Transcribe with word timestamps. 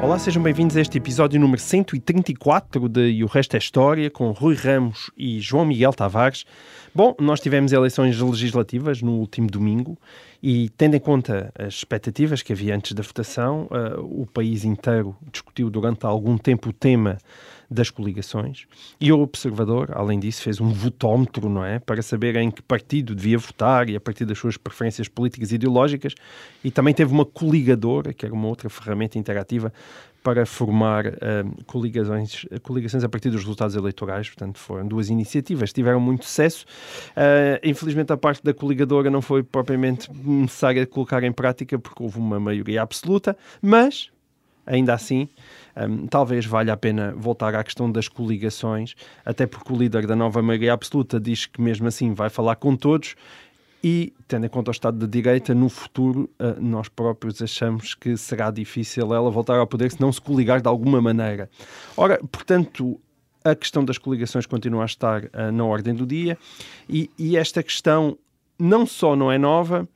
Olá, 0.00 0.16
sejam 0.16 0.40
bem-vindos 0.40 0.76
a 0.76 0.80
este 0.80 0.96
episódio 0.96 1.40
número 1.40 1.60
134 1.60 2.88
de 2.88 3.10
E 3.10 3.24
o 3.24 3.26
Resto 3.26 3.56
é 3.56 3.58
História, 3.58 4.08
com 4.08 4.30
Rui 4.30 4.54
Ramos 4.54 5.10
e 5.16 5.40
João 5.40 5.64
Miguel 5.64 5.92
Tavares. 5.92 6.46
Bom, 6.94 7.16
nós 7.18 7.40
tivemos 7.40 7.72
eleições 7.72 8.20
legislativas 8.20 9.02
no 9.02 9.14
último 9.14 9.48
domingo 9.50 9.98
e, 10.40 10.70
tendo 10.76 10.94
em 10.94 11.00
conta 11.00 11.52
as 11.58 11.74
expectativas 11.74 12.42
que 12.42 12.52
havia 12.52 12.76
antes 12.76 12.92
da 12.92 13.02
votação, 13.02 13.68
eh, 13.72 13.96
o 13.98 14.24
país 14.24 14.64
inteiro 14.64 15.16
discutiu 15.32 15.68
durante 15.68 16.06
algum 16.06 16.38
tempo 16.38 16.68
o 16.68 16.72
tema 16.72 17.18
das 17.70 17.90
coligações 17.90 18.66
e 19.00 19.12
o 19.12 19.20
Observador, 19.20 19.90
além 19.92 20.18
disso, 20.18 20.42
fez 20.42 20.60
um 20.60 20.70
votómetro, 20.70 21.48
não 21.48 21.64
é? 21.64 21.78
Para 21.78 22.00
saber 22.02 22.36
em 22.36 22.50
que 22.50 22.62
partido 22.62 23.14
devia 23.14 23.38
votar 23.38 23.88
e 23.90 23.96
a 23.96 24.00
partir 24.00 24.24
das 24.24 24.38
suas 24.38 24.56
preferências 24.56 25.08
políticas 25.08 25.52
e 25.52 25.56
ideológicas 25.56 26.14
e 26.64 26.70
também 26.70 26.94
teve 26.94 27.12
uma 27.12 27.26
coligadora, 27.26 28.14
que 28.14 28.24
era 28.24 28.34
uma 28.34 28.48
outra 28.48 28.70
ferramenta 28.70 29.18
interativa 29.18 29.72
para 30.22 30.44
formar 30.44 31.06
eh, 31.06 31.44
coligações, 31.66 32.44
coligações 32.62 33.04
a 33.04 33.08
partir 33.08 33.30
dos 33.30 33.40
resultados 33.40 33.76
eleitorais. 33.76 34.28
Portanto, 34.28 34.58
foram 34.58 34.86
duas 34.86 35.08
iniciativas, 35.08 35.72
tiveram 35.72 36.00
muito 36.00 36.24
sucesso. 36.24 36.66
Eh, 37.16 37.60
infelizmente, 37.64 38.12
a 38.12 38.16
parte 38.16 38.42
da 38.42 38.52
coligadora 38.52 39.10
não 39.10 39.22
foi 39.22 39.42
propriamente 39.42 40.10
necessária 40.12 40.86
colocar 40.86 41.22
em 41.22 41.32
prática 41.32 41.78
porque 41.78 42.02
houve 42.02 42.18
uma 42.18 42.40
maioria 42.40 42.82
absoluta, 42.82 43.36
mas 43.62 44.10
ainda 44.66 44.92
assim, 44.92 45.28
hum, 45.86 46.06
talvez 46.06 46.46
valha 46.46 46.72
a 46.72 46.76
pena 46.76 47.14
voltar 47.16 47.54
à 47.54 47.62
questão 47.62 47.90
das 47.90 48.08
coligações, 48.08 48.94
até 49.24 49.46
porque 49.46 49.72
o 49.72 49.76
líder 49.76 50.06
da 50.06 50.16
nova 50.16 50.42
maioria 50.42 50.72
absoluta 50.72 51.20
diz 51.20 51.46
que 51.46 51.60
mesmo 51.60 51.86
assim 51.86 52.12
vai 52.14 52.30
falar 52.30 52.56
com 52.56 52.76
todos 52.76 53.14
e, 53.82 54.12
tendo 54.26 54.46
em 54.46 54.48
conta 54.48 54.70
o 54.70 54.72
Estado 54.72 54.98
de 54.98 55.06
Direita, 55.06 55.54
no 55.54 55.68
futuro 55.68 56.28
ah, 56.38 56.56
nós 56.58 56.88
próprios 56.88 57.40
achamos 57.40 57.94
que 57.94 58.16
será 58.16 58.50
difícil 58.50 59.14
ela 59.14 59.30
voltar 59.30 59.58
ao 59.58 59.66
poder 59.66 59.90
se 59.90 60.00
não 60.00 60.12
se 60.12 60.20
coligar 60.20 60.60
de 60.60 60.68
alguma 60.68 61.00
maneira. 61.00 61.48
Ora, 61.96 62.18
portanto, 62.30 63.00
a 63.44 63.54
questão 63.54 63.84
das 63.84 63.98
coligações 63.98 64.46
continua 64.46 64.82
a 64.82 64.86
estar 64.86 65.28
ah, 65.32 65.52
na 65.52 65.64
ordem 65.64 65.94
do 65.94 66.06
dia 66.06 66.36
e, 66.88 67.10
e 67.18 67.36
esta 67.36 67.62
questão 67.62 68.18
não 68.58 68.84
só 68.84 69.14
não 69.14 69.30
é 69.30 69.38
nova, 69.38 69.88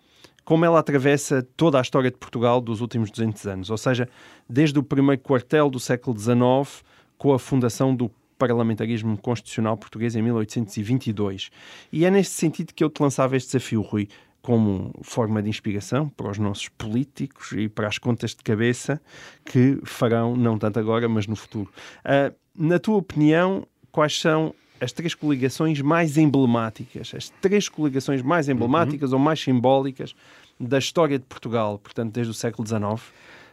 como 0.45 0.65
ela 0.65 0.79
atravessa 0.79 1.47
toda 1.57 1.79
a 1.79 1.83
história 1.83 2.11
de 2.11 2.17
Portugal 2.17 2.61
dos 2.61 2.81
últimos 2.81 3.11
200 3.11 3.47
anos, 3.47 3.71
ou 3.71 3.79
seja, 3.79 4.09
desde 4.49 4.79
o 4.79 4.83
primeiro 4.83 5.21
quartel 5.23 5.71
do 5.71 5.79
século 5.79 6.19
XIX, 6.19 6.85
com 7.17 7.33
a 7.33 7.39
fundação 7.39 7.95
do 7.95 8.11
parlamentarismo 8.39 9.17
constitucional 9.19 9.77
português 9.77 10.17
em 10.17 10.23
1822. 10.23 11.51
E 11.93 12.05
é 12.05 12.11
neste 12.11 12.35
sentido 12.35 12.75
que 12.75 12.83
eu 12.83 12.91
te 12.91 13.01
lançava 13.01 13.37
este 13.37 13.53
desafio, 13.53 13.83
Rui, 13.83 14.09
como 14.43 14.93
forma 15.03 15.41
de 15.41 15.49
inspiração 15.49 16.09
para 16.09 16.29
os 16.29 16.39
nossos 16.39 16.69
políticos 16.69 17.53
e 17.53 17.69
para 17.69 17.87
as 17.87 17.99
contas 17.99 18.31
de 18.35 18.43
cabeça 18.43 19.01
que 19.45 19.79
farão, 19.85 20.35
não 20.35 20.59
tanto 20.59 20.81
agora, 20.81 21.09
mas 21.09 21.29
no 21.29 21.37
futuro. 21.37 21.71
Ah, 22.05 22.33
na 22.55 22.81
tua 22.81 22.97
opinião, 22.97 23.65
quais 23.93 24.19
são 24.19 24.53
as 24.83 24.91
três 24.91 25.15
coligações 25.15 25.81
mais 25.81 26.19
emblemáticas, 26.19 27.13
as 27.15 27.29
três 27.41 27.69
coligações 27.69 28.21
mais 28.21 28.49
emblemáticas 28.49 29.13
ou 29.13 29.19
mais 29.19 29.41
simbólicas 29.41 30.13
da 30.59 30.77
história 30.77 31.17
de 31.21 31.25
Portugal, 31.25 31.79
portanto, 31.79 32.13
desde 32.13 32.33
o 32.33 32.35
século 32.35 32.67
XIX 32.67 33.01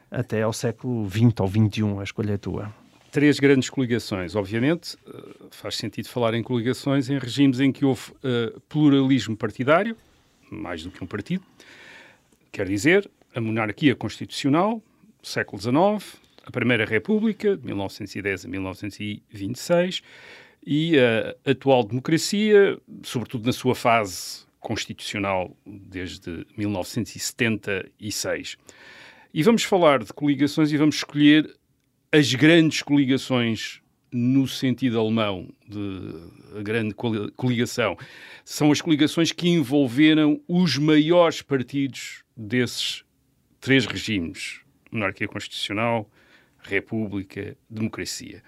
até 0.10 0.42
ao 0.42 0.52
século 0.52 1.08
XX 1.08 1.40
ou 1.40 1.48
XXI, 1.48 2.00
a 2.00 2.04
escolha 2.04 2.34
é 2.34 2.38
tua. 2.38 2.74
Três 3.12 3.40
grandes 3.40 3.70
coligações. 3.70 4.36
Obviamente, 4.36 4.98
eh, 5.08 5.22
faz 5.52 5.78
sentido 5.78 6.10
falar 6.10 6.34
em 6.34 6.42
coligações 6.42 7.12
em 7.12 7.20
regimes 7.20 7.60
em 7.60 7.72
que 7.72 7.86
houve 7.86 8.12
eh, 8.24 8.52
pluralismo 8.68 9.38
partidário, 9.38 9.96
mais 10.50 10.84
do 10.84 10.90
que 10.90 11.04
um 11.04 11.08
partido. 11.08 11.44
Quer 12.52 12.68
dizer, 12.68 13.10
a 13.36 13.40
monarquia 13.40 13.96
constitucional, 13.96 14.82
século 15.22 15.62
XIX, 15.62 16.20
a 16.44 16.50
Primeira 16.50 16.86
República, 16.86 17.56
de 17.56 17.66
1910 17.68 18.46
a 18.46 18.48
1926, 18.48 20.02
e 20.66 20.98
a 21.00 21.36
atual 21.52 21.84
democracia, 21.84 22.78
sobretudo 23.04 23.46
na 23.46 23.54
sua 23.54 23.76
fase 23.76 24.46
constitucional, 24.60 25.56
desde 25.66 26.46
1976. 26.58 28.58
E 29.34 29.44
vamos 29.44 29.64
falar 29.64 30.04
de 30.04 30.12
coligações 30.14 30.72
e 30.72 30.78
vamos 30.78 30.96
escolher 30.98 31.56
as 32.12 32.34
grandes 32.34 32.82
coligações 32.82 33.82
no 34.12 34.48
sentido 34.48 35.00
alemão 35.00 35.48
de 35.68 36.64
grande 36.64 36.96
coli- 36.96 37.30
coligação. 37.32 37.96
São 38.44 38.72
as 38.72 38.82
coligações 38.82 39.32
que 39.32 39.48
envolveram 39.48 40.42
os 40.48 40.78
maiores 40.78 41.42
partidos 41.44 42.24
desses 42.36 43.04
três 43.62 43.86
regimes: 43.86 44.62
monarquia 44.92 45.28
constitucional, 45.28 46.10
república, 46.58 47.56
democracia. 47.70 48.42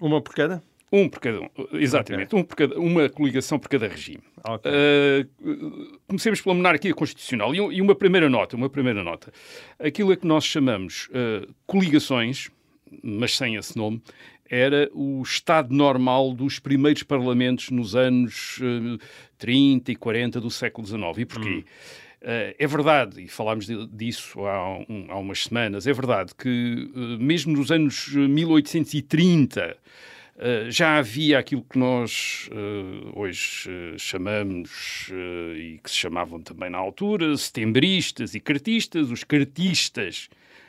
Uma 0.00 0.20
por 0.20 0.34
cada? 0.34 0.60
Um 0.96 1.08
por 1.08 1.18
cada 1.18 1.40
um, 1.40 1.48
exatamente, 1.72 2.36
um 2.36 2.44
por 2.44 2.54
cada, 2.54 2.78
uma 2.78 3.08
coligação 3.08 3.58
por 3.58 3.68
cada 3.68 3.88
regime. 3.88 4.22
Ok. 4.46 4.70
Uh, 4.70 5.98
comecemos 6.06 6.40
pela 6.40 6.54
monarquia 6.54 6.94
constitucional 6.94 7.52
e, 7.52 7.58
e 7.58 7.80
uma 7.82 7.96
primeira 7.96 8.30
nota, 8.30 8.54
uma 8.54 8.70
primeira 8.70 9.02
nota. 9.02 9.32
Aquilo 9.78 10.12
a 10.12 10.16
que 10.16 10.26
nós 10.26 10.44
chamamos 10.44 11.08
uh, 11.08 11.52
coligações, 11.66 12.48
mas 13.02 13.36
sem 13.36 13.56
esse 13.56 13.76
nome, 13.76 14.00
era 14.48 14.88
o 14.94 15.20
estado 15.22 15.74
normal 15.74 16.32
dos 16.32 16.60
primeiros 16.60 17.02
parlamentos 17.02 17.70
nos 17.70 17.96
anos 17.96 18.58
uh, 18.60 18.98
30 19.38 19.90
e 19.90 19.96
40 19.96 20.40
do 20.40 20.50
século 20.50 20.86
XIX. 20.86 21.02
E 21.18 21.24
porquê? 21.24 21.48
Uh, 22.22 22.54
é 22.56 22.66
verdade, 22.68 23.20
e 23.22 23.26
falámos 23.28 23.66
de- 23.66 23.86
disso 23.88 24.46
há, 24.46 24.78
um- 24.88 25.06
há 25.08 25.18
umas 25.18 25.42
semanas, 25.42 25.86
é 25.88 25.92
verdade 25.92 26.32
que 26.36 26.88
uh, 26.94 27.18
mesmo 27.20 27.52
nos 27.56 27.72
anos 27.72 28.14
uh, 28.14 28.20
1830 28.28 29.76
Uh, 29.76 30.13
já 30.68 30.98
havia 30.98 31.38
aquilo 31.38 31.62
que 31.62 31.78
nós 31.78 32.48
uh, 32.50 33.20
hoje 33.20 33.68
uh, 33.68 33.98
chamamos 33.98 35.08
e 35.56 35.78
que 35.82 35.90
se 35.90 35.96
chamavam 35.96 36.40
também 36.40 36.68
na 36.68 36.78
altura 36.78 37.36
setembristas 37.36 38.34
e 38.34 38.40
cartistas. 38.40 39.10
Os 39.10 39.22
cartistas 39.22 40.28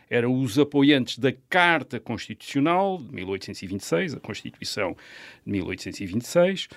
eram 0.09 0.39
os 0.39 0.57
apoiantes 0.59 1.17
da 1.17 1.33
Carta 1.49 1.99
Constitucional 1.99 2.97
de 2.97 3.13
1826, 3.13 4.15
a 4.15 4.19
Constituição 4.19 4.95
de 5.45 5.51
1826, 5.51 6.67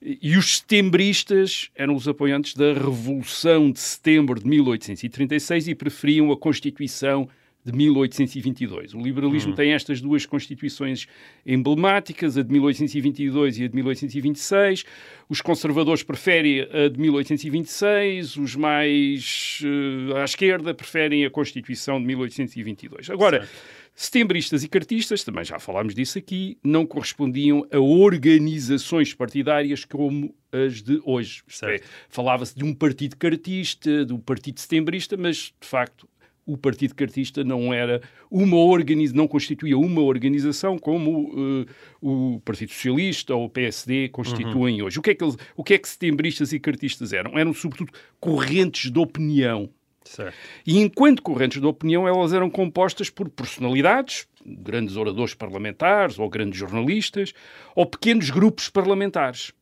e 0.00 0.18
e 0.22 0.36
os 0.36 0.58
setembristas 0.58 1.70
eram 1.74 1.94
os 1.94 2.08
apoiantes 2.08 2.54
da 2.54 2.72
Revolução 2.72 3.70
de 3.70 3.80
Setembro 3.80 4.40
de 4.40 4.46
1836 4.46 5.68
e 5.68 5.74
preferiam 5.74 6.32
a 6.32 6.36
Constituição 6.36 7.28
de 7.70 7.76
1822. 7.76 8.94
O 8.94 9.00
liberalismo 9.00 9.54
tem 9.54 9.72
estas 9.72 10.00
duas 10.00 10.24
constituições 10.24 11.06
emblemáticas, 11.44 12.36
a 12.36 12.42
de 12.42 12.52
1822 12.52 13.58
e 13.58 13.64
a 13.64 13.68
de 13.68 13.74
1826. 13.74 14.84
Os 15.28 15.40
conservadores 15.40 16.02
preferem 16.02 16.62
a 16.62 16.88
de 16.88 16.98
1826, 16.98 18.36
os 18.36 18.56
mais 18.56 19.60
eh, 19.64 20.20
à 20.20 20.24
esquerda 20.24 20.72
preferem 20.72 21.24
a 21.24 21.30
Constituição 21.30 22.00
de 22.00 22.06
1822. 22.06 23.10
Agora, 23.10 23.46
setembristas 23.94 24.62
e 24.62 24.68
cartistas, 24.68 25.24
também 25.24 25.44
já 25.44 25.58
falámos 25.58 25.94
disso 25.94 26.18
aqui, 26.18 26.56
não 26.62 26.86
correspondiam 26.86 27.66
a 27.72 27.78
organizações 27.78 29.12
partidárias 29.12 29.84
como 29.84 30.34
as 30.52 30.80
de 30.80 31.00
hoje. 31.04 31.42
É, 31.64 31.80
Falava-se 32.08 32.56
de 32.56 32.64
um 32.64 32.72
partido 32.72 33.16
cartista, 33.16 34.04
de 34.04 34.12
um 34.12 34.18
partido 34.18 34.60
setembrista, 34.60 35.16
mas, 35.16 35.52
de 35.60 35.66
facto, 35.66 36.08
o 36.48 36.56
Partido 36.56 36.94
Cartista 36.94 37.44
não 37.44 37.74
era 37.74 38.00
uma 38.30 38.56
organização, 38.56 39.18
não 39.18 39.28
constituía 39.28 39.76
uma 39.76 40.00
organização 40.00 40.78
como 40.78 41.66
eh, 41.66 41.70
o 42.00 42.40
Partido 42.42 42.72
Socialista 42.72 43.34
ou 43.34 43.44
o 43.44 43.50
PSD 43.50 44.08
constituem 44.08 44.80
hoje. 44.80 44.98
O 44.98 45.02
que, 45.02 45.10
é 45.10 45.14
que 45.14 45.22
eles, 45.22 45.36
o 45.54 45.62
que 45.62 45.74
é 45.74 45.78
que 45.78 45.86
setembristas 45.86 46.50
e 46.54 46.58
cartistas 46.58 47.12
eram? 47.12 47.38
Eram, 47.38 47.52
sobretudo, 47.52 47.92
correntes 48.18 48.90
de 48.90 48.98
opinião. 48.98 49.68
Certo. 50.04 50.34
E 50.66 50.78
enquanto 50.78 51.22
correntes 51.22 51.60
de 51.60 51.66
opinião, 51.66 52.08
elas 52.08 52.32
eram 52.32 52.48
compostas 52.48 53.10
por 53.10 53.28
personalidades, 53.28 54.26
grandes 54.42 54.96
oradores 54.96 55.34
parlamentares 55.34 56.18
ou 56.18 56.30
grandes 56.30 56.58
jornalistas, 56.58 57.34
ou 57.76 57.84
pequenos 57.84 58.30
grupos 58.30 58.70
parlamentares. 58.70 59.52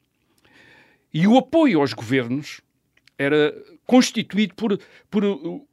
E 1.13 1.27
o 1.27 1.37
apoio 1.37 1.81
aos 1.81 1.93
governos 1.93 2.61
era 3.19 3.53
constituído 3.87 4.55
por, 4.55 4.79
por 5.11 5.23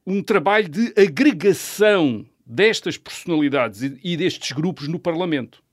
um 0.06 0.22
trabalho 0.22 0.70
de 0.70 0.94
agregação 0.96 2.26
destas 2.46 2.98
personalidades 2.98 3.82
e, 3.82 4.00
e 4.04 4.18
destes 4.18 4.52
grupos 4.52 4.88
no 4.88 5.00
Parlamento. 5.00 5.64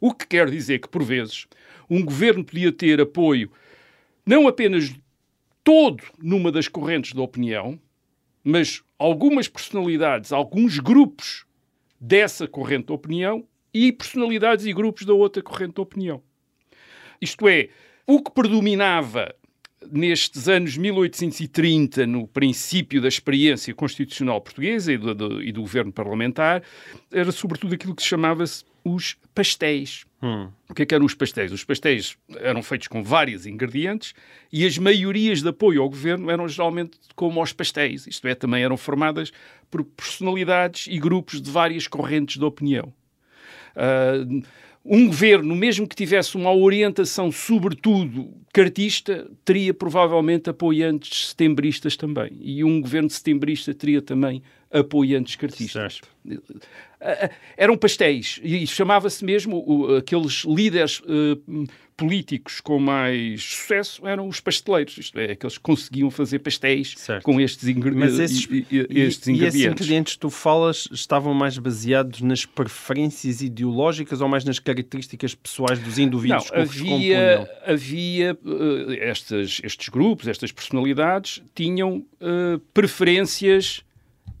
O 0.00 0.14
que 0.14 0.26
quer 0.26 0.48
dizer 0.48 0.78
que, 0.78 0.88
por 0.88 1.02
vezes, 1.02 1.46
um 1.88 2.02
governo 2.02 2.44
podia 2.44 2.72
ter 2.72 3.00
apoio 3.00 3.50
não 4.24 4.46
apenas 4.46 4.94
todo 5.64 6.02
numa 6.18 6.52
das 6.52 6.68
correntes 6.68 7.12
da 7.12 7.22
opinião, 7.22 7.78
mas 8.42 8.82
algumas 8.98 9.48
personalidades, 9.48 10.32
alguns 10.32 10.78
grupos 10.78 11.44
dessa 12.00 12.46
corrente 12.46 12.86
de 12.86 12.92
opinião 12.92 13.46
e 13.72 13.92
personalidades 13.92 14.64
e 14.64 14.72
grupos 14.72 15.04
da 15.04 15.12
outra 15.12 15.42
corrente 15.42 15.74
de 15.74 15.80
opinião. 15.80 16.22
Isto 17.20 17.48
é, 17.48 17.68
o 18.06 18.22
que 18.22 18.30
predominava 18.30 19.34
nestes 19.90 20.48
anos 20.48 20.76
1830, 20.76 22.06
no 22.06 22.26
princípio 22.26 23.00
da 23.00 23.08
experiência 23.08 23.74
constitucional 23.74 24.40
portuguesa 24.40 24.92
e 24.92 24.98
do, 24.98 25.14
do, 25.14 25.42
e 25.42 25.52
do 25.52 25.60
governo 25.62 25.92
parlamentar, 25.92 26.62
era 27.10 27.32
sobretudo 27.32 27.74
aquilo 27.74 27.94
que 27.94 28.02
se 28.02 28.08
chamava-se 28.08 28.64
os 28.84 29.16
pastéis. 29.34 30.04
Hum. 30.22 30.50
O 30.68 30.74
que, 30.74 30.82
é 30.82 30.86
que 30.86 30.94
eram 30.94 31.06
os 31.06 31.14
pastéis? 31.14 31.50
Os 31.50 31.64
pastéis 31.64 32.16
eram 32.38 32.62
feitos 32.62 32.88
com 32.88 33.02
vários 33.02 33.46
ingredientes 33.46 34.14
e 34.52 34.66
as 34.66 34.76
maiorias 34.76 35.42
de 35.42 35.48
apoio 35.48 35.82
ao 35.82 35.88
governo 35.88 36.30
eram 36.30 36.46
geralmente 36.46 36.98
como 37.14 37.40
aos 37.40 37.52
pastéis. 37.52 38.06
Isto 38.06 38.28
é, 38.28 38.34
também 38.34 38.62
eram 38.62 38.76
formadas 38.76 39.32
por 39.70 39.82
personalidades 39.84 40.86
e 40.88 40.98
grupos 40.98 41.40
de 41.40 41.50
várias 41.50 41.86
correntes 41.86 42.36
de 42.36 42.44
opinião. 42.44 42.92
Uh, 43.74 44.42
um 44.84 45.06
governo, 45.06 45.54
mesmo 45.54 45.86
que 45.86 45.94
tivesse 45.94 46.36
uma 46.36 46.54
orientação, 46.54 47.30
sobretudo 47.30 48.32
cartista, 48.52 49.30
teria 49.44 49.74
provavelmente 49.74 50.48
apoiantes 50.48 51.28
setembristas 51.28 51.96
também. 51.96 52.32
E 52.40 52.64
um 52.64 52.80
governo 52.80 53.10
setembrista 53.10 53.74
teria 53.74 54.00
também 54.00 54.42
apoiantes 54.70 55.36
cartistas. 55.36 56.00
Certo. 56.00 56.08
Eram 57.56 57.76
pastéis 57.76 58.40
e 58.42 58.66
chamava-se 58.66 59.24
mesmo 59.24 59.96
aqueles 59.96 60.44
líderes 60.44 61.00
uh, 61.00 61.66
políticos 62.00 62.62
com 62.62 62.78
mais 62.78 63.42
sucesso 63.42 64.06
eram 64.06 64.26
os 64.26 64.40
pasteleiros, 64.40 64.96
isto 64.96 65.18
é, 65.18 65.32
aqueles 65.32 65.58
que 65.58 65.62
conseguiam 65.62 66.10
fazer 66.10 66.38
pastéis 66.38 66.94
certo. 66.96 67.22
com 67.22 67.38
estes, 67.38 67.68
ingre 67.68 67.90
Mas 67.90 68.18
esses, 68.18 68.48
e, 68.50 68.66
e, 68.70 69.00
estes 69.00 69.26
e, 69.26 69.32
ingredientes. 69.32 69.40
E 69.42 69.44
esses 69.44 69.64
ingredientes 69.66 70.14
que 70.14 70.20
tu 70.20 70.30
falas 70.30 70.88
estavam 70.90 71.34
mais 71.34 71.58
baseados 71.58 72.22
nas 72.22 72.46
preferências 72.46 73.42
ideológicas 73.42 74.22
ou 74.22 74.28
mais 74.28 74.46
nas 74.46 74.58
características 74.58 75.34
pessoais 75.34 75.78
dos 75.78 75.98
indivíduos 75.98 76.50
Não, 76.50 76.66
que 76.66 76.78
havia, 76.78 77.50
havia 77.66 78.38
uh, 78.46 78.92
estes, 78.92 79.60
estes 79.62 79.90
grupos, 79.90 80.26
estas 80.26 80.50
personalidades 80.50 81.42
tinham 81.54 81.98
uh, 81.98 82.58
preferências 82.72 83.84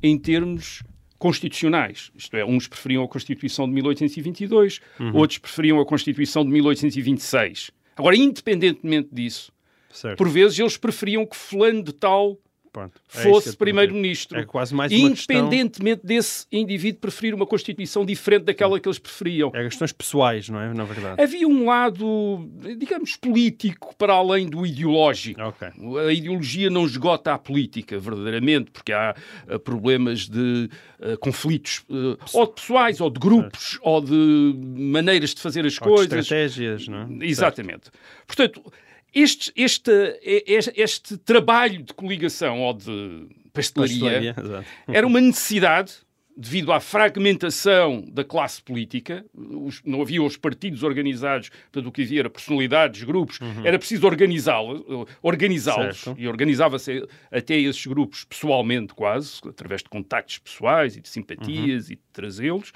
em 0.02 0.16
termos 0.16 0.82
constitucionais. 1.20 2.10
Isto 2.16 2.34
é, 2.38 2.44
uns 2.44 2.66
preferiam 2.66 3.04
a 3.04 3.08
Constituição 3.08 3.66
de 3.66 3.74
1822, 3.74 4.80
uhum. 4.98 5.14
outros 5.14 5.38
preferiam 5.38 5.78
a 5.78 5.84
Constituição 5.84 6.42
de 6.42 6.50
1826. 6.50 7.70
Agora, 7.94 8.16
independentemente 8.16 9.10
disso, 9.12 9.52
certo. 9.92 10.16
por 10.16 10.30
vezes 10.30 10.58
eles 10.58 10.78
preferiam 10.78 11.26
que 11.26 11.36
fulano 11.36 11.82
de 11.82 11.92
tal 11.92 12.38
Pronto, 12.72 13.00
é 13.14 13.22
fosse 13.22 13.56
primeiro-ministro. 13.56 14.38
É 14.38 14.44
quase 14.44 14.72
mais 14.72 14.92
Independentemente 14.92 16.02
desse 16.04 16.46
indivíduo 16.52 17.00
preferir 17.00 17.34
uma 17.34 17.46
Constituição 17.46 18.04
diferente 18.04 18.44
daquela 18.44 18.78
que 18.78 18.88
eles 18.88 18.98
preferiam. 18.98 19.50
É 19.54 19.64
questões 19.64 19.92
pessoais, 19.92 20.48
não 20.48 20.60
é? 20.60 20.72
Na 20.72 20.84
verdade. 20.84 21.20
Havia 21.20 21.48
um 21.48 21.66
lado, 21.66 22.48
digamos, 22.78 23.16
político 23.16 23.94
para 23.96 24.12
além 24.14 24.48
do 24.48 24.64
ideológico. 24.64 25.40
Okay. 25.42 25.68
A 26.08 26.12
ideologia 26.12 26.70
não 26.70 26.84
esgota 26.84 27.34
a 27.34 27.38
política, 27.38 27.98
verdadeiramente, 27.98 28.70
porque 28.70 28.92
há 28.92 29.16
uh, 29.48 29.58
problemas 29.58 30.28
de 30.28 30.70
uh, 31.00 31.18
conflitos, 31.18 31.84
uh, 31.90 32.16
ou 32.32 32.46
de 32.46 32.52
pessoais, 32.52 33.00
ou 33.00 33.10
de 33.10 33.18
grupos, 33.18 33.70
certo. 33.72 33.80
ou 33.82 34.00
de 34.00 34.54
maneiras 34.76 35.34
de 35.34 35.40
fazer 35.40 35.66
as 35.66 35.76
ou 35.80 35.88
coisas. 35.88 36.08
De 36.08 36.18
estratégias, 36.18 36.86
não 36.86 37.02
é? 37.20 37.26
Exatamente. 37.26 37.84
Certo. 37.84 37.98
Portanto 38.26 38.72
este, 39.14 39.52
este, 39.56 39.90
este, 40.22 40.72
este, 40.76 41.16
trabalho 41.18 41.82
de 41.82 41.92
coligação 41.92 42.60
ou 42.60 42.74
de 42.74 43.26
pastelaria, 43.52 44.34
pastelaria 44.34 44.66
era 44.88 45.06
uma 45.06 45.20
necessidade 45.20 45.94
devido 46.40 46.72
à 46.72 46.80
fragmentação 46.80 48.02
da 48.10 48.24
classe 48.24 48.62
política, 48.62 49.24
os, 49.34 49.82
não 49.84 50.00
havia 50.00 50.22
os 50.22 50.38
partidos 50.38 50.82
organizados, 50.82 51.50
portanto 51.50 51.86
o 51.86 51.92
que 51.92 52.02
havia 52.02 52.20
era 52.20 52.30
personalidades, 52.30 53.02
grupos, 53.02 53.38
uhum. 53.40 53.66
era 53.66 53.78
preciso 53.78 54.06
organizá-los, 54.06 54.82
organizá-los 55.20 56.06
e 56.16 56.26
organizava-se 56.26 57.06
até 57.30 57.58
esses 57.58 57.84
grupos 57.86 58.24
pessoalmente 58.24 58.94
quase, 58.94 59.38
através 59.46 59.82
de 59.82 59.90
contactos 59.90 60.38
pessoais 60.38 60.96
e 60.96 61.02
de 61.02 61.10
simpatias 61.10 61.88
uhum. 61.88 61.92
e 61.92 61.96
de 61.96 62.02
trazê-los, 62.10 62.72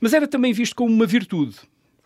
mas 0.00 0.12
era 0.12 0.28
também 0.28 0.52
visto 0.52 0.76
como 0.76 0.92
uma 0.92 1.06
virtude. 1.06 1.56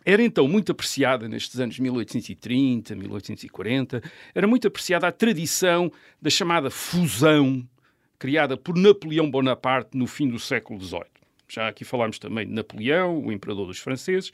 Era 0.09 0.23
então 0.23 0.47
muito 0.47 0.71
apreciada 0.71 1.29
nestes 1.29 1.59
anos 1.59 1.81
1830, 1.81 2.95
1840, 2.95 4.01
era 4.33 4.47
muito 4.47 4.69
apreciada 4.69 5.09
a 5.09 5.11
tradição 5.11 5.91
da 6.23 6.31
chamada 6.31 6.71
fusão 6.71 7.69
criada 8.17 8.57
por 8.57 8.77
Napoleão 8.77 9.29
Bonaparte 9.29 9.99
no 9.99 10.07
fim 10.07 10.29
do 10.29 10.39
século 10.39 10.81
XVIII. 10.81 11.03
Já 11.49 11.67
aqui 11.67 11.85
falámos 11.85 12.21
também 12.21 12.47
de 12.47 12.53
Napoleão, 12.53 13.19
o 13.19 13.33
imperador 13.33 13.67
dos 13.67 13.81
franceses, 13.81 14.31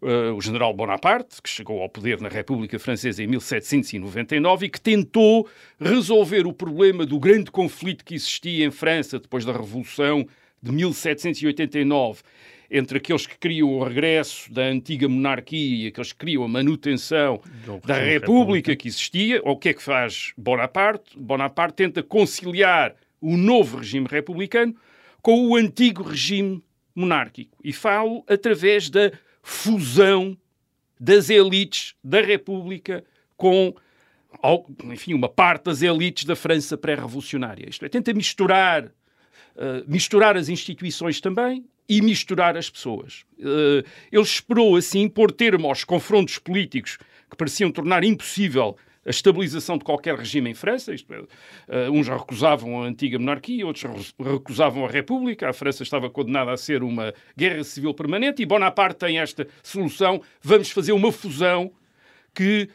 uh, 0.00 0.32
o 0.36 0.40
general 0.40 0.72
Bonaparte, 0.72 1.42
que 1.42 1.50
chegou 1.50 1.82
ao 1.82 1.88
poder 1.88 2.20
na 2.20 2.28
República 2.28 2.78
Francesa 2.78 3.20
em 3.20 3.26
1799 3.26 4.66
e 4.66 4.70
que 4.70 4.80
tentou 4.80 5.48
resolver 5.80 6.46
o 6.46 6.52
problema 6.52 7.04
do 7.04 7.18
grande 7.18 7.50
conflito 7.50 8.04
que 8.04 8.14
existia 8.14 8.64
em 8.64 8.70
França 8.70 9.18
depois 9.18 9.44
da 9.44 9.50
Revolução 9.50 10.24
de 10.62 10.70
1789 10.70 12.22
entre 12.70 12.98
aqueles 12.98 13.26
que 13.26 13.36
queriam 13.36 13.68
o 13.68 13.82
regresso 13.82 14.52
da 14.52 14.62
antiga 14.62 15.08
monarquia 15.08 15.84
e 15.84 15.88
aqueles 15.88 16.12
que 16.12 16.18
queriam 16.18 16.44
a 16.44 16.48
manutenção 16.48 17.40
da 17.84 17.94
República, 17.94 18.02
República 18.02 18.76
que 18.76 18.88
existia. 18.88 19.40
Ou 19.44 19.52
o 19.52 19.56
que 19.56 19.70
é 19.70 19.74
que 19.74 19.82
faz 19.82 20.32
Bonaparte? 20.36 21.18
Bonaparte 21.18 21.74
tenta 21.74 22.02
conciliar 22.02 22.94
o 23.20 23.36
novo 23.36 23.78
regime 23.78 24.06
republicano 24.08 24.74
com 25.20 25.48
o 25.48 25.56
antigo 25.56 26.02
regime 26.02 26.62
monárquico. 26.94 27.58
E 27.64 27.72
falo 27.72 28.24
através 28.28 28.88
da 28.88 29.10
fusão 29.42 30.36
das 30.98 31.28
elites 31.28 31.94
da 32.04 32.20
República 32.20 33.04
com 33.36 33.74
enfim, 34.84 35.12
uma 35.12 35.28
parte 35.28 35.64
das 35.64 35.82
elites 35.82 36.24
da 36.24 36.36
França 36.36 36.76
pré-revolucionária. 36.76 37.68
Isto 37.68 37.84
é, 37.84 37.88
tenta 37.88 38.12
misturar, 38.14 38.84
uh, 38.84 39.84
misturar 39.88 40.36
as 40.36 40.48
instituições 40.48 41.20
também 41.20 41.64
e 41.90 42.00
misturar 42.00 42.56
as 42.56 42.70
pessoas. 42.70 43.24
Uh, 43.36 43.84
ele 44.12 44.22
esperou, 44.22 44.76
assim, 44.76 45.08
pôr 45.08 45.32
termo 45.32 45.66
aos 45.66 45.82
confrontos 45.82 46.38
políticos 46.38 46.96
que 47.28 47.36
pareciam 47.36 47.72
tornar 47.72 48.04
impossível 48.04 48.76
a 49.04 49.10
estabilização 49.10 49.76
de 49.76 49.82
qualquer 49.82 50.14
regime 50.14 50.50
em 50.50 50.54
França. 50.54 50.94
Isto 50.94 51.12
uh, 51.12 51.26
uns 51.90 52.06
recusavam 52.06 52.80
a 52.80 52.86
antiga 52.86 53.18
monarquia, 53.18 53.66
outros 53.66 54.14
recusavam 54.20 54.84
a 54.84 54.88
República. 54.88 55.48
A 55.48 55.52
França 55.52 55.82
estava 55.82 56.08
condenada 56.08 56.52
a 56.52 56.56
ser 56.56 56.84
uma 56.84 57.12
guerra 57.36 57.64
civil 57.64 57.92
permanente 57.92 58.40
e 58.40 58.46
Bonaparte 58.46 59.00
tem 59.00 59.18
esta 59.18 59.48
solução: 59.60 60.22
vamos 60.40 60.70
fazer 60.70 60.92
uma 60.92 61.10
fusão 61.10 61.72
que 62.32 62.68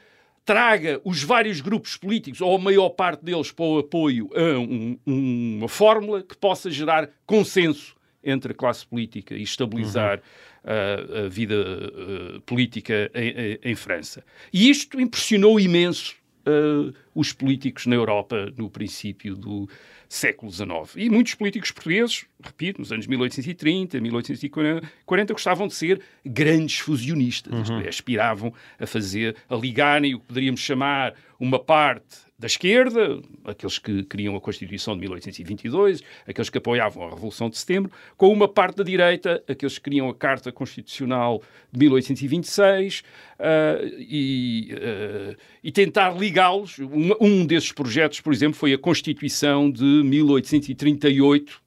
traga 0.44 1.00
os 1.06 1.24
vários 1.24 1.62
grupos 1.62 1.96
políticos, 1.96 2.42
ou 2.42 2.58
a 2.58 2.60
maior 2.60 2.90
parte 2.90 3.24
deles, 3.24 3.50
para 3.50 3.66
o 3.66 3.80
apoio 3.80 4.30
a 4.36 4.60
um, 4.60 5.00
uma 5.06 5.70
fórmula 5.70 6.22
que 6.22 6.36
possa 6.36 6.70
gerar 6.70 7.10
consenso 7.26 7.95
entre 8.26 8.52
a 8.52 8.56
classe 8.56 8.86
política 8.86 9.36
e 9.36 9.44
estabilizar 9.44 10.22
uhum. 10.64 11.22
uh, 11.22 11.26
a 11.26 11.30
vida 11.30 11.56
uh, 11.56 12.42
política 12.42 13.12
em, 13.14 13.30
em, 13.30 13.60
em, 13.64 13.76
França. 13.76 14.26
E 14.52 14.70
isto 14.70 15.00
impressionou 15.00 15.60
imenso 15.60 16.16
uh, 16.48 16.94
os 17.16 17.32
políticos 17.32 17.86
na 17.88 17.96
Europa 17.96 18.54
no 18.58 18.70
princípio 18.70 19.36
do 19.36 19.68
século 20.08 20.52
XIX. 20.52 20.96
E 20.98 21.10
muitos 21.10 21.34
políticos 21.34 21.72
portugueses, 21.72 22.26
repito, 22.44 22.80
nos 22.80 22.92
anos 22.92 23.08
1830, 23.08 24.00
1840, 24.00 25.34
gostavam 25.34 25.68
de 25.68 25.74
ser 25.74 26.02
grandes 26.24 26.80
fusionistas, 26.80 27.70
uhum. 27.70 27.80
é, 27.80 27.88
aspiravam 27.88 28.54
a 28.78 28.86
fazer, 28.86 29.36
a 29.50 29.56
ligarem 29.56 30.14
o 30.14 30.20
que 30.20 30.26
poderíamos 30.28 30.60
chamar 30.60 31.16
uma 31.40 31.58
parte 31.58 32.26
da 32.38 32.48
esquerda, 32.48 33.22
aqueles 33.46 33.80
que 33.80 34.04
queriam 34.04 34.36
a 34.36 34.42
Constituição 34.42 34.94
de 34.94 35.00
1822, 35.02 36.02
aqueles 36.28 36.50
que 36.50 36.58
apoiavam 36.58 37.08
a 37.08 37.10
Revolução 37.12 37.50
de 37.50 37.58
Setembro, 37.58 37.90
com 38.18 38.32
uma 38.32 38.48
parte 38.48 38.78
da 38.78 38.84
direita, 38.84 39.42
aqueles 39.48 39.78
que 39.78 39.86
queriam 39.86 40.10
a 40.10 40.14
Carta 40.14 40.52
Constitucional 40.52 41.42
de 41.72 41.80
1826, 41.80 43.04
uh, 43.40 43.86
e, 43.98 44.70
uh, 44.74 45.38
e 45.64 45.72
tentar 45.72 46.18
ligá-los. 46.18 46.78
Um, 46.80 47.05
um 47.20 47.46
desses 47.46 47.72
projetos, 47.72 48.22
por 48.22 48.34
exemplo, 48.34 48.58
foi 48.58 48.74
a 48.74 48.78
Constituição 48.78 49.70
de 49.72 49.84
1838, 49.84 51.66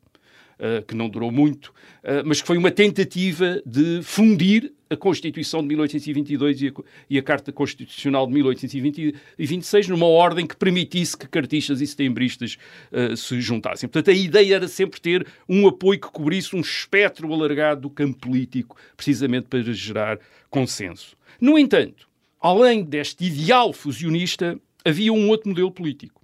Uh, 0.58 0.82
que 0.84 0.96
não 0.96 1.08
durou 1.08 1.30
muito, 1.30 1.68
uh, 1.68 2.26
mas 2.26 2.40
que 2.40 2.46
foi 2.48 2.58
uma 2.58 2.72
tentativa 2.72 3.62
de 3.64 4.02
fundir 4.02 4.72
a 4.90 4.96
Constituição 4.96 5.60
de 5.60 5.68
1822 5.68 6.62
e 6.62 6.68
a, 6.68 6.72
e 7.10 7.18
a 7.18 7.22
Carta 7.22 7.52
Constitucional 7.52 8.26
de 8.26 8.32
1826 8.34 9.88
numa 9.88 10.06
ordem 10.06 10.46
que 10.46 10.56
permitisse 10.56 11.16
que 11.16 11.28
cartistas 11.28 11.80
e 11.80 11.86
setembristas 11.86 12.56
uh, 12.90 13.16
se 13.16 13.40
juntassem. 13.40 13.88
Portanto, 13.88 14.10
a 14.10 14.18
ideia 14.18 14.56
era 14.56 14.68
sempre 14.68 15.00
ter 15.00 15.26
um 15.48 15.66
apoio 15.68 16.00
que 16.00 16.10
cobrisse 16.10 16.56
um 16.56 16.60
espectro 16.60 17.32
alargado 17.32 17.82
do 17.82 17.90
campo 17.90 18.18
político, 18.18 18.76
precisamente 18.96 19.46
para 19.48 19.62
gerar 19.72 20.18
consenso. 20.50 21.16
No 21.40 21.58
entanto, 21.58 22.08
além 22.40 22.82
deste 22.82 23.24
ideal 23.24 23.72
fusionista, 23.72 24.58
havia 24.88 25.12
um 25.12 25.28
outro 25.28 25.48
modelo 25.48 25.70
político. 25.70 26.22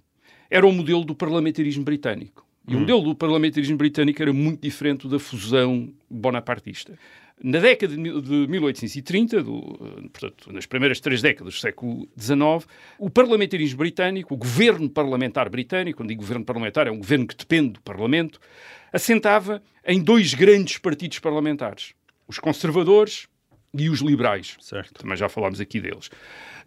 Era 0.49 0.65
o 0.65 0.71
modelo 0.71 1.03
do 1.03 1.15
parlamentarismo 1.15 1.83
britânico. 1.83 2.45
E 2.67 2.75
o 2.75 2.79
modelo 2.79 3.01
do 3.01 3.15
parlamentarismo 3.15 3.77
britânico 3.77 4.21
era 4.21 4.33
muito 4.33 4.61
diferente 4.61 5.07
da 5.07 5.19
fusão 5.19 5.93
bonapartista. 6.09 6.97
Na 7.43 7.59
década 7.59 7.93
de 7.93 8.47
1830, 8.47 9.43
do, 9.43 9.57
eh, 9.59 10.09
portanto, 10.11 10.51
nas 10.51 10.65
primeiras 10.65 10.99
três 10.99 11.21
décadas 11.21 11.53
do 11.53 11.59
século 11.59 12.07
XIX, 12.17 12.65
o 12.97 13.09
parlamentarismo 13.09 13.77
britânico, 13.77 14.33
o 14.33 14.37
governo 14.37 14.89
parlamentar 14.89 15.49
britânico, 15.49 15.97
quando 15.97 16.09
digo 16.09 16.21
governo 16.21 16.45
parlamentar, 16.45 16.87
é 16.87 16.91
um 16.91 16.97
governo 16.97 17.27
que 17.27 17.35
depende 17.35 17.73
do 17.73 17.81
Parlamento, 17.81 18.39
assentava 18.91 19.61
em 19.85 20.01
dois 20.01 20.33
grandes 20.33 20.77
partidos 20.77 21.19
parlamentares: 21.19 21.93
os 22.27 22.39
conservadores 22.39 23.27
e 23.77 23.89
os 23.89 23.99
liberais. 23.99 24.55
Certo. 24.61 25.01
Também 25.01 25.17
já 25.17 25.27
falámos 25.27 25.59
aqui 25.59 25.81
deles. 25.81 26.09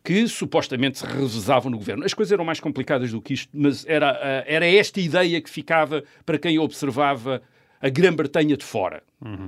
Que 0.08 0.26
supostamente 0.26 0.96
se 0.96 1.04
revezavam 1.04 1.70
no 1.70 1.76
governo. 1.76 2.02
As 2.02 2.14
coisas 2.14 2.32
eram 2.32 2.42
mais 2.42 2.58
complicadas 2.58 3.12
do 3.12 3.20
que 3.20 3.34
isto, 3.34 3.50
mas 3.52 3.84
era, 3.86 4.12
ah, 4.12 4.44
era 4.46 4.66
esta 4.66 4.98
ideia 4.98 5.38
que 5.38 5.50
ficava 5.50 6.02
para 6.24 6.38
quem 6.38 6.58
observava 6.58 7.42
a 7.80 7.88
Grã-Bretanha 7.88 8.56
de 8.56 8.64
fora. 8.64 9.02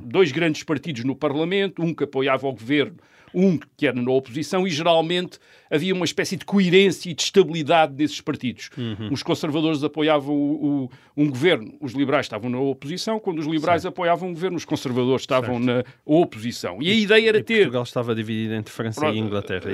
Dois 0.04 0.32
grandes 0.32 0.62
partidos 0.62 1.04
no 1.04 1.14
Parlamento, 1.14 1.82
um 1.82 1.94
que 1.94 2.04
apoiava 2.04 2.46
o 2.48 2.52
governo, 2.52 2.96
um 3.32 3.56
que 3.76 3.86
era 3.86 4.00
na 4.02 4.10
oposição, 4.10 4.66
e 4.66 4.70
geralmente 4.70 5.38
havia 5.70 5.94
uma 5.94 6.04
espécie 6.04 6.36
de 6.36 6.44
coerência 6.44 7.08
e 7.08 7.14
de 7.14 7.22
estabilidade 7.22 7.94
nesses 7.96 8.20
partidos. 8.20 8.70
Os 9.12 9.22
conservadores 9.22 9.84
apoiavam 9.84 10.34
o- 10.34 10.64
o- 10.86 10.90
um 11.16 11.28
governo, 11.30 11.72
os 11.80 11.92
liberais 11.92 12.26
estavam 12.26 12.50
na 12.50 12.58
oposição, 12.58 13.20
quando 13.20 13.38
os 13.38 13.46
liberais 13.46 13.86
apoiavam 13.86 14.30
um 14.30 14.32
governo, 14.34 14.56
os 14.56 14.64
conservadores 14.64 15.22
estavam 15.22 15.60
na 15.60 15.84
oposição. 16.04 16.78
E 16.82 16.90
a 16.90 16.94
ideia 16.94 17.28
era 17.28 17.38
E 17.38 17.44
ter 17.44 17.58
Portugal 17.58 17.84
estava 17.84 18.14
dividido 18.16 18.54
entre 18.54 18.72
França 18.74 19.00
Pronto. 19.00 19.14
e 19.16 19.20
Inglaterra. 19.20 19.70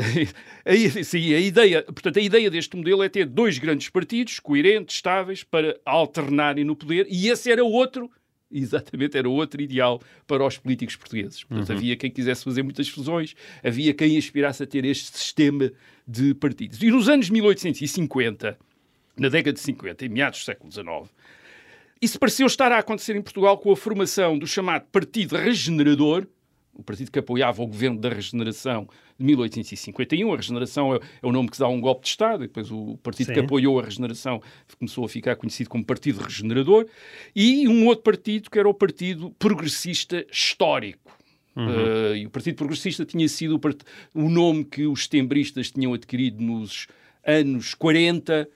A, 0.66 0.72
sim, 1.04 1.32
a 1.34 1.40
ideia, 1.40 1.82
portanto, 1.82 2.18
a 2.18 2.22
ideia 2.22 2.50
deste 2.50 2.76
modelo 2.76 3.02
é 3.02 3.08
ter 3.08 3.24
dois 3.24 3.58
grandes 3.58 3.88
partidos, 3.88 4.38
coerentes, 4.38 4.96
estáveis, 4.96 5.42
para 5.42 5.78
alternarem 5.86 6.62
no 6.64 6.76
poder, 6.76 7.06
e 7.08 7.28
esse 7.30 7.50
era 7.50 7.64
outro, 7.64 8.10
exatamente, 8.52 9.16
era 9.16 9.28
outro 9.28 9.60
ideal 9.60 10.00
para 10.26 10.44
os 10.44 10.58
políticos 10.58 10.96
portugueses. 10.96 11.44
Portanto, 11.44 11.72
havia 11.72 11.96
quem 11.96 12.10
quisesse 12.10 12.44
fazer 12.44 12.62
muitas 12.62 12.88
fusões, 12.88 13.34
havia 13.62 13.92
quem 13.94 14.16
aspirasse 14.16 14.62
a 14.62 14.66
ter 14.66 14.84
este 14.84 15.16
sistema 15.16 15.72
de 16.06 16.34
partidos. 16.34 16.82
E 16.82 16.90
nos 16.90 17.08
anos 17.08 17.30
1850, 17.30 18.58
na 19.16 19.28
década 19.28 19.54
de 19.54 19.60
50, 19.60 20.06
em 20.06 20.08
meados 20.08 20.40
do 20.40 20.44
século 20.44 20.72
XIX, 20.72 21.12
isso 22.00 22.18
pareceu 22.18 22.46
estar 22.46 22.70
a 22.72 22.78
acontecer 22.78 23.16
em 23.16 23.22
Portugal 23.22 23.56
com 23.58 23.72
a 23.72 23.76
formação 23.76 24.38
do 24.38 24.46
chamado 24.46 24.86
Partido 24.92 25.36
Regenerador, 25.36 26.26
o 26.74 26.82
partido 26.82 27.10
que 27.10 27.18
apoiava 27.18 27.62
o 27.62 27.66
governo 27.66 27.98
da 27.98 28.10
regeneração 28.10 28.86
de 29.18 29.24
1851. 29.24 30.32
A 30.32 30.36
regeneração 30.36 30.94
é, 30.94 31.00
é 31.22 31.26
o 31.26 31.32
nome 31.32 31.48
que 31.48 31.56
se 31.56 31.60
dá 31.60 31.66
a 31.66 31.70
um 31.70 31.80
golpe 31.80 32.02
de 32.02 32.08
Estado, 32.08 32.44
e 32.44 32.46
depois 32.46 32.70
o 32.70 32.98
partido 33.02 33.28
que 33.28 33.40
Sim. 33.40 33.46
apoiou 33.46 33.78
a 33.80 33.84
regeneração 33.84 34.42
começou 34.78 35.04
a 35.04 35.08
ficar 35.08 35.36
conhecido 35.36 35.70
como 35.70 35.84
Partido 35.84 36.22
Regenerador, 36.22 36.86
e 37.34 37.66
um 37.68 37.86
outro 37.86 38.02
partido 38.04 38.50
que 38.50 38.58
era 38.58 38.68
o 38.68 38.74
Partido 38.74 39.30
Progressista 39.38 40.24
Histórico. 40.30 41.16
Uh, 41.56 42.14
e 42.14 42.26
o 42.26 42.30
Partido 42.30 42.56
Progressista 42.56 43.06
tinha 43.06 43.26
sido 43.30 43.54
o, 43.54 43.58
part- 43.58 43.82
o 44.12 44.28
nome 44.28 44.62
que 44.62 44.86
os 44.86 45.04
setembristas 45.04 45.70
tinham 45.70 45.94
adquirido 45.94 46.42
nos 46.42 46.86
anos 47.24 47.72
40 47.72 48.46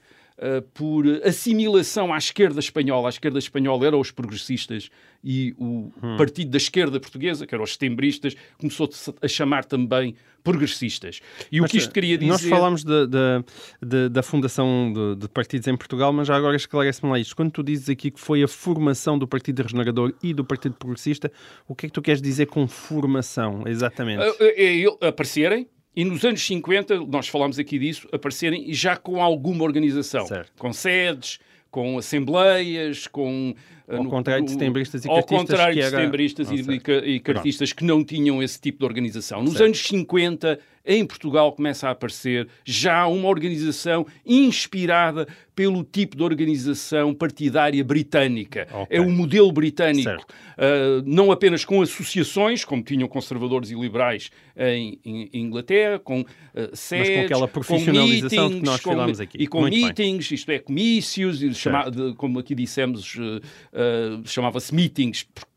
uh, 0.41 0.61
por 0.73 1.05
assimilação 1.23 2.13
à 2.13 2.17
esquerda 2.17 2.59
espanhola. 2.59 3.07
A 3.07 3.09
esquerda 3.09 3.39
espanhola 3.39 3.85
eram 3.85 3.99
os 3.99 4.11
progressistas 4.11 4.89
e 5.23 5.53
o 5.57 5.91
Partido 6.17 6.49
da 6.51 6.57
Esquerda 6.57 6.99
Portuguesa, 6.99 7.45
que 7.45 7.53
eram 7.53 7.63
os 7.63 7.73
setembristas, 7.73 8.35
começou 8.57 8.89
a 9.21 9.27
chamar 9.27 9.65
também 9.65 10.15
progressistas. 10.43 11.19
E 11.51 11.59
o 11.59 11.61
Mas, 11.61 11.71
que 11.71 11.77
isto 11.77 11.93
queria 11.93 12.17
dizer... 12.17 12.31
Nós 12.31 12.43
falámos 12.43 12.83
da, 12.83 13.05
da, 13.05 13.43
da- 13.79 14.07
da 14.07 14.23
fundação 14.23 14.91
de, 14.91 15.21
de 15.21 15.27
partidos 15.29 15.67
em 15.67 15.77
Portugal, 15.77 16.11
mas 16.11 16.27
já 16.27 16.35
agora 16.35 16.55
esclarece-me 16.55 17.11
lá 17.11 17.19
isto. 17.19 17.35
Quando 17.35 17.51
tu 17.51 17.61
dizes 17.61 17.87
aqui 17.89 18.09
que 18.09 18.19
foi 18.19 18.41
a 18.41 18.47
formação 18.47 19.19
do 19.19 19.27
Partido 19.27 19.61
Regenerador 19.61 20.11
e 20.23 20.33
do 20.33 20.43
Partido 20.43 20.73
Progressista, 20.75 21.31
o 21.67 21.75
que 21.75 21.85
é 21.85 21.89
que 21.89 21.93
tu 21.93 22.01
queres 22.01 22.19
dizer 22.21 22.47
com 22.47 22.67
formação, 22.67 23.63
exatamente? 23.67 24.23
a- 24.23 24.35
ele- 24.57 24.97
aparecerem 25.01 25.67
e 25.95 26.05
nos 26.05 26.23
anos 26.23 26.45
50, 26.45 26.99
nós 27.05 27.27
falámos 27.27 27.59
aqui 27.59 27.77
disso, 27.79 28.07
aparecerem 28.11 28.73
já 28.73 28.95
com 28.95 29.21
alguma 29.21 29.63
organização, 29.63 30.25
Certo. 30.25 30.51
com 30.57 30.71
sedes, 30.71 31.39
com 31.69 31.97
assembleias, 31.97 33.07
com... 33.07 33.53
eh, 33.87 33.95
Ao 33.97 34.03
no- 34.03 34.09
contrário 34.09 34.43
de 34.45 34.51
setembristas 34.51 35.03
e 35.05 35.09
Ao 35.09 35.15
cartistas, 35.15 35.39
contrário 35.41 35.73
que 35.73 35.79
de 35.79 35.85
era- 35.85 35.97
setembristas 35.97 36.49
Ah, 36.49 36.53
e, 36.53 36.63
certo. 36.63 37.05
e 37.05 37.19
ca- 37.19 37.33
cartistas 37.33 37.73
que 37.73 37.83
não 37.83 38.03
tinham 38.03 38.41
esse 38.43 38.59
tipo 38.59 38.79
de 38.79 38.85
organização. 38.85 39.41
Nos 39.41 39.51
Certo. 39.53 39.65
anos 39.65 39.79
50, 39.87 40.59
em 40.85 41.05
Portugal, 41.05 41.51
começa 41.53 41.87
a 41.87 41.91
aparecer 41.91 42.47
já 42.65 43.05
uma 43.07 43.27
organização 43.27 44.05
inspirada 44.25 45.27
pelo 45.53 45.83
tipo 45.83 46.15
de 46.15 46.23
organização 46.23 47.13
partidária 47.13 47.83
britânica. 47.83 48.67
Ok. 48.71 48.97
É 48.97 49.01
o 49.01 49.09
modelo 49.09 49.51
britânico. 49.51 50.09
Uh, 50.57 51.03
não 51.05 51.31
apenas 51.31 51.63
com 51.65 51.81
associações, 51.81 52.63
como 52.65 52.81
tinham 52.81 53.07
conservadores 53.07 53.69
e 53.69 53.75
liberais 53.75 54.29
em, 54.57 54.99
em 55.05 55.29
Inglaterra, 55.33 55.99
com 55.99 56.21
uh, 56.21 56.25
sedes, 56.73 57.25
aquela 57.25 57.47
profissionalização 57.47 58.47
que 58.47 58.53
meetings, 58.55 58.63
nós 58.63 58.81
com- 58.81 58.91
falámos 58.91 59.19
aqui. 59.19 59.37
E 59.39 59.47
com 59.47 59.61
Muito 59.61 59.73
bem. 59.73 59.85
meetings, 59.85 60.31
isto 60.31 60.51
é, 60.51 60.59
comícios, 60.59 61.39
chama- 61.57 61.89
de- 61.91 62.13
como 62.15 62.39
aqui 62.39 62.55
dissemos, 62.55 63.15
uh, 63.15 64.21
chamava-se 64.25 64.73
meetings, 64.73 65.23
porque 65.23 65.50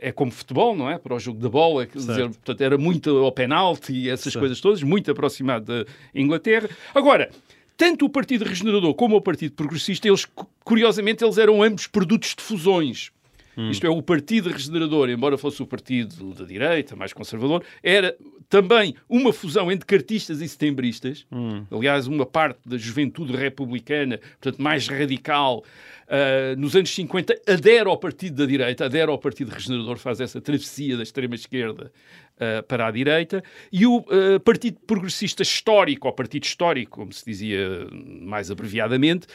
é 0.00 0.12
como 0.12 0.30
futebol, 0.30 0.74
não 0.76 0.90
é? 0.90 0.98
Para 0.98 1.14
o 1.14 1.18
jogo 1.18 1.38
da 1.40 1.48
bola, 1.48 1.86
quer 1.86 1.98
dizer, 1.98 2.24
portanto, 2.28 2.60
era 2.60 2.78
muito 2.78 3.10
ao 3.18 3.32
penalti 3.32 3.92
e 3.92 4.08
essas 4.10 4.32
Certo. 4.32 4.40
coisas 4.42 4.60
todas, 4.60 4.82
muito 4.82 5.10
aproximado 5.10 5.64
da 5.84 5.90
Inglaterra. 6.14 6.68
Agora, 6.94 7.30
tanto 7.76 8.06
o 8.06 8.08
Partido 8.10 8.44
Regenerador 8.44 8.94
como 8.94 9.16
o 9.16 9.20
Partido 9.20 9.52
Progressista, 9.54 10.08
eles, 10.08 10.24
cu- 10.24 10.48
curiosamente, 10.64 11.22
eles 11.24 11.36
eram 11.38 11.62
ambos 11.62 11.86
produtos 11.86 12.34
de 12.34 12.42
fusões. 12.42 13.10
Isto 13.70 13.86
é, 13.86 13.90
o 13.90 14.02
Partido 14.02 14.50
Regenerador, 14.50 15.08
embora 15.08 15.38
fosse 15.38 15.62
o 15.62 15.66
partido 15.66 16.34
da 16.34 16.44
direita, 16.44 16.94
mais 16.94 17.12
conservador, 17.12 17.64
era 17.82 18.16
também 18.48 18.94
uma 19.08 19.32
fusão 19.32 19.72
entre 19.72 19.86
cartistas 19.86 20.40
e 20.40 20.48
setembristas. 20.48 21.26
Aliás, 21.70 22.06
uma 22.06 22.26
parte 22.26 22.60
da 22.66 22.76
juventude 22.76 23.34
republicana, 23.34 24.18
portanto, 24.40 24.62
mais 24.62 24.86
radical, 24.88 25.64
ah, 26.08 26.54
nos 26.56 26.76
anos 26.76 26.94
50, 26.94 27.34
adere 27.46 27.88
ao 27.88 27.96
Partido 27.96 28.36
da 28.36 28.46
direita, 28.46 28.84
adere 28.84 29.10
ao 29.10 29.18
Partido 29.18 29.50
Regenerador, 29.50 29.96
faz 29.96 30.20
essa 30.20 30.40
travessia 30.40 30.96
da 30.96 31.02
extrema-esquerda 31.02 31.90
ah, 32.38 32.62
para 32.62 32.86
a 32.86 32.90
direita. 32.90 33.42
E 33.72 33.86
o 33.86 34.04
ah, 34.08 34.40
Partido 34.40 34.78
Progressista 34.86 35.42
Histórico, 35.42 36.06
ou 36.06 36.14
Partido 36.14 36.44
Histórico, 36.44 36.98
como 37.00 37.12
se 37.12 37.24
dizia 37.24 37.86
mais 38.20 38.50
abreviadamente, 38.50 39.26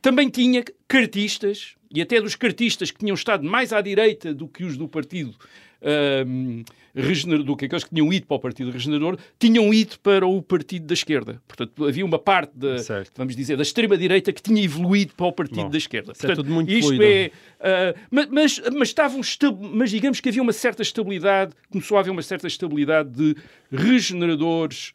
também 0.00 0.28
tinha 0.28 0.64
cartistas, 0.86 1.76
e 1.90 2.02
até 2.02 2.20
dos 2.20 2.36
cartistas 2.36 2.90
que 2.90 2.98
tinham 2.98 3.14
estado 3.14 3.44
mais 3.44 3.72
à 3.72 3.80
direita 3.80 4.34
do 4.34 4.46
que 4.46 4.64
os 4.64 4.76
do 4.76 4.88
Partido 4.88 5.34
ahm, 5.82 6.62
Regenerador, 6.94 7.46
do 7.46 7.56
que 7.56 7.66
aqueles 7.66 7.84
que 7.84 7.90
tinham 7.94 8.12
ido 8.12 8.26
para 8.26 8.36
o 8.36 8.40
Partido 8.40 8.72
Regenerador, 8.72 9.18
tinham 9.38 9.72
ido 9.72 10.00
para 10.00 10.26
o 10.26 10.42
Partido 10.42 10.84
da 10.86 10.94
Esquerda. 10.94 11.40
Portanto, 11.46 11.84
havia 11.86 12.04
uma 12.04 12.18
parte, 12.18 12.50
da, 12.56 12.78
Certo. 12.78 13.12
vamos 13.16 13.36
dizer, 13.36 13.56
da 13.56 13.62
extrema-direita 13.62 14.32
que 14.32 14.42
tinha 14.42 14.60
evoluído 14.64 15.14
para 15.14 15.26
o 15.26 15.32
Partido 15.32 15.62
Bom, 15.64 15.70
da 15.70 15.78
Esquerda. 15.78 16.10
é 16.10 16.14
Portanto, 16.14 16.36
tudo 16.38 16.50
muito 16.50 16.72
isto 16.72 16.86
fluido. 16.88 17.04
é 17.04 17.30
ah, 17.60 17.94
ma- 18.10 18.26
mas, 18.32 18.60
mas, 18.74 18.88
estavam 18.88 19.20
esta- 19.20 19.52
mas 19.52 19.90
digamos 19.90 20.18
que 20.20 20.28
havia 20.28 20.42
uma 20.42 20.52
certa 20.52 20.82
estabilidade, 20.82 21.52
começou 21.70 21.98
a 21.98 22.00
haver 22.00 22.10
uma 22.10 22.22
certa 22.22 22.48
estabilidade 22.48 23.10
de 23.10 23.36
regeneradores, 23.70 24.92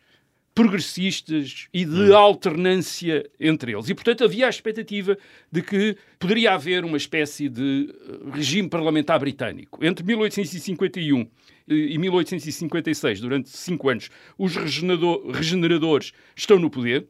progressistas 0.54 1.68
e 1.74 1.86
de 1.86 2.12
Hum. 2.12 2.16
alternância 2.16 3.30
entre 3.40 3.74
eles. 3.74 3.90
E, 3.90 3.94
portanto, 3.94 4.24
havia 4.24 4.48
a 4.48 4.50
expectativa 4.50 5.18
de 5.52 5.62
que 5.62 5.98
poderia 6.20 6.54
haver 6.54 6.86
uma 6.86 6.98
espécie 6.98 7.50
de 7.50 7.90
eh, 7.92 8.36
regime 8.36 8.70
parlamentar 8.70 9.20
britânico. 9.20 9.84
Entre 9.84 10.06
1851 10.06 11.28
e 11.68 11.98
1856, 11.98 13.22
durante 13.22 13.50
cinco 13.50 13.90
anos, 13.90 14.10
os 14.38 14.56
regenerador- 14.56 15.32
regeneradores 15.32 16.12
estão 16.36 16.60
no 16.60 16.70
poder 16.70 17.08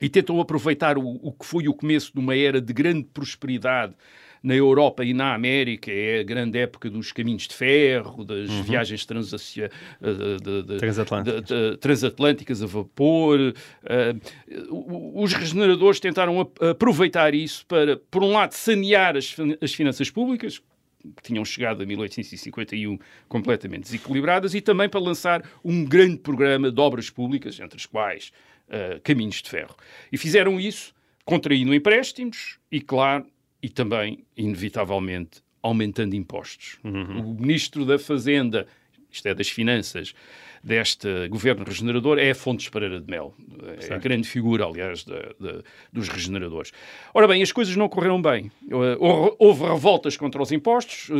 e 0.00 0.08
tentam 0.08 0.40
aproveitar 0.40 0.96
o, 0.96 1.18
o 1.22 1.32
que 1.32 1.44
foi 1.44 1.66
o 1.68 1.74
começo 1.74 2.12
de 2.14 2.20
uma 2.20 2.36
era 2.36 2.60
de 2.60 2.72
grande 2.72 3.04
prosperidade 3.12 3.94
na 4.42 4.54
Europa 4.54 5.04
e 5.04 5.12
na 5.12 5.34
América, 5.34 5.90
é 5.90 6.20
a 6.20 6.22
grande 6.22 6.58
época 6.58 6.88
dos 6.88 7.12
caminhos 7.12 7.48
de 7.48 7.54
ferro, 7.54 8.24
das 8.24 8.48
viagens 8.50 9.04
transacia- 9.04 9.70
eh, 10.02 10.76
Transatlânticas. 10.78 11.50
transatlânticas 11.80 12.62
a 12.62 12.66
vapor. 12.66 13.54
o- 14.70 15.22
os 15.22 15.32
regeneradores 15.32 16.00
tentaram 16.00 16.40
ap- 16.40 16.62
aproveitar 16.62 17.34
isso 17.34 17.64
para, 17.66 17.96
por 18.10 18.22
um 18.22 18.32
lado, 18.32 18.52
sanear 18.52 19.16
as, 19.16 19.30
fin- 19.30 19.56
as 19.60 19.72
finanças 19.74 20.10
públicas, 20.10 20.58
que 21.16 21.22
tinham 21.22 21.44
chegado 21.44 21.82
a 21.82 21.86
1851 21.86 22.98
completamente 23.28 23.82
desequilibradas, 23.84 24.54
e 24.54 24.60
também 24.60 24.88
para 24.88 25.00
lançar 25.00 25.42
um 25.64 25.84
grande 25.84 26.18
programa 26.18 26.70
de 26.70 26.80
obras 26.80 27.08
públicas, 27.10 27.58
entre 27.60 27.76
as 27.76 27.86
quais 27.86 28.32
eh, 28.70 29.00
caminhos 29.02 29.40
de 29.40 29.48
ferro. 29.48 29.74
E 30.12 30.18
fizeram 30.18 30.58
isso 30.60 30.92
contraindo 31.24 31.74
empréstimos 31.74 32.58
e, 32.70 32.80
claro, 32.80 33.24
e 33.62 33.68
também, 33.68 34.24
inevitavelmente, 34.36 35.42
aumentando 35.62 36.14
impostos. 36.14 36.78
O 37.18 37.34
ministro 37.34 37.84
da 37.84 37.98
Fazenda, 37.98 38.66
isto 39.10 39.26
é, 39.26 39.34
das 39.34 39.48
Finanças, 39.48 40.14
deste 40.62 41.28
governo 41.28 41.64
regenerador 41.64 42.18
é 42.18 42.34
Fontes 42.34 42.68
Pereira 42.68 43.00
de 43.00 43.10
Mel. 43.10 43.34
É 43.88 43.94
a 43.94 43.98
grande 43.98 44.28
figura, 44.28 44.64
aliás, 44.64 45.04
de, 45.04 45.14
de, 45.40 45.62
dos 45.92 46.08
regeneradores. 46.08 46.72
Ora 47.14 47.26
bem, 47.26 47.42
as 47.42 47.52
coisas 47.52 47.74
não 47.76 47.88
correram 47.88 48.20
bem. 48.20 48.50
Houve 49.38 49.64
revoltas 49.64 50.16
contra 50.16 50.42
os 50.42 50.52
impostos, 50.52 51.10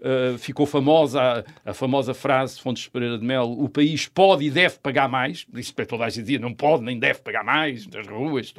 Uh, 0.00 0.38
ficou 0.38 0.64
famosa 0.64 1.20
a, 1.20 1.70
a, 1.70 1.74
famosa 1.74 2.14
frase 2.14 2.56
de 2.56 2.62
Fontes 2.62 2.88
Pereira 2.88 3.18
de 3.18 3.24
Mel: 3.24 3.44
o 3.50 3.68
país 3.68 4.08
pode 4.08 4.46
e 4.46 4.50
deve 4.50 4.78
pagar 4.78 5.10
mais. 5.10 5.46
Isso 5.54 5.74
para 5.74 5.84
toda 5.84 6.06
a 6.06 6.08
gente 6.08 6.22
dizia: 6.22 6.38
não 6.38 6.54
pode 6.54 6.82
nem 6.82 6.98
deve 6.98 7.20
pagar 7.20 7.44
mais 7.44 7.86
nas 7.86 8.06
ruas. 8.06 8.50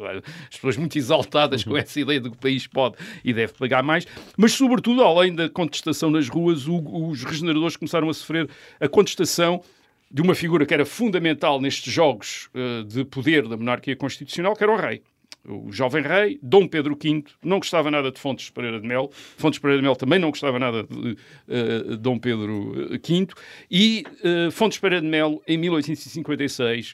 As 0.48 0.56
pessoas 0.56 0.78
muito 0.78 1.00
exaltadas 1.00 1.63
com 1.63 1.75
essa 1.75 2.00
ideia 2.00 2.20
de 2.20 2.30
que 2.30 2.36
o 2.36 2.40
país 2.40 2.68
pode 2.68 2.96
e 3.25 3.34
deve 3.34 3.54
pagar 3.54 3.82
mais. 3.82 4.06
Mas, 4.38 4.54
sobretudo, 4.54 5.01
além 5.01 5.34
da 5.34 5.50
contestação 5.50 6.12
nas 6.12 6.30
ruas, 6.30 6.68
o, 6.68 6.78
os 7.10 7.24
regeneradores 7.24 7.75
começaram 7.75 8.08
a 8.08 8.13
sofrer 8.13 8.48
a 8.80 8.88
contestação 8.88 9.63
de 10.12 10.22
uma 10.22 10.36
figura 10.36 10.65
que 10.65 10.74
era 10.74 10.86
fundamental 10.86 11.62
nestes 11.62 11.91
jogos 11.91 12.50
uh, 12.53 12.84
de 12.84 13.06
poder 13.06 13.48
da 13.48 13.56
monarquia 13.56 13.96
constitucional, 13.96 14.56
que 14.56 14.63
era 14.63 14.72
o 14.72 14.75
rei. 14.75 15.01
O 15.48 15.72
jovem 15.72 16.03
rei, 16.03 16.38
Dom 16.44 16.68
Pedro 16.68 16.96
V, 17.01 17.24
não 17.44 17.58
gostava 17.58 17.89
nada 17.89 18.12
de 18.12 18.20
Fontes 18.20 18.50
Pereira 18.50 18.80
de 18.80 18.88
Mel, 18.88 19.10
Fontes 19.12 19.58
Pereira 19.58 19.82
de 19.82 19.88
Mel 19.88 19.96
também 19.96 20.20
não 20.20 20.30
gostava 20.30 20.60
nada 20.60 20.84
de 20.84 21.18
uh, 21.48 21.98
Dom 21.98 22.20
Pedro 22.20 22.74
V, 22.91 23.27
e 23.72 24.03
uh, 24.24 24.51
Fontes 24.51 24.77
Pereira 24.77 25.01
de 25.01 25.10
Mel, 25.10 25.41
em 25.48 25.58
1856, 25.58 26.94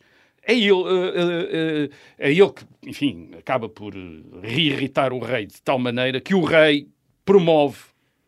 é 0.50 0.53
ele, 0.53 1.91
é 2.17 2.31
ele 2.31 2.50
que, 2.51 2.63
enfim, 2.86 3.31
acaba 3.38 3.67
por 3.67 3.93
reirritar 4.41 5.12
o 5.12 5.19
rei 5.19 5.45
de 5.45 5.62
tal 5.62 5.77
maneira 5.77 6.21
que 6.21 6.33
o 6.33 6.41
rei 6.41 6.88
promove 7.25 7.79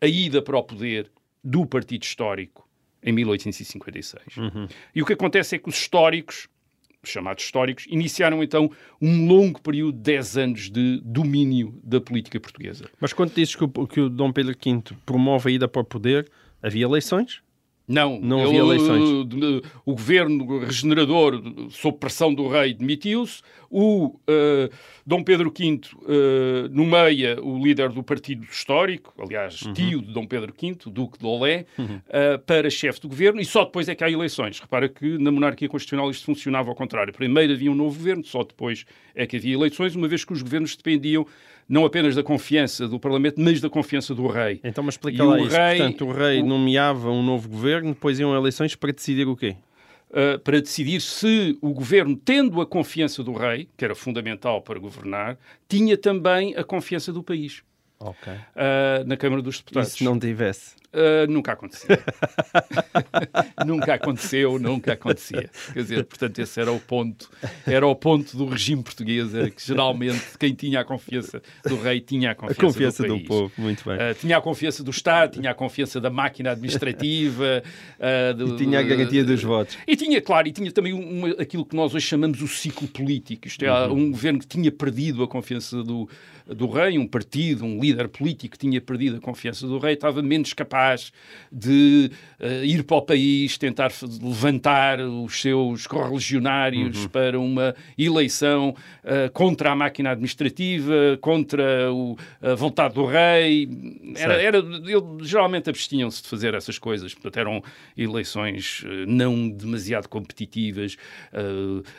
a 0.02 0.06
ida 0.06 0.42
para 0.42 0.58
o 0.58 0.62
poder 0.62 1.10
do 1.42 1.64
Partido 1.64 2.02
Histórico 2.02 2.68
em 3.02 3.12
1856. 3.12 4.36
Uhum. 4.36 4.68
E 4.94 5.02
o 5.02 5.06
que 5.06 5.12
acontece 5.12 5.56
é 5.56 5.58
que 5.58 5.68
os 5.68 5.76
históricos 5.76 6.48
chamados 7.02 7.44
históricos, 7.44 7.86
iniciaram 7.88 8.42
então 8.42 8.70
um 9.00 9.26
longo 9.26 9.60
período 9.60 9.96
de 9.96 10.02
10 10.02 10.36
anos 10.36 10.70
de 10.70 11.00
domínio 11.02 11.80
da 11.82 12.00
política 12.00 12.38
portuguesa. 12.38 12.90
Mas 13.00 13.12
quando 13.12 13.32
dizes 13.32 13.56
que 13.56 13.64
o, 13.64 13.68
que 13.86 14.00
o 14.00 14.10
Dom 14.10 14.32
Pedro 14.32 14.54
V 14.54 14.82
promove 15.06 15.50
a 15.50 15.52
ida 15.52 15.68
para 15.68 15.80
o 15.80 15.84
poder, 15.84 16.30
havia 16.62 16.84
eleições? 16.84 17.42
Não, 17.90 18.20
não 18.20 18.44
havia 18.44 18.60
eleições. 18.60 19.08
O, 19.08 19.90
o 19.90 19.94
governo 19.94 20.60
regenerador, 20.60 21.42
sob 21.70 21.98
pressão 21.98 22.32
do 22.32 22.46
rei, 22.46 22.72
demitiu-se. 22.72 23.42
O 23.68 24.06
uh, 24.06 24.70
Dom 25.04 25.22
Pedro 25.24 25.52
V 25.56 25.80
uh, 25.94 26.68
nomeia 26.70 27.40
o 27.42 27.62
líder 27.62 27.90
do 27.90 28.02
partido 28.02 28.44
histórico, 28.44 29.12
aliás, 29.18 29.62
uhum. 29.62 29.72
tio 29.72 30.02
de 30.02 30.12
Dom 30.12 30.26
Pedro 30.26 30.52
V, 30.60 30.76
Duque 30.86 31.18
de 31.18 31.26
Olé, 31.26 31.66
uhum. 31.76 31.96
uh, 31.96 32.38
para 32.46 32.70
chefe 32.70 33.00
do 33.00 33.08
governo, 33.08 33.40
e 33.40 33.44
só 33.44 33.64
depois 33.64 33.88
é 33.88 33.94
que 33.94 34.04
há 34.04 34.10
eleições. 34.10 34.60
Repara 34.60 34.88
que 34.88 35.18
na 35.18 35.30
monarquia 35.32 35.68
constitucional 35.68 36.10
isto 36.10 36.26
funcionava 36.26 36.68
ao 36.68 36.74
contrário. 36.76 37.12
Primeiro 37.12 37.52
havia 37.52 37.70
um 37.70 37.74
novo 37.74 37.96
governo, 37.96 38.24
só 38.24 38.44
depois 38.44 38.84
é 39.14 39.26
que 39.26 39.36
havia 39.36 39.54
eleições, 39.54 39.96
uma 39.96 40.06
vez 40.08 40.24
que 40.24 40.32
os 40.32 40.42
governos 40.42 40.76
dependiam 40.76 41.26
não 41.70 41.84
apenas 41.84 42.16
da 42.16 42.22
confiança 42.24 42.88
do 42.88 42.98
Parlamento, 42.98 43.40
mas 43.40 43.60
da 43.60 43.70
confiança 43.70 44.12
do 44.12 44.26
rei. 44.26 44.60
Então, 44.64 44.82
mas 44.82 44.94
explica 44.94 45.22
e 45.22 45.24
lá 45.24 45.38
isso. 45.38 45.56
Rei, 45.56 45.78
Portanto, 45.78 46.04
o 46.04 46.12
rei 46.12 46.42
o... 46.42 46.44
nomeava 46.44 47.12
um 47.12 47.22
novo 47.22 47.48
governo, 47.48 47.90
depois 47.90 48.18
iam 48.18 48.34
eleições 48.34 48.74
para 48.74 48.92
decidir 48.92 49.28
o 49.28 49.36
quê? 49.36 49.54
Uh, 50.10 50.36
para 50.40 50.60
decidir 50.60 51.00
se 51.00 51.56
o 51.62 51.72
governo, 51.72 52.16
tendo 52.16 52.60
a 52.60 52.66
confiança 52.66 53.22
do 53.22 53.32
rei, 53.32 53.68
que 53.76 53.84
era 53.84 53.94
fundamental 53.94 54.60
para 54.60 54.80
governar, 54.80 55.38
tinha 55.68 55.96
também 55.96 56.56
a 56.56 56.64
confiança 56.64 57.12
do 57.12 57.22
país. 57.22 57.62
Okay. 58.02 58.32
Uh, 58.32 59.06
na 59.06 59.16
Câmara 59.16 59.42
dos 59.42 59.58
Deputados. 59.58 59.94
E 59.94 59.98
se 59.98 60.04
não 60.04 60.18
tivesse? 60.18 60.80
Uh, 60.92 61.30
nunca 61.30 61.52
aconteceu. 61.52 61.96
nunca 63.64 63.94
aconteceu, 63.94 64.58
nunca 64.58 64.94
acontecia. 64.94 65.48
Quer 65.72 65.82
dizer, 65.82 66.04
portanto, 66.04 66.38
esse 66.40 66.60
era 66.60 66.72
o 66.72 66.80
ponto, 66.80 67.30
era 67.64 67.86
o 67.86 67.94
ponto 67.94 68.36
do 68.36 68.46
regime 68.46 68.82
português, 68.82 69.32
era 69.32 69.50
que 69.50 69.64
geralmente 69.64 70.36
quem 70.36 70.52
tinha 70.52 70.80
a 70.80 70.84
confiança 70.84 71.40
do 71.64 71.80
rei 71.80 72.00
tinha 72.00 72.32
a 72.32 72.34
confiança, 72.34 72.60
a 72.60 72.64
confiança 72.64 73.02
do, 73.04 73.18
do 73.18 73.24
povo, 73.24 73.52
muito 73.56 73.84
bem. 73.84 73.94
Uh, 73.94 74.14
tinha 74.14 74.36
a 74.36 74.40
confiança 74.40 74.82
do 74.82 74.90
Estado, 74.90 75.34
tinha 75.34 75.50
a 75.52 75.54
confiança 75.54 76.00
da 76.00 76.10
máquina 76.10 76.52
administrativa. 76.52 77.62
Uh, 77.98 78.34
do, 78.34 78.54
e 78.54 78.56
tinha 78.56 78.80
a 78.80 78.82
garantia 78.82 79.22
dos 79.22 79.42
votos. 79.44 79.78
E 79.86 79.94
tinha, 79.94 80.20
claro, 80.20 80.48
e 80.48 80.52
tinha 80.52 80.72
também 80.72 80.92
uma, 80.92 81.28
aquilo 81.40 81.64
que 81.64 81.76
nós 81.76 81.94
hoje 81.94 82.06
chamamos 82.06 82.42
o 82.42 82.48
ciclo 82.48 82.88
político. 82.88 83.46
Isto 83.46 83.64
é, 83.64 83.86
uhum. 83.86 83.92
um 83.92 84.10
governo 84.10 84.40
que 84.40 84.46
tinha 84.46 84.72
perdido 84.72 85.22
a 85.22 85.28
confiança 85.28 85.84
do, 85.84 86.08
do 86.54 86.68
rei, 86.68 86.98
um 86.98 87.06
partido, 87.06 87.64
um 87.64 87.80
líder 87.80 88.08
político 88.08 88.52
que 88.52 88.58
tinha 88.58 88.80
perdido 88.80 89.16
a 89.16 89.20
confiança 89.20 89.66
do 89.66 89.78
rei, 89.78 89.94
estava 89.94 90.22
menos 90.22 90.52
capaz 90.52 91.12
de 91.50 92.10
uh, 92.40 92.64
ir 92.64 92.82
para 92.84 92.96
o 92.96 93.02
país, 93.02 93.56
tentar 93.56 93.92
levantar 94.22 95.00
os 95.00 95.40
seus 95.40 95.86
correligionários 95.86 97.02
uhum. 97.02 97.08
para 97.08 97.38
uma 97.38 97.74
eleição 97.96 98.70
uh, 99.04 99.30
contra 99.32 99.70
a 99.70 99.76
máquina 99.76 100.10
administrativa, 100.10 101.18
contra 101.20 101.92
o, 101.92 102.16
a 102.42 102.54
vontade 102.54 102.94
do 102.94 103.06
rei. 103.06 103.68
Era, 104.16 104.34
era, 104.42 104.58
ele, 104.58 105.02
geralmente 105.22 105.70
abstinham-se 105.70 106.22
de 106.22 106.28
fazer 106.28 106.54
essas 106.54 106.78
coisas, 106.78 107.14
portanto 107.14 107.38
eram 107.38 107.62
eleições 107.96 108.82
uh, 108.82 109.06
não 109.06 109.48
demasiado 109.48 110.08
competitivas, 110.08 110.96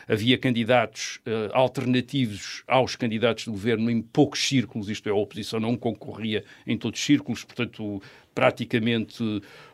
havia 0.08 0.38
candidatos 0.38 1.20
alternativos 1.54 2.64
aos 2.68 2.96
candidatos 2.96 3.46
do 3.46 3.52
governo 3.52 3.90
em 3.90 4.02
poucos 4.02 4.41
círculos, 4.48 4.90
isto 4.90 5.08
é, 5.08 5.12
a 5.12 5.16
oposição 5.16 5.60
não 5.60 5.76
concorria 5.76 6.44
em 6.66 6.78
todos 6.78 7.00
os 7.00 7.06
círculos, 7.06 7.44
portanto, 7.44 8.02
praticamente 8.34 9.24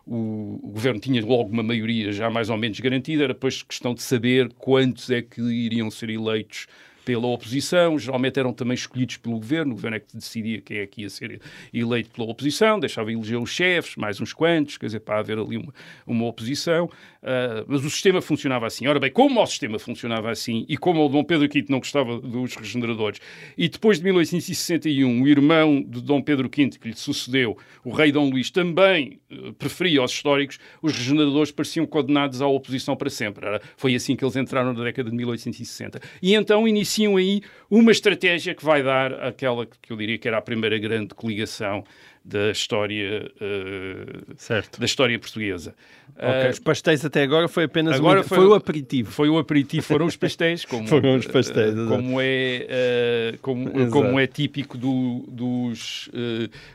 o, 0.05 0.59
o, 0.63 0.71
governo 0.71 0.99
tinha 0.99 1.23
logo 1.25 1.49
uma 1.49 1.63
maioria 1.63 2.11
já 2.11 2.29
mais 2.29 2.49
ou 2.49 2.57
menos 2.57 2.79
garantida, 2.79 3.23
era 3.23 3.33
depois 3.33 3.63
questão 3.63 3.93
de 3.93 4.01
saber 4.01 4.51
quantos 4.53 5.09
é 5.09 5.21
que 5.21 5.41
iriam 5.41 5.89
ser 5.91 6.09
eleitos 6.09 6.67
pela 7.07 7.25
oposição, 7.27 7.97
geralmente 7.97 8.37
eram 8.37 8.51
também 8.51 8.75
escolhidos 8.75 9.15
pelo 9.15 9.35
governo, 9.35 9.71
o 9.71 9.75
governo 9.75 9.95
é 9.95 9.99
que 10.01 10.13
decidia 10.13 10.59
quem 10.59 10.79
é 10.79 10.85
que 10.85 11.03
ia 11.03 11.09
ser 11.09 11.39
eleito 11.73 12.09
pela 12.09 12.29
oposição, 12.29 12.77
deixava 12.77 13.13
eleger 13.13 13.39
os 13.39 13.49
chefes, 13.49 13.95
mais 13.95 14.19
uns 14.19 14.33
quantos, 14.33 14.77
quer 14.77 14.87
dizer, 14.87 14.99
para 14.99 15.19
haver 15.19 15.39
ali 15.39 15.55
uma, 15.55 15.73
uma 16.05 16.25
oposição. 16.25 16.89
Uh, 17.27 17.63
mas 17.65 17.83
o 17.83 17.89
sistema 17.89 18.21
funcionava 18.21 18.67
assim. 18.67 18.87
Ora 18.87 18.99
bem, 18.99 19.11
como 19.11 19.41
o 19.41 19.45
sistema 19.45 19.79
funcionava 19.79 20.29
assim 20.29 20.65
e 20.67 20.77
como 20.77 21.05
o 21.05 21.09
Dom 21.09 21.23
Pedro 21.23 21.47
V 21.47 21.65
não 21.69 21.79
gostava 21.79 22.19
dos 22.19 22.55
regeneradores, 22.55 23.19
e 23.57 23.69
depois 23.69 23.99
de 23.99 24.03
1861, 24.03 25.21
o 25.21 25.27
irmão 25.27 25.81
de 25.81 26.01
Dom 26.01 26.21
Pedro 26.21 26.49
V, 26.53 26.69
que 26.69 26.89
lhe 26.89 26.95
sucedeu, 26.95 27.57
o 27.85 27.91
rei 27.91 28.11
Dom 28.11 28.29
Luís, 28.29 28.51
também 28.51 29.19
uh, 29.31 29.53
preferia 29.53 30.01
aos 30.01 30.11
históricos, 30.11 30.59
os 30.81 30.93
regeneradores 30.93 31.51
pareciam 31.51 31.85
condenados 31.85 32.41
à 32.41 32.47
oposição 32.47 32.97
para 32.97 33.09
sempre. 33.09 33.45
Era, 33.45 33.61
foi 33.77 33.95
assim 33.95 34.13
que 34.15 34.25
eles 34.25 34.35
entraram 34.35 34.73
na 34.73 34.83
década 34.83 35.09
de 35.09 35.15
1860. 35.15 36.01
E 36.21 36.33
então 36.33 36.67
iniciam 36.97 37.17
aí 37.17 37.41
uma 37.69 37.91
estratégia 37.91 38.55
que 38.55 38.63
vai 38.63 38.81
dar 38.81 39.13
aquela 39.13 39.65
que 39.65 39.91
eu 39.91 39.97
diria 39.97 40.17
que 40.17 40.27
era 40.27 40.37
a 40.37 40.41
primeira 40.41 40.77
grande 40.77 41.13
coligação 41.13 41.83
da 42.27 42.51
história 42.51 43.31
uh, 43.39 44.77
da 44.77 44.85
história 44.85 45.17
portuguesa. 45.17 45.73
Okay, 46.17 46.47
uh, 46.47 46.51
os 46.51 46.59
pastéis 46.59 47.05
até 47.05 47.23
agora 47.23 47.47
foi 47.47 47.63
apenas 47.63 47.95
agora 47.95 48.19
um, 48.19 48.23
foi, 48.23 48.37
foi, 48.39 48.47
o 48.47 48.53
aperitivo. 48.53 49.11
Foi 49.11 49.29
o 49.29 49.37
aperitivo, 49.37 49.85
foram 49.85 50.05
os 50.05 50.17
pastéis, 50.17 50.65
como, 50.65 50.85
foram 50.89 51.15
os 51.15 51.25
pastéis, 51.25 51.73
uh, 51.73 51.87
como 51.87 52.19
é 52.19 53.37
como, 53.41 53.89
como 53.89 54.19
é 54.19 54.27
típico 54.27 54.77
do, 54.77 55.23
dos 55.29 56.09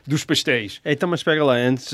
dos 0.07 0.25
pastéis. 0.25 0.81
Então, 0.83 1.07
mas 1.07 1.19
espera 1.19 1.43
lá, 1.43 1.55
antes 1.55 1.93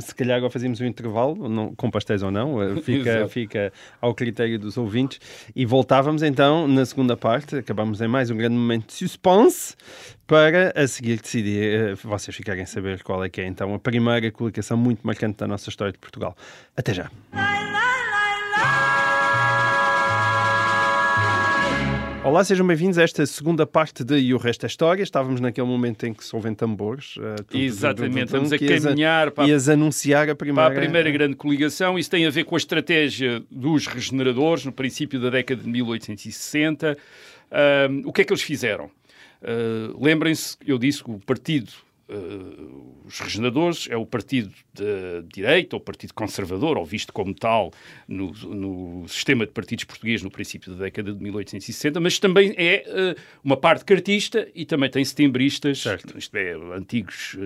se 0.00 0.14
calhar 0.14 0.36
agora 0.36 0.50
fazíamos 0.50 0.78
um 0.80 0.84
intervalo, 0.84 1.48
não, 1.48 1.74
com 1.74 1.90
pastéis 1.90 2.22
ou 2.22 2.30
não, 2.30 2.58
fica 2.82 3.26
fica 3.28 3.72
ao 4.00 4.14
critério 4.14 4.58
dos 4.58 4.76
ouvintes 4.76 5.20
e 5.56 5.64
voltávamos 5.64 6.22
então 6.22 6.68
na 6.68 6.84
segunda 6.84 7.16
parte, 7.16 7.56
acabamos 7.56 8.00
em 8.02 8.08
mais 8.08 8.30
um 8.30 8.36
grande 8.36 8.56
momento 8.56 8.88
de 8.88 8.92
suspense 8.92 9.74
para 10.28 10.74
a 10.76 10.86
seguir 10.86 11.18
decidir, 11.22 11.96
vocês 12.04 12.36
ficarem 12.36 12.62
a 12.62 12.66
saber 12.66 13.02
qual 13.02 13.24
é 13.24 13.30
que 13.30 13.40
é 13.40 13.46
então 13.46 13.72
a 13.74 13.78
primeira 13.78 14.30
colocação 14.30 14.76
muito 14.76 15.00
marcante 15.02 15.38
da 15.38 15.48
nossa 15.48 15.70
história 15.70 15.90
de 15.90 15.98
Portugal. 15.98 16.36
Até 16.76 16.92
já. 16.92 17.10
Olá, 22.22 22.44
sejam 22.44 22.66
bem-vindos 22.66 22.98
a 22.98 23.04
esta 23.04 23.24
segunda 23.24 23.66
parte 23.66 24.04
de 24.04 24.18
E 24.18 24.34
o 24.34 24.36
Resto 24.36 24.64
é 24.64 24.66
História. 24.66 25.02
Estávamos 25.02 25.40
naquele 25.40 25.66
momento 25.66 26.04
em 26.04 26.12
que 26.12 26.22
se 26.22 26.36
ouvem 26.36 26.54
tambores. 26.54 27.16
Uh, 27.16 27.56
Exatamente, 27.56 28.26
estamos 28.26 28.52
a 28.52 28.58
caminhar 28.58 29.30
para, 29.30 29.48
ias 29.48 29.66
anunciar 29.66 30.28
a 30.28 30.34
primeira... 30.34 30.68
para 30.68 30.78
a 30.78 30.82
primeira 30.82 31.10
grande 31.10 31.36
coligação. 31.36 31.98
Isso 31.98 32.10
tem 32.10 32.26
a 32.26 32.30
ver 32.30 32.44
com 32.44 32.54
a 32.54 32.58
estratégia 32.58 33.42
dos 33.50 33.86
regeneradores 33.86 34.62
no 34.66 34.72
princípio 34.72 35.18
da 35.18 35.30
década 35.30 35.62
de 35.62 35.70
1860. 35.70 36.98
Uh, 37.50 38.06
o 38.06 38.12
que 38.12 38.20
é 38.20 38.24
que 38.26 38.32
eles 38.32 38.42
fizeram? 38.42 38.90
Uh, 39.42 40.02
Lembrem-se, 40.02 40.56
eu 40.66 40.78
disse 40.78 41.02
que 41.02 41.10
o 41.10 41.18
partido, 41.18 41.70
uh, 42.08 43.02
os 43.04 43.20
regeneradores, 43.20 43.88
é 43.90 43.96
o 43.96 44.04
partido 44.04 44.52
de 44.74 45.22
direita, 45.32 45.76
ou 45.76 45.80
partido 45.80 46.12
conservador, 46.14 46.76
ou 46.76 46.84
visto 46.84 47.12
como 47.12 47.34
tal 47.34 47.72
no, 48.06 48.32
no, 48.32 49.08
sistema 49.08 49.46
de 49.46 49.52
partidos 49.52 49.84
português 49.84 50.22
no 50.22 50.30
princípio 50.30 50.72
da 50.74 50.84
década 50.84 51.12
de 51.12 51.22
1860, 51.22 52.00
mas 52.00 52.18
também 52.18 52.54
é 52.56 52.84
uh, 52.86 53.20
uma 53.44 53.56
parte 53.56 53.84
cartista 53.84 54.48
e 54.54 54.64
também 54.64 54.90
tem 54.90 55.04
setembristas, 55.04 55.80
certo. 55.80 56.18
isto 56.18 56.36
é, 56.36 56.52
antigos 56.74 57.36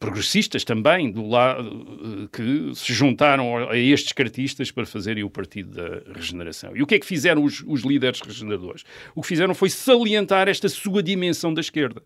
progressistas 0.00 0.64
também, 0.64 1.10
do 1.10 1.26
lado 1.26 1.68
uh, 1.68 2.28
que 2.28 2.74
se 2.74 2.92
juntaram 2.92 3.68
a 3.68 3.76
estes 3.76 4.12
cartistas 4.12 4.70
para 4.70 4.86
fazerem 4.86 5.22
o 5.22 5.30
Partido 5.30 5.70
da 5.70 6.12
Regeneração. 6.12 6.76
E 6.76 6.82
o 6.82 6.86
que 6.86 6.94
é 6.94 6.98
que 6.98 7.06
fizeram 7.06 7.44
os, 7.44 7.62
os 7.66 7.82
líderes 7.82 8.20
regeneradores? 8.20 8.84
O 9.14 9.22
que 9.22 9.28
fizeram 9.28 9.54
foi 9.54 9.68
salientar 9.68 10.48
esta 10.48 10.68
sua 10.68 11.02
dimensão 11.02 11.52
da 11.52 11.60
esquerda 11.60 12.02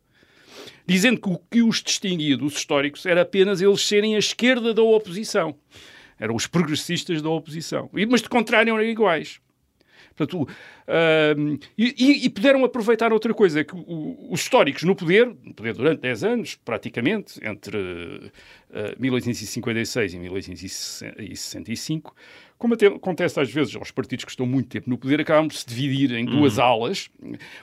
dizendo 0.86 1.20
que 1.20 1.28
o 1.28 1.38
que 1.50 1.62
os 1.62 1.82
distinguia 1.82 2.36
dos 2.36 2.54
históricos 2.54 3.06
era 3.06 3.22
apenas 3.22 3.60
eles 3.62 3.80
serem 3.80 4.16
a 4.16 4.18
esquerda 4.18 4.74
da 4.74 4.82
oposição. 4.82 5.54
Eram 6.18 6.34
os 6.34 6.48
progressistas 6.48 7.22
da 7.22 7.28
oposição. 7.28 7.88
Mas, 8.08 8.22
de 8.22 8.28
contrário, 8.28 8.74
eram 8.74 8.82
iguais. 8.82 9.40
Portanto, 10.20 10.42
uh, 10.42 11.58
e, 11.78 12.26
e, 12.26 12.30
puderam 12.30 12.62
aproveitar 12.64 13.10
outra 13.10 13.32
coisa, 13.32 13.60
é 13.60 13.64
que 13.64 13.74
o, 13.74 14.28
os 14.30 14.40
históricos 14.40 14.82
no 14.82 14.94
poder, 14.94 15.26
no 15.26 15.54
poder 15.54 15.72
durante 15.72 16.00
10 16.00 16.24
anos, 16.24 16.54
praticamente, 16.62 17.40
entre 17.42 17.78
uh, 17.78 18.94
1856 18.98 20.12
e 20.14 20.18
1865, 20.18 22.14
como 22.58 22.74
acontece 22.74 23.40
às 23.40 23.50
vezes 23.50 23.74
aos 23.74 23.90
partidos 23.90 24.26
que 24.26 24.30
estão 24.30 24.44
muito 24.44 24.68
tempo 24.68 24.90
no 24.90 24.98
poder, 24.98 25.22
acabam 25.22 25.48
por 25.48 25.56
se 25.56 25.66
dividir 25.66 26.12
em 26.12 26.26
duas 26.26 26.58
uhum. 26.58 26.64
alas. 26.64 27.08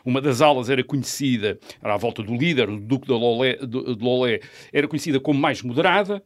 Uma 0.04 0.20
das 0.20 0.42
alas 0.42 0.72
era 0.72 0.84
conhecida, 0.84 1.60
era 1.84 1.94
à 1.94 1.98
volta 1.98 2.24
do 2.24 2.36
líder, 2.36 2.68
o 2.68 2.80
Duque 2.80 3.06
de 3.06 3.14
Lolé, 3.14 3.58
de 3.58 4.04
Lolé 4.04 4.40
era 4.74 4.88
conhecida 4.88 5.20
como 5.20 5.40
mais 5.40 5.62
moderada, 5.62 6.24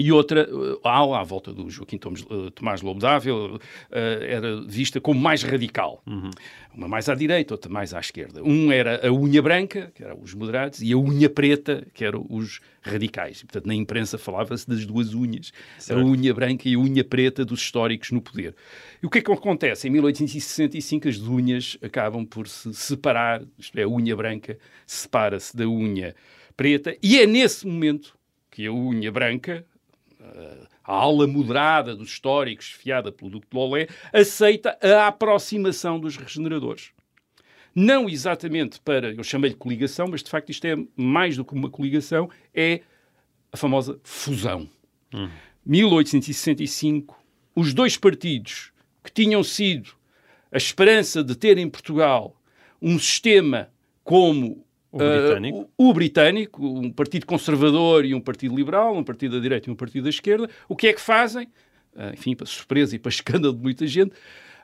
e 0.00 0.10
outra 0.10 0.48
uh, 0.50 0.80
ala 0.82 1.20
à 1.20 1.22
volta 1.22 1.52
do 1.52 1.68
Joaquim 1.68 2.00
uh, 2.30 2.50
Tomás 2.52 2.80
Lobo 2.80 2.98
Dávila 2.98 3.56
uh, 3.56 3.60
era 3.90 4.62
vista 4.62 4.98
como 4.98 5.20
mais 5.20 5.42
radical. 5.42 6.02
Uhum. 6.06 6.30
Uma 6.74 6.88
mais 6.88 7.08
à 7.10 7.14
direita, 7.14 7.52
outra 7.52 7.70
mais 7.70 7.92
à 7.92 8.00
esquerda. 8.00 8.42
Um 8.42 8.72
era 8.72 9.06
a 9.06 9.12
unha 9.12 9.42
branca, 9.42 9.92
que 9.94 10.02
eram 10.02 10.18
os 10.22 10.32
moderados, 10.32 10.80
e 10.80 10.92
a 10.92 10.96
unha 10.96 11.28
preta, 11.28 11.86
que 11.92 12.02
eram 12.02 12.24
os 12.30 12.60
radicais. 12.80 13.40
E, 13.40 13.44
portanto, 13.44 13.66
na 13.66 13.74
imprensa 13.74 14.16
falava-se 14.16 14.66
das 14.66 14.86
duas 14.86 15.12
unhas, 15.12 15.52
certo. 15.78 16.00
a 16.00 16.02
unha 16.02 16.32
branca 16.32 16.66
e 16.66 16.74
a 16.74 16.78
unha 16.78 17.04
preta 17.04 17.44
dos 17.44 17.60
históricos 17.60 18.10
no 18.10 18.22
poder. 18.22 18.54
E 19.02 19.06
o 19.06 19.10
que 19.10 19.18
é 19.18 19.22
que 19.22 19.30
acontece? 19.30 19.86
Em 19.86 19.90
1865 19.90 21.08
as 21.08 21.18
unhas 21.18 21.76
acabam 21.82 22.24
por 22.24 22.48
se 22.48 22.72
separar, 22.72 23.42
isto 23.58 23.78
é, 23.78 23.82
a 23.82 23.88
unha 23.88 24.16
branca 24.16 24.56
separa-se 24.86 25.54
da 25.54 25.66
unha 25.66 26.14
preta, 26.56 26.96
e 27.02 27.18
é 27.18 27.26
nesse 27.26 27.66
momento 27.66 28.18
que 28.50 28.66
a 28.66 28.72
unha 28.72 29.12
branca 29.12 29.64
a 30.84 30.92
ala 30.92 31.26
moderada 31.26 31.94
dos 31.94 32.10
históricos, 32.10 32.68
fiada 32.68 33.10
pelo 33.12 33.30
Duque 33.30 33.46
de 33.50 33.56
Lolé, 33.56 33.88
aceita 34.12 34.78
a 34.82 35.06
aproximação 35.06 35.98
dos 35.98 36.16
regeneradores. 36.16 36.90
Não 37.74 38.08
exatamente 38.08 38.80
para, 38.80 39.12
eu 39.12 39.22
chamei-lhe 39.22 39.54
coligação, 39.54 40.08
mas 40.08 40.22
de 40.22 40.30
facto 40.30 40.50
isto 40.50 40.66
é 40.66 40.76
mais 40.96 41.36
do 41.36 41.44
que 41.44 41.54
uma 41.54 41.70
coligação, 41.70 42.28
é 42.54 42.80
a 43.52 43.56
famosa 43.56 44.00
fusão. 44.02 44.68
Hum. 45.14 45.28
1865, 45.64 47.16
os 47.54 47.72
dois 47.72 47.96
partidos 47.96 48.72
que 49.04 49.12
tinham 49.12 49.42
sido 49.42 49.90
a 50.50 50.56
esperança 50.56 51.22
de 51.22 51.36
ter 51.36 51.58
em 51.58 51.68
Portugal 51.68 52.36
um 52.82 52.98
sistema 52.98 53.70
como 54.02 54.64
o 54.92 54.98
britânico. 54.98 55.58
Uh, 55.58 55.68
o, 55.78 55.88
o, 55.90 55.94
britânico, 55.94 56.66
um 56.66 56.90
partido 56.90 57.26
conservador 57.26 58.04
e 58.04 58.14
um 58.14 58.20
partido 58.20 58.54
liberal, 58.54 58.96
um 58.96 59.04
partido 59.04 59.36
da 59.36 59.42
direita 59.42 59.68
e 59.70 59.72
um 59.72 59.76
partido 59.76 60.04
da 60.04 60.10
esquerda, 60.10 60.48
o 60.68 60.74
que 60.74 60.88
é 60.88 60.92
que 60.92 61.00
fazem? 61.00 61.46
Uh, 61.94 62.12
enfim, 62.12 62.34
para 62.34 62.46
surpresa 62.46 62.96
e 62.96 62.98
para 62.98 63.10
escândalo 63.10 63.54
de 63.54 63.62
muita 63.62 63.86
gente, 63.86 64.12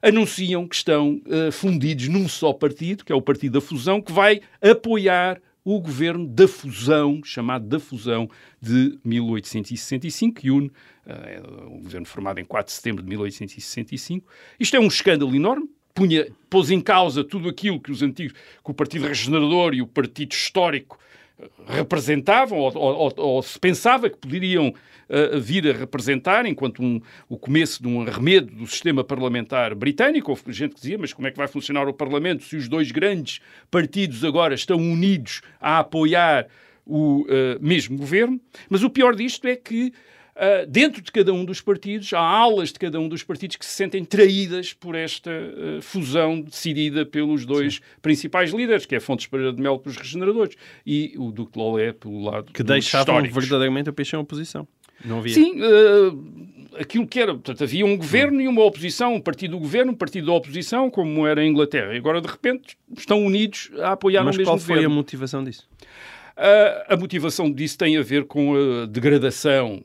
anunciam 0.03 0.67
que 0.67 0.75
estão 0.75 1.21
uh, 1.27 1.53
fundidos 1.53 2.09
num 2.09 2.29
só 2.29 2.53
partido, 2.53 3.05
que 3.05 3.13
é 3.13 3.15
o 3.15 3.23
Partido 3.23 3.55
da 3.55 3.61
Fusão, 3.61 4.01
que 4.01 4.13
vai 4.13 4.41
apoiar 4.61 5.41
o 5.65 5.81
governo 5.81 6.29
da 6.29 6.47
fusão, 6.47 7.21
chamado 7.25 7.67
da 7.67 7.81
fusão 7.81 8.31
de 8.63 9.01
1865, 9.05 10.41
que 10.41 10.49
une 10.49 10.69
uh, 10.69 11.75
o 11.75 11.81
governo 11.81 12.07
formado 12.07 12.39
em 12.39 12.45
4 12.45 12.71
de 12.71 12.77
setembro 12.77 13.03
de 13.03 13.09
1865. 13.09 14.29
Isto 14.61 14.77
é 14.77 14.81
um 14.81 14.87
escândalo 14.87 15.35
enorme, 15.35 15.69
punha, 15.97 16.27
pôs 16.51 16.71
em 16.71 16.81
causa 16.81 17.25
tudo 17.25 17.49
aquilo 17.49 17.81
que 17.81 17.91
os 17.91 18.03
antigos, 18.03 18.35
que 18.35 18.71
o 18.71 18.75
Partido 18.75 19.09
Regenerador 19.09 19.75
e 19.75 19.81
o 19.81 19.87
Partido 19.87 20.33
Histórico 20.33 20.99
eh, 21.41 21.49
representavam, 21.67 22.59
ou, 22.59 22.77
ou, 22.77 23.13
ou 23.17 23.43
se 23.43 23.59
pensava 23.59 24.11
que 24.11 24.19
poderiam 24.19 24.69
uh, 24.69 25.41
vir 25.41 25.67
a 25.67 25.73
representar, 25.73 26.45
enquanto 26.45 26.83
um, 26.83 27.01
o 27.31 27.39
começo 27.39 27.83
de 27.83 27.89
um 27.89 28.03
arremedo 28.03 28.55
do 28.55 28.67
sistema 28.67 29.03
parlamentar 29.03 29.75
britânico. 29.75 30.31
Houve 30.31 30.53
gente 30.53 30.75
que 30.75 30.81
dizia, 30.83 30.99
mas 30.99 31.15
como 31.15 31.27
é 31.27 31.31
que 31.31 31.39
vai 31.39 31.49
funcionar 31.49 31.89
o 31.89 31.95
Parlamento 31.95 32.45
se 32.45 32.57
os 32.57 32.69
dois 32.69 32.93
grandes 32.93 33.41
partidos 33.71 34.23
agora 34.23 34.55
estão 34.55 34.77
unidos 34.77 35.41
a 35.59 35.79
apoiar 35.79 36.47
o 36.85 37.23
uh, 37.23 37.27
mesmo 37.59 37.97
governo? 37.97 38.39
Mas 38.69 38.83
o 38.83 38.91
pior 38.91 39.17
disto 39.17 39.47
é 39.47 39.57
que 39.57 39.95
Uh, 40.37 40.67
dentro 40.67 41.01
de 41.01 41.11
cada 41.11 41.33
um 41.33 41.47
dos 41.47 41.63
partidos, 41.63 42.13
há 42.13 42.21
alas 42.21 42.71
de 42.71 42.79
cada 42.79 43.01
um 43.01 43.09
dos 43.09 43.23
partidos 43.23 43.57
que 43.57 43.65
se 43.65 43.73
sentem 43.73 44.05
traídas 44.05 44.75
por 44.75 44.95
esta 44.95 45.31
uh, 45.31 45.81
fusão 45.81 46.43
decidida 46.43 47.07
pelos 47.07 47.47
dois 47.47 47.77
Sim. 47.77 47.81
principais 48.03 48.51
líderes, 48.51 48.85
que 48.85 48.95
é 48.95 49.01
Fontes 49.01 49.27
Pereira 49.27 49.51
de 49.51 49.63
Melo 49.63 49.79
pelos 49.79 49.97
regeneradores 49.97 50.55
e 50.85 51.15
o 51.17 51.33
Duque 51.33 51.55
de 51.55 51.59
Lolé 51.59 51.93
pelo 51.95 52.23
lado 52.23 52.53
Que 52.53 52.63
deixavam 52.63 53.15
históricos. 53.15 53.45
verdadeiramente 53.45 53.89
o 53.89 53.95
peixe 53.95 54.15
em 54.15 54.19
oposição. 54.19 54.69
Não 55.03 55.21
havia. 55.21 55.33
Sim, 55.33 55.59
uh, 55.59 56.79
aquilo 56.79 57.07
que 57.07 57.19
era. 57.19 57.33
Portanto, 57.33 57.65
havia 57.65 57.87
um 57.87 57.97
governo 57.97 58.39
e 58.39 58.47
uma 58.47 58.63
oposição, 58.63 59.15
um 59.15 59.21
partido 59.21 59.53
do 59.53 59.59
governo, 59.59 59.93
um 59.93 59.97
partido 59.97 60.27
da 60.27 60.33
oposição, 60.35 60.91
como 60.91 61.27
era 61.27 61.41
a 61.41 61.47
Inglaterra. 61.47 61.95
E 61.95 61.97
agora, 61.97 62.21
de 62.21 62.29
repente, 62.29 62.77
estão 62.95 63.25
unidos 63.25 63.71
a 63.81 63.93
apoiar 63.93 64.23
Mas 64.23 64.37
o 64.37 64.39
mesmo 64.39 64.53
governo. 64.53 64.59
Mas 64.59 64.67
qual 64.67 64.77
foi 64.77 64.85
a 64.85 64.89
motivação 64.95 65.43
disso? 65.43 65.67
Uh, 66.37 66.93
a 66.93 66.97
motivação 66.99 67.51
disso 67.51 67.79
tem 67.79 67.97
a 67.97 68.03
ver 68.03 68.25
com 68.25 68.55
a 68.55 68.85
degradação 68.85 69.83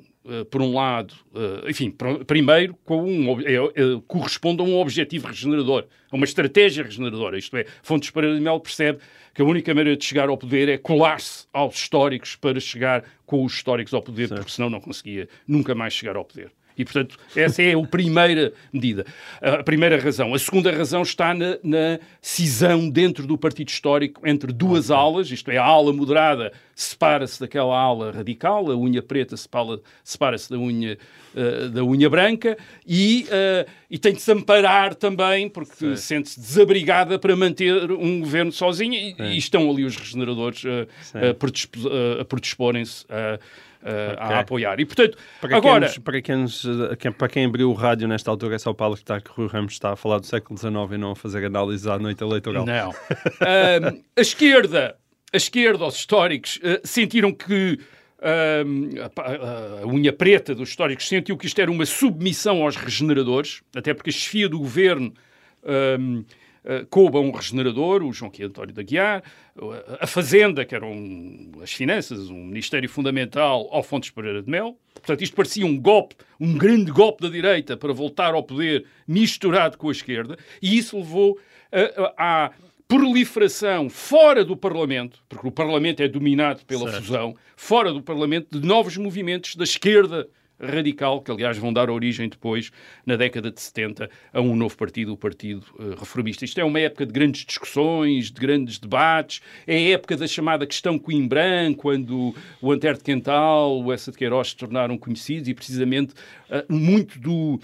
por 0.49 0.61
um 0.61 0.73
lado, 0.73 1.13
uh, 1.33 1.67
enfim, 1.67 1.89
pr 1.89 2.23
primeiro, 2.25 2.75
com 2.85 3.03
um, 3.03 3.41
é, 3.41 3.55
é, 3.55 4.01
corresponde 4.07 4.61
a 4.61 4.65
um 4.65 4.79
objetivo 4.79 5.27
regenerador, 5.27 5.85
a 6.11 6.15
uma 6.15 6.25
estratégia 6.25 6.83
regeneradora. 6.83 7.37
Isto 7.37 7.57
é, 7.57 7.65
Fontes 7.81 8.11
Pereira 8.11 8.35
de 8.35 8.41
Melo 8.41 8.59
percebe 8.59 8.99
que 9.33 9.41
a 9.41 9.45
única 9.45 9.73
maneira 9.73 9.97
de 9.97 10.05
chegar 10.05 10.29
ao 10.29 10.37
poder 10.37 10.69
é 10.69 10.77
colar-se 10.77 11.47
aos 11.51 11.75
históricos 11.75 12.35
para 12.35 12.59
chegar 12.59 13.03
com 13.25 13.43
os 13.43 13.53
históricos 13.53 13.93
ao 13.93 14.01
poder, 14.01 14.27
certo. 14.27 14.39
porque 14.41 14.51
senão 14.51 14.69
não 14.69 14.79
conseguia 14.79 15.27
nunca 15.47 15.73
mais 15.73 15.93
chegar 15.93 16.15
ao 16.15 16.25
poder. 16.25 16.51
E, 16.77 16.83
portanto, 16.83 17.17
essa 17.35 17.61
é 17.61 17.73
a 17.73 17.87
primeira 17.87 18.53
medida, 18.71 19.05
a 19.41 19.63
primeira 19.63 19.99
razão. 19.99 20.33
A 20.33 20.39
segunda 20.39 20.71
razão 20.71 21.01
está 21.01 21.33
na, 21.33 21.57
na 21.63 21.99
cisão 22.21 22.89
dentro 22.89 23.25
do 23.27 23.37
Partido 23.37 23.69
Histórico 23.69 24.27
entre 24.27 24.51
duas 24.51 24.91
alas, 24.91 25.29
isto 25.31 25.51
é, 25.51 25.57
a 25.57 25.63
ala 25.63 25.93
moderada 25.93 26.51
separa-se 26.81 27.39
daquela 27.39 27.77
ala 27.77 28.11
radical, 28.11 28.71
a 28.71 28.75
unha 28.75 29.01
preta 29.01 29.35
separa-se 30.03 30.49
da 30.49 30.57
unha, 30.57 30.97
uh, 31.35 31.69
da 31.69 31.83
unha 31.83 32.09
branca 32.09 32.57
e, 32.85 33.27
uh, 33.27 33.69
e 33.89 33.97
tem 33.99 34.13
de 34.13 34.21
se 34.21 34.31
amparar 34.31 34.95
também, 34.95 35.47
porque 35.47 35.95
sente-se 35.95 36.39
desabrigada 36.39 37.19
para 37.19 37.35
manter 37.35 37.91
um 37.91 38.21
governo 38.21 38.51
sozinho 38.51 38.93
e, 38.93 39.15
e 39.19 39.37
estão 39.37 39.69
ali 39.69 39.83
os 39.83 39.95
regeneradores 39.95 40.63
uh, 40.63 40.87
a 42.19 42.25
predisporem-se 42.25 43.05
a 43.09 43.39
okay. 43.81 44.35
a 44.35 44.39
apoiar. 44.39 44.79
E, 44.79 44.85
portanto, 44.85 45.17
para 45.39 45.57
agora... 45.57 45.89
Quem 45.89 46.01
para, 46.01 46.21
quem 46.21 46.35
nos, 46.37 46.65
para 47.17 47.27
quem 47.27 47.45
abriu 47.45 47.69
o 47.69 47.73
rádio 47.73 48.07
nesta 48.07 48.29
altura, 48.29 48.55
é 48.55 48.59
só 48.59 48.71
o 48.71 48.75
Paulo 48.75 48.95
que 48.95 49.01
está 49.01 49.19
que 49.19 49.31
Rui 49.31 49.47
Ramos 49.47 49.73
está 49.73 49.93
a 49.93 49.95
falar 49.95 50.19
do 50.19 50.25
século 50.25 50.57
XIX 50.57 50.73
e 50.93 50.97
não 50.97 51.11
a 51.11 51.15
fazer 51.15 51.45
análise 51.45 51.89
à 51.89 51.97
noite 51.97 52.23
eleitoral. 52.23 52.65
Não. 52.65 52.89
uh, 52.91 54.03
a 54.15 54.21
esquerda, 54.21 54.95
a 55.33 55.37
esquerda, 55.37 55.85
os 55.85 55.95
históricos, 55.95 56.57
uh, 56.57 56.79
sentiram 56.83 57.31
que 57.31 57.79
a, 58.21 59.85
unha 59.87 60.13
preta 60.13 60.53
dos 60.53 60.69
históricos 60.69 61.07
sentiu 61.07 61.35
que 61.35 61.47
isto 61.47 61.59
era 61.59 61.71
uma 61.71 61.85
submissão 61.85 62.61
aos 62.61 62.75
regeneradores, 62.75 63.63
até 63.75 63.93
porque 63.93 64.11
a 64.11 64.13
chefia 64.13 64.47
do 64.47 64.59
governo 64.59 65.13
uh, 65.63 66.23
uh, 66.65 66.85
coube 66.87 67.17
a 67.17 67.19
um 67.19 67.31
regenerador, 67.31 68.03
o 68.03 68.11
João 68.11 68.31
Quim 68.31 68.43
António 68.43 68.73
da 68.73 68.83
Guiar, 68.83 69.23
a 69.99 70.07
Fazenda, 70.07 70.63
que 70.63 70.73
eram 70.73 70.93
as 71.61 71.71
finanças, 71.71 72.29
um 72.29 72.45
ministério 72.45 72.89
fundamental 72.89 73.67
ao 73.71 73.83
Fontes 73.83 74.09
Pereira 74.09 74.41
de 74.41 74.49
Mel. 74.49 74.77
Portanto, 74.93 75.23
isto 75.23 75.35
parecia 75.35 75.65
um 75.65 75.77
golpe, 75.79 76.15
um 76.39 76.57
grande 76.57 76.91
golpe 76.91 77.21
da 77.21 77.29
direita 77.29 77.75
para 77.75 77.93
voltar 77.93 78.33
ao 78.33 78.43
poder 78.43 78.85
misturado 79.07 79.77
com 79.77 79.89
a 79.89 79.91
esquerda, 79.91 80.37
e 80.61 80.77
isso 80.77 80.97
levou 80.97 81.37
à 82.17 82.51
proliferação 82.87 83.89
fora 83.89 84.43
do 84.43 84.57
Parlamento, 84.57 85.23
porque 85.29 85.47
o 85.47 85.51
Parlamento 85.51 86.03
é 86.03 86.09
dominado 86.09 86.65
pela 86.65 86.91
certo. 86.91 87.05
fusão, 87.05 87.35
fora 87.55 87.93
do 87.93 88.01
Parlamento, 88.01 88.59
de 88.59 88.67
novos 88.67 88.97
movimentos 88.97 89.55
da 89.55 89.63
esquerda 89.63 90.27
radical, 90.61 91.21
que 91.21 91.31
aliás 91.31 91.57
vão 91.57 91.73
dar 91.73 91.89
origem 91.89 92.29
depois, 92.29 92.71
na 93.05 93.15
década 93.15 93.51
de 93.51 93.59
70, 93.59 94.09
a 94.33 94.41
um 94.41 94.55
novo 94.55 94.77
partido, 94.77 95.13
o 95.13 95.17
Partido 95.17 95.65
uh, 95.79 95.95
Reformista. 95.99 96.45
Isto 96.45 96.59
é 96.59 96.63
uma 96.63 96.79
época 96.79 97.05
de 97.05 97.11
grandes 97.11 97.45
discussões, 97.45 98.31
de 98.31 98.39
grandes 98.39 98.77
debates, 98.77 99.41
é 99.65 99.75
a 99.75 99.89
época 99.91 100.15
da 100.15 100.27
chamada 100.27 100.65
questão 100.65 100.97
Coimbra, 100.97 101.41
quando 101.77 102.35
o 102.61 102.71
Antero 102.71 102.97
de 102.97 103.03
Quental, 103.03 103.81
o 103.81 103.91
Essa 103.91 104.11
de 104.11 104.17
Queiroz 104.17 104.49
se 104.49 104.55
tornaram 104.57 104.97
conhecidos 104.97 105.47
e 105.49 105.53
precisamente 105.53 106.13
uh, 106.49 106.73
muito 106.73 107.19
do 107.19 107.59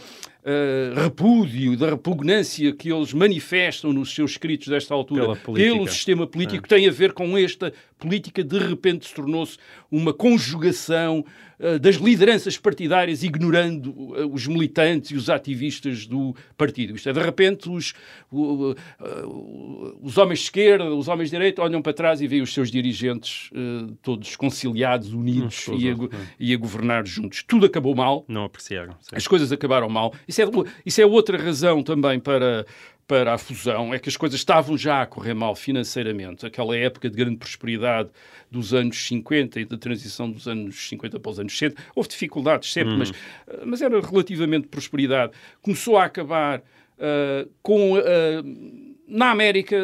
uh, 0.48 1.00
repúdio, 1.00 1.76
da 1.76 1.90
repugnância 1.90 2.72
que 2.74 2.92
eles 2.92 3.14
manifestam 3.14 3.92
nos 3.92 4.16
seus 4.16 4.32
escritos 4.32 4.70
desta 4.70 4.94
altura 4.94 5.36
pelo 5.36 5.88
sistema 5.88 6.26
político, 6.26 6.66
é. 6.66 6.68
tem 6.68 6.88
a 6.88 6.92
ver 6.92 7.14
com 7.14 7.38
esta 7.38 7.74
política 7.98 8.44
de 8.44 8.60
repente 8.60 9.08
se 9.08 9.14
tornou-se 9.14 9.58
uma 9.92 10.14
conjugação 10.14 11.26
uh, 11.60 11.80
das 11.80 11.96
lideranças 11.96 12.58
partidárias 12.58 13.24
ignorando 13.24 13.92
uh, 13.92 14.32
os 14.32 14.48
militantes 14.48 15.12
e 15.12 15.16
os 15.16 15.30
ativistas 15.30 16.06
do 16.06 16.36
partido. 16.58 16.96
Isto 16.96 17.10
é, 17.10 17.14
de 17.14 17.22
repente, 17.22 17.70
os, 17.70 17.94
uh, 18.32 18.76
os 20.02 20.18
homens 20.18 20.40
de 20.40 20.46
esquerda, 20.46 20.86
os 20.94 21.08
homens 21.08 21.30
de 21.30 21.38
direita 21.38 21.62
olham 21.62 21.82
para 21.82 21.94
trás 21.94 22.22
e 22.22 22.28
veem 22.28 22.42
os 22.42 22.54
seus 22.54 22.70
dirigentes 22.70 23.50
todos 24.02 24.36
conciliados, 24.36 25.14
unidos 25.14 25.68
e, 25.78 25.90
a, 25.90 25.96
e, 26.40 26.54
a, 26.54 26.58
governar 26.58 27.06
juntos. 27.06 27.44
Tudo 27.44 27.66
acabou 27.66 27.96
mal. 27.96 28.26
Não 28.28 28.44
apreciaram. 28.44 28.96
Sim. 29.02 29.16
As 29.16 29.28
coisas 29.28 29.52
acabaram 29.52 29.90
mal. 29.90 30.14
Isso 30.28 30.37
é, 30.42 30.46
isso 30.86 31.02
é 31.02 31.06
outra 31.06 31.38
razão 31.38 31.84
também 31.84 32.20
para 32.20 32.66
para 33.08 33.34
a 33.34 33.38
fusão 33.38 33.94
é 33.94 34.00
que 34.00 34.10
as 34.10 34.18
coisas 34.18 34.38
estavam 34.38 34.78
já 34.78 35.02
a 35.02 35.06
correr 35.06 35.34
mal 35.34 35.56
financeiramente. 35.56 36.46
Aquela 36.46 36.76
época 36.76 37.10
de 37.10 37.16
grande 37.16 37.38
prosperidade 37.38 38.10
dos 38.52 38.74
anos 38.74 39.08
50 39.08 39.62
e 39.62 39.66
da 39.66 39.78
transição 39.78 40.30
dos 40.30 40.46
anos 40.46 40.90
50 40.90 41.18
para 41.18 41.32
os 41.32 41.40
anos 41.40 41.58
60, 41.58 41.82
houve 41.96 42.10
dificuldades 42.10 42.72
sempre, 42.72 42.94
hum. 42.94 42.98
mas, 42.98 43.12
mas 43.66 43.82
era 43.82 44.00
relativamente 44.02 44.68
prosperidade. 44.68 45.32
Começou 45.62 45.98
a 45.98 46.04
acabar 46.04 46.60
uh, 46.60 47.50
com. 47.62 47.94
Uh, 47.94 48.97
na 49.08 49.32
América, 49.32 49.78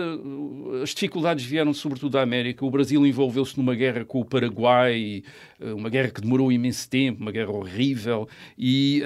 as 0.84 0.90
dificuldades 0.90 1.46
vieram 1.46 1.74
sobretudo 1.74 2.12
da 2.12 2.22
América. 2.22 2.66
O 2.66 2.70
Brasil 2.70 3.06
envolveu-se 3.06 3.58
numa 3.58 3.74
guerra 3.74 4.04
com 4.04 4.20
o 4.20 4.26
Paraguai, 4.26 5.24
uma 5.60 5.90
guerra 5.90 6.10
que 6.10 6.20
demorou 6.20 6.52
imenso 6.52 6.90
tempo, 6.90 7.22
uma 7.22 7.32
guerra 7.32 7.52
horrível. 7.52 8.28
E 8.58 9.02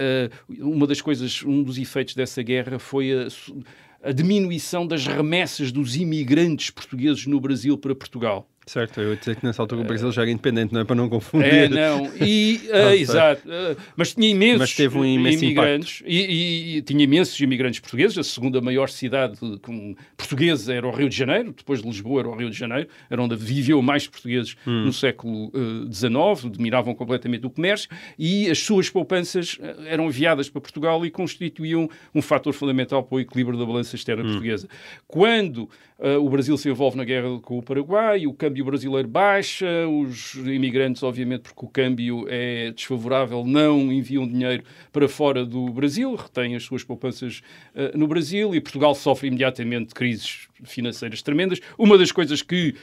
uh, 0.49 0.67
uma 0.67 0.87
das 0.87 1.01
coisas, 1.01 1.43
um 1.43 1.61
dos 1.61 1.77
efeitos 1.77 2.15
dessa 2.15 2.41
guerra 2.41 2.79
foi 2.79 3.11
a, 3.13 4.09
a 4.09 4.11
diminuição 4.11 4.87
das 4.87 5.05
remessas 5.05 5.71
dos 5.71 5.95
imigrantes 5.95 6.71
portugueses 6.71 7.27
no 7.27 7.39
Brasil 7.39 7.77
para 7.77 7.93
Portugal. 7.93 8.49
Certo, 8.67 8.99
eu 8.99 9.11
ia 9.11 9.15
dizer 9.15 9.37
que 9.37 9.45
nessa 9.45 9.61
altura 9.61 9.79
o 9.79 9.85
Brasil 9.85 10.11
já 10.11 10.23
era 10.23 10.29
independente, 10.29 10.73
não 10.73 10.81
é 10.81 10.83
para 10.83 10.95
não 10.95 11.07
confundir. 11.07 11.47
É, 11.47 11.69
não, 11.69 12.11
e, 12.17 12.59
uh, 12.67 12.93
exato, 12.95 13.47
uh, 13.47 13.77
mas 13.95 14.13
tinha 14.13 14.29
imensos 14.29 14.59
mas 14.59 14.75
teve 14.75 14.97
um 14.97 15.05
imigrantes, 15.05 16.03
e, 16.05 16.19
e, 16.19 16.77
e, 16.77 16.81
tinha 16.81 17.01
imensos 17.01 17.39
imigrantes 17.39 17.79
portugueses, 17.79 18.17
a 18.17 18.23
segunda 18.23 18.59
maior 18.59 18.89
cidade 18.89 19.37
com, 19.61 19.95
portuguesa 20.17 20.73
era 20.73 20.85
o 20.85 20.91
Rio 20.91 21.07
de 21.07 21.15
Janeiro, 21.15 21.53
depois 21.55 21.81
de 21.81 21.87
Lisboa 21.87 22.19
era 22.19 22.29
o 22.29 22.35
Rio 22.35 22.49
de 22.49 22.57
Janeiro, 22.57 22.89
era 23.09 23.21
onde 23.21 23.37
viveu 23.37 23.81
mais 23.81 24.05
portugueses 24.05 24.57
hum. 24.67 24.83
no 24.83 24.91
século 24.91 25.49
XIX, 25.89 26.43
uh, 26.43 26.49
dominavam 26.49 26.93
completamente 26.93 27.45
o 27.45 27.49
comércio, 27.49 27.89
e 28.19 28.49
as 28.49 28.59
suas 28.59 28.89
poupanças 28.89 29.57
eram 29.85 30.07
enviadas 30.07 30.49
para 30.49 30.59
Portugal 30.59 31.05
e 31.05 31.09
constituíam 31.09 31.89
um 32.13 32.21
fator 32.21 32.51
fundamental 32.51 33.01
para 33.01 33.15
o 33.15 33.19
equilíbrio 33.21 33.57
da 33.57 33.65
balança 33.65 33.95
externa 33.95 34.23
hum. 34.23 34.27
portuguesa. 34.27 34.67
Quando 35.07 35.69
o 35.99 36.29
Brasil 36.29 36.55
se 36.57 36.69
envolve 36.69 36.95
na 36.95 37.03
guerra 37.03 37.39
com 37.41 37.57
o 37.57 37.63
Paraguai, 37.63 38.27
o 38.27 38.33
câmbio 38.33 38.63
brasileiro 38.63 39.07
baixa, 39.07 39.65
os 39.87 40.35
imigrantes, 40.35 41.01
obviamente, 41.01 41.41
porque 41.41 41.65
o 41.65 41.69
câmbio 41.69 42.25
é 42.29 42.71
desfavorável, 42.71 43.43
não 43.43 43.91
enviam 43.91 44.27
dinheiro 44.27 44.63
para 44.91 45.07
fora 45.07 45.43
do 45.43 45.69
Brasil, 45.69 46.13
retêm 46.13 46.55
as 46.55 46.63
suas 46.63 46.83
poupanças 46.83 47.41
uh, 47.73 47.97
no 47.97 48.07
Brasil 48.07 48.53
e 48.53 48.61
Portugal 48.61 48.93
sofre 48.93 49.27
imediatamente 49.27 49.95
crises 49.95 50.47
financeiras 50.63 51.21
tremendas. 51.21 51.59
Uma 51.77 51.97
das 51.97 52.11
coisas 52.11 52.41
que 52.41 52.75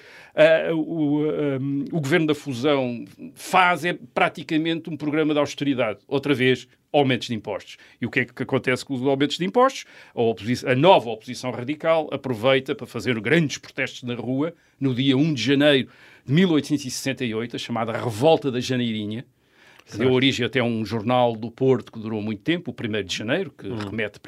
uh, 0.71 0.75
o, 0.75 1.25
um, 1.25 1.85
o 1.93 2.01
governo 2.01 2.27
da 2.27 2.35
fusão 2.35 3.05
faz 3.35 3.85
é 3.85 3.97
praticamente 4.13 4.91
um 4.91 4.97
programa 4.97 5.33
de 5.33 5.39
austeridade. 5.39 6.01
Outra 6.09 6.35
vez, 6.35 6.67
aumentos 6.95 7.29
de 7.29 7.35
impostos. 7.35 7.77
E 8.01 8.07
o 8.07 8.11
que 8.11 8.21
é 8.21 8.25
que 8.25 8.43
acontece 8.43 8.85
com 8.85 8.95
os 8.95 9.03
aumentos 9.03 9.37
de 9.37 9.45
impostos? 9.45 9.85
A, 10.15 10.73
a, 10.73 10.75
nova 10.75 11.11
oposição 11.11 11.51
radical 11.51 12.09
aproveita 12.13 12.75
para 12.75 12.87
fazer 12.87 13.19
grandes 13.21 13.59
protestos 13.59 14.05
na 14.05 14.15
rua 14.15 14.55
no 14.81 14.95
dia 14.95 15.17
1 15.17 15.35
de 15.35 15.43
janeiro 15.43 15.89
de 16.25 16.33
1868, 16.33 17.57
a 17.57 17.59
chamada 17.59 17.93
Revolta 17.93 18.51
da 18.51 18.61
Janeirinha, 18.61 19.27
que 19.87 19.99
deu 19.99 20.13
origem 20.13 20.47
até 20.47 20.61
a 20.61 20.65
um 20.65 20.83
jornal 20.85 21.37
do 21.37 21.51
Porto 21.51 21.93
que 21.93 21.99
durou 21.99 22.23
muito 22.23 22.41
tempo, 22.41 22.71
o 22.71 22.75
1 22.75 23.05
de 23.05 23.15
janeiro, 23.15 23.51
que 23.51 23.67
hum. 23.67 23.77
remete 23.77 24.19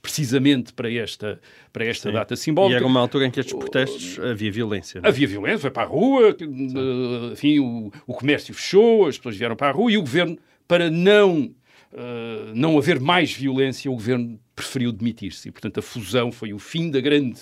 precisamente 0.00 0.72
para 0.72 0.90
esta, 0.90 1.38
para 1.70 1.84
esta 1.84 2.10
data 2.10 2.34
simbólica. 2.34 2.74
E 2.74 2.76
era 2.76 2.86
uma 2.86 3.00
altura 3.00 3.26
em 3.26 3.30
que 3.30 3.38
estes 3.38 3.54
protestos 3.54 4.18
havia 4.18 4.50
violência. 4.50 5.00
É? 5.02 5.08
Havia 5.08 5.26
violência, 5.26 5.58
foi 5.58 5.70
para 5.70 5.82
a 5.82 5.86
rua, 5.86 6.30
uh, 6.30 7.32
enfim, 7.32 7.58
o, 7.58 7.92
o 8.06 8.14
comércio 8.14 8.54
fechou, 8.54 9.06
as 9.06 9.18
pessoas 9.18 9.36
vieram 9.36 9.54
para 9.54 9.68
a 9.68 9.72
rua 9.72 9.92
e 9.92 9.98
o 9.98 10.00
governo, 10.00 10.38
para 10.66 10.90
não 10.90 11.54
uh, 11.92 12.54
não 12.54 12.78
haver 12.78 13.00
mais 13.00 13.32
violência, 13.32 13.90
o 13.90 13.94
governo 13.94 14.38
preferiu 14.54 14.92
demitir-se. 14.92 15.48
E, 15.48 15.52
portanto, 15.52 15.78
a 15.78 15.82
fusão 15.82 16.32
foi 16.32 16.52
o 16.52 16.58
fim 16.58 16.90
da 16.90 17.00
grande, 17.00 17.40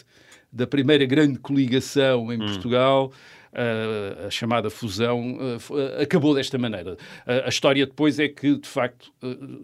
da 0.53 0.67
primeira 0.67 1.05
grande 1.05 1.39
coligação 1.39 2.33
em 2.33 2.41
hum. 2.41 2.47
Portugal. 2.47 3.13
Uh, 3.53 4.27
a 4.27 4.31
chamada 4.31 4.71
fusão 4.71 5.37
uh, 5.37 6.01
acabou 6.01 6.35
desta 6.35 6.57
maneira. 6.57 6.97
a 7.27 7.49
história 7.49 7.85
depois 7.85 8.21
é 8.21 8.29
que, 8.29 8.57
de 8.57 8.69
facto, 8.69 9.13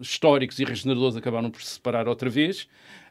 históricos 0.01 0.59
e 0.59 0.65
regeneradores 0.65 1.15
acabaram 1.15 1.49
por 1.49 1.61
se 1.61 1.71
separar 1.71 2.07
outra 2.07 2.29
vez 2.29 2.67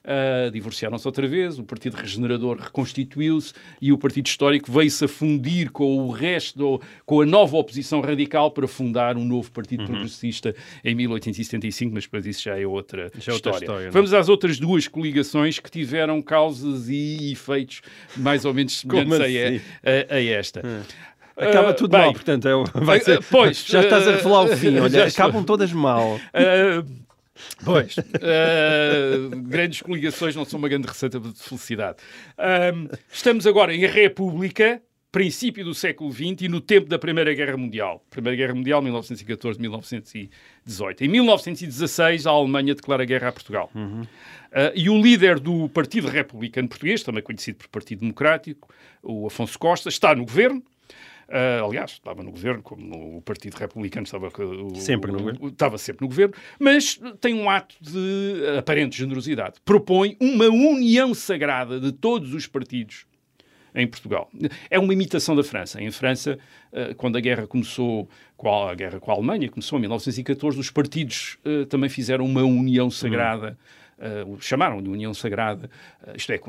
uh, 0.07 0.51
divorciaram-se 0.51 1.07
outra 1.07 1.27
vez, 1.27 1.59
o 1.59 1.65
Partido 1.65 1.95
Regenerador 1.95 2.59
reconstituiu-se 2.59 3.53
e 3.81 3.93
o 3.93 3.99
Partido 3.99 4.27
Histórico 4.27 4.71
veio-se 4.71 5.05
a 5.05 5.09
fundir 5.09 5.71
com 5.71 5.99
o 5.99 6.11
resto, 6.11 6.81
com 7.05 7.21
a 7.21 7.27
nova 7.27 7.57
oposição 7.57 8.01
radical 8.01 8.51
para 8.51 8.69
fundar 8.69 9.17
um 9.17 9.25
novo 9.25 9.51
Partido 9.51 9.81
uhum. 9.81 9.87
Progressista 9.87 10.55
em 10.85 10.95
1875, 10.95 11.93
mas 11.93 12.05
depois 12.05 12.27
isso 12.27 12.43
já 12.43 12.59
é 12.59 12.67
outra 12.67 13.11
já 13.15 13.33
história. 13.33 13.35
Outra 13.35 13.51
história 13.53 13.87
é? 13.87 13.91
Vamos 13.91 14.15
às 14.15 14.29
outras 14.29 14.59
duas 14.59 14.87
coligações 14.89 15.59
que 15.59 15.71
tiveram 15.71 16.23
causas 16.23 16.89
e 16.89 17.33
efeitos 17.33 17.83
mais 18.17 18.45
ou 18.45 18.55
menos 18.55 18.79
semelhantes 18.81 19.21
assim? 19.21 19.61
a, 19.85 20.15
a, 20.15 20.17
a, 20.17 20.25
esta. 20.25 20.63
Hum. 20.65 20.83
Acaba 21.37 21.75
tudo 21.75 21.95
uh, 21.95 21.99
mal, 21.99 22.13
portanto, 22.15 22.49
é, 22.49 22.81
vai 22.81 22.99
ser, 23.01 23.23
pois, 23.25 23.63
já 23.69 23.83
estás 23.83 24.09
a 24.09 24.13
revelar 24.13 24.45
o 24.45 24.57
fim, 24.57 24.77
olha, 24.81 25.05
acabam 25.05 25.45
todas 25.45 25.71
mal. 25.71 26.15
Uh, 26.15 27.06
Pois, 27.65 27.97
uh, 27.99 28.03
grandes 29.49 29.83
coligações 29.83 30.35
não 30.35 30.45
são 30.45 30.59
uma 30.59 30.69
grande 30.69 30.87
receita 30.87 31.19
de 31.21 31.33
felicidade. 31.35 31.99
Uh, 32.39 32.89
estamos 33.11 33.47
agora 33.47 33.75
em 33.75 33.87
República, 33.87 34.83
princípio 35.11 35.65
do 35.65 35.75
século 35.75 36.13
XX 36.13 36.43
e 36.43 36.49
no 36.49 36.61
tempo 36.61 36.89
da 36.89 36.99
Primeira 36.99 37.33
Guerra 37.33 37.57
Mundial. 37.57 38.05
Primeira 38.11 38.37
Guerra 38.37 38.55
Mundial, 38.55 38.83
1914-1918. 38.83 40.31
Em 41.01 41.09
1916, 41.09 42.27
a 42.27 42.31
Alemanha 42.31 42.75
declara 42.75 43.05
guerra 43.05 43.29
a 43.29 43.33
Portugal. 43.33 43.71
Uhum. 43.75 44.03
Uh, 44.03 44.07
e 44.75 44.91
o 44.91 45.01
líder 45.01 45.41
do 45.41 45.69
Partido 45.71 46.09
Republicano 46.09 46.69
Português, 46.69 47.03
também 47.03 47.23
conhecido 47.23 47.57
por 47.57 47.69
Partido 47.69 48.01
Democrático, 48.01 48.69
o 49.03 49.27
Afonso 49.27 49.59
Costa, 49.59 49.89
está 49.89 50.15
no 50.15 50.25
governo 50.25 50.63
Uh, 51.29 51.65
aliás, 51.65 51.93
estava 51.93 52.23
no 52.23 52.31
governo, 52.31 52.63
como 52.63 53.19
o 53.19 53.23
Partido 53.23 53.55
Republicano 53.57 54.05
estava, 54.05 54.29
o, 54.29 54.77
sempre 54.77 55.11
no 55.11 55.19
governo. 55.19 55.49
estava 55.49 55.77
sempre 55.77 56.05
no 56.05 56.09
governo, 56.09 56.35
mas 56.59 57.01
tem 57.21 57.35
um 57.35 57.51
ato 57.51 57.75
de 57.81 58.57
aparente 58.57 58.97
generosidade. 58.97 59.57
Propõe 59.65 60.17
uma 60.21 60.47
união 60.47 61.13
sagrada 61.15 61.81
de 61.81 61.91
todos 61.91 62.33
os 62.33 62.47
partidos 62.47 63.07
em 63.75 63.87
Portugal. 63.89 64.31
É 64.71 64.79
uma 64.79 64.93
imitação 64.93 65.35
da 65.35 65.43
França. 65.43 65.83
Em 65.83 65.91
França, 65.91 66.39
ah, 66.73 66.95
quando 66.97 67.19
a 67.19 67.21
guerra 67.21 67.47
começou, 67.47 68.09
a 68.43 68.75
guerra 68.75 69.01
com 69.01 69.11
a 69.11 69.15
Alemanha 69.15 69.51
começou 69.51 69.79
em 69.79 69.83
1914, 69.83 70.59
os 70.59 70.71
partidos 70.71 71.39
ah, 71.45 71.67
também 71.67 71.91
fizeram 71.91 72.25
uma 72.25 72.43
união 72.43 72.89
sagrada. 72.89 73.59
Hum 73.61 73.86
uh, 73.99 74.37
chamaram 74.41 74.83
de 74.83 74.89
União 74.89 75.13
Sagrada, 75.15 75.71
uh, 76.07 76.17
isto 76.17 76.33
é, 76.33 76.41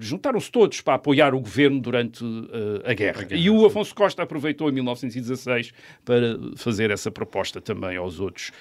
juntaram-se 0.00 0.50
todos 0.50 0.80
para 0.80 0.94
apoiar 0.94 1.34
o 1.34 1.40
governo 1.40 1.80
durante 1.80 2.24
uh, 2.24 2.82
a, 2.84 2.94
guerra. 2.94 3.22
a, 3.22 3.24
guerra. 3.24 3.40
E 3.40 3.50
o 3.50 3.64
Afonso 3.66 3.94
Costa 3.94 4.22
aproveitou 4.22 4.68
em 4.68 4.72
1916 4.72 5.72
para 6.04 6.38
fazer 6.56 6.90
essa 6.90 7.10
proposta 7.10 7.60
também 7.60 7.96
aos 7.96 8.20
outros 8.20 8.52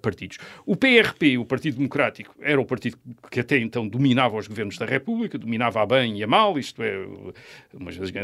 partidos. 0.00 0.38
O 0.64 0.74
PRP, 0.76 1.36
o 1.36 1.44
Partido 1.44 1.76
Democrático, 1.76 2.34
era 2.40 2.58
o 2.58 2.64
partido 2.64 2.96
que 3.30 3.40
até 3.40 3.58
então 3.58 3.86
dominava 3.86 4.36
os 4.36 4.48
governos 4.48 4.78
da 4.78 4.86
República, 4.86 5.36
dominava 5.36 5.82
a 5.82 5.86
bem 5.86 6.18
e 6.18 6.22
a 6.22 6.26
mal, 6.26 6.58
isto 6.58 6.82
é, 6.82 7.06
umas 7.74 7.94
vezes, 7.94 8.14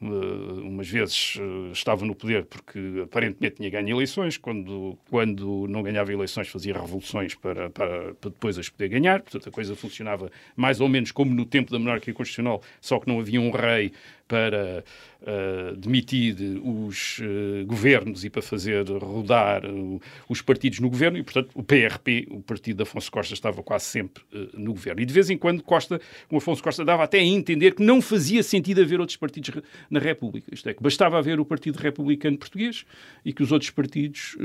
umas 0.00 0.88
vezes 0.88 1.38
estava 1.72 2.04
no 2.06 2.14
poder 2.14 2.44
porque 2.44 3.00
aparentemente 3.02 3.56
tinha 3.56 3.68
ganho 3.68 3.96
eleições, 3.96 4.36
quando, 4.36 4.96
quando 5.10 5.66
não 5.68 5.82
ganhava 5.82 6.12
eleições 6.12 6.48
fazia 6.48 6.74
revoluções 6.74 7.34
para, 7.34 7.68
para, 7.70 8.14
para 8.14 8.30
depois 8.30 8.56
as 8.56 8.68
poder 8.68 8.88
ganhar, 8.88 9.17
portanto 9.20 9.48
a 9.48 9.52
coisa 9.52 9.74
funcionava 9.76 10.30
mais 10.56 10.80
ou 10.80 10.88
menos 10.88 11.12
como 11.12 11.34
no 11.34 11.44
tempo 11.44 11.70
da 11.70 11.78
monarquia 11.78 12.14
constitucional, 12.14 12.62
só 12.80 12.98
que 12.98 13.08
não 13.08 13.20
havia 13.20 13.40
um 13.40 13.50
rei 13.50 13.92
para 14.28 14.84
uh, 15.22 15.76
demitir 15.76 16.36
os 16.62 17.18
uh, 17.18 17.66
governos 17.66 18.24
e 18.24 18.30
para 18.30 18.42
fazer 18.42 18.86
rodar 18.86 19.64
uh, 19.64 20.00
os 20.28 20.42
partidos 20.42 20.78
no 20.80 20.90
governo, 20.90 21.16
e, 21.16 21.22
portanto, 21.22 21.50
o 21.54 21.62
PRP, 21.62 22.28
o 22.30 22.42
partido 22.42 22.76
de 22.76 22.82
Afonso 22.82 23.10
Costa, 23.10 23.32
estava 23.32 23.62
quase 23.62 23.86
sempre 23.86 24.22
no 24.54 24.72
governo. 24.72 25.00
E, 25.00 25.06
de 25.06 25.12
vez 25.12 25.30
em 25.30 25.38
quando, 25.38 25.62
Costa, 25.62 25.98
o 26.30 26.36
Afonso 26.36 26.62
Costa 26.62 26.84
dava 26.84 27.04
até 27.04 27.18
a 27.18 27.24
entender 27.24 27.74
que 27.74 27.82
não 27.82 28.02
fazia 28.02 28.42
sentido 28.42 28.82
haver 28.82 29.00
outros 29.00 29.16
partidos 29.16 29.50
na 29.90 29.98
República. 29.98 30.52
Isto 30.52 30.68
é, 30.68 30.74
que 30.74 30.82
bastava 30.82 31.18
haver 31.18 31.40
o 31.40 31.44
Partido 31.44 31.76
Republicano 31.76 32.36
Português 32.36 32.84
e 33.24 33.32
que 33.32 33.42
os 33.42 33.50
outros 33.50 33.70
partidos 33.70 34.36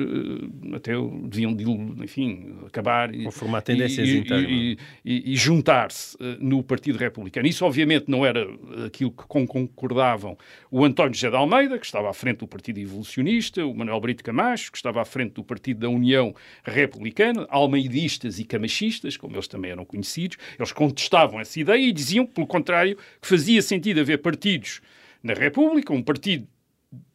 até 0.74 0.94
deviam, 1.26 1.52
enfim, 2.02 2.56
acabar 2.66 3.12
tendências 3.62 4.08
e, 4.08 4.18
internas. 4.18 4.50
E, 4.50 4.78
e, 5.04 5.34
e 5.34 5.36
juntar-se 5.36 6.18
no 6.40 6.64
Partido 6.64 6.98
Republicano. 6.98 7.46
Isso, 7.46 7.66
obviamente, 7.66 8.06
não 8.08 8.26
era 8.26 8.48
aquilo 8.86 9.12
que 9.12 9.26
concordavam 9.74 10.38
o 10.72 10.84
António 10.86 11.14
José 11.14 11.30
de 11.30 11.36
Almeida, 11.36 11.78
que 11.78 11.86
estava 11.86 12.10
à 12.10 12.14
frente 12.14 12.38
do 12.38 12.48
Partido 12.48 12.80
Evolucionista, 12.80 13.66
o 13.66 13.74
Manuel 13.74 14.00
Brito 14.00 14.24
Camacho, 14.24 14.72
que 14.72 14.78
estava 14.78 15.02
à 15.02 15.06
frente 15.06 15.34
do 15.34 15.44
Partido 15.44 15.82
da 15.82 15.90
União 15.90 16.34
Republicana, 16.64 17.46
almeidistas 17.50 18.40
e 18.40 18.46
camachistas, 18.46 19.18
como 19.18 19.36
eles 19.36 19.48
também 19.48 19.72
eram 19.72 19.86
conhecidos, 19.86 20.38
eles 20.58 20.72
contestavam 20.72 21.40
essa 21.40 21.60
ideia 21.60 21.82
e 21.82 21.92
diziam, 21.92 22.26
pelo 22.26 22.48
contrário, 22.48 22.98
que 23.22 23.28
fazia 23.28 23.62
sentido 23.62 24.00
haver 24.00 24.20
partidos 24.20 24.82
na 25.22 25.34
República, 25.34 25.94
um 25.94 26.04
partido 26.04 26.48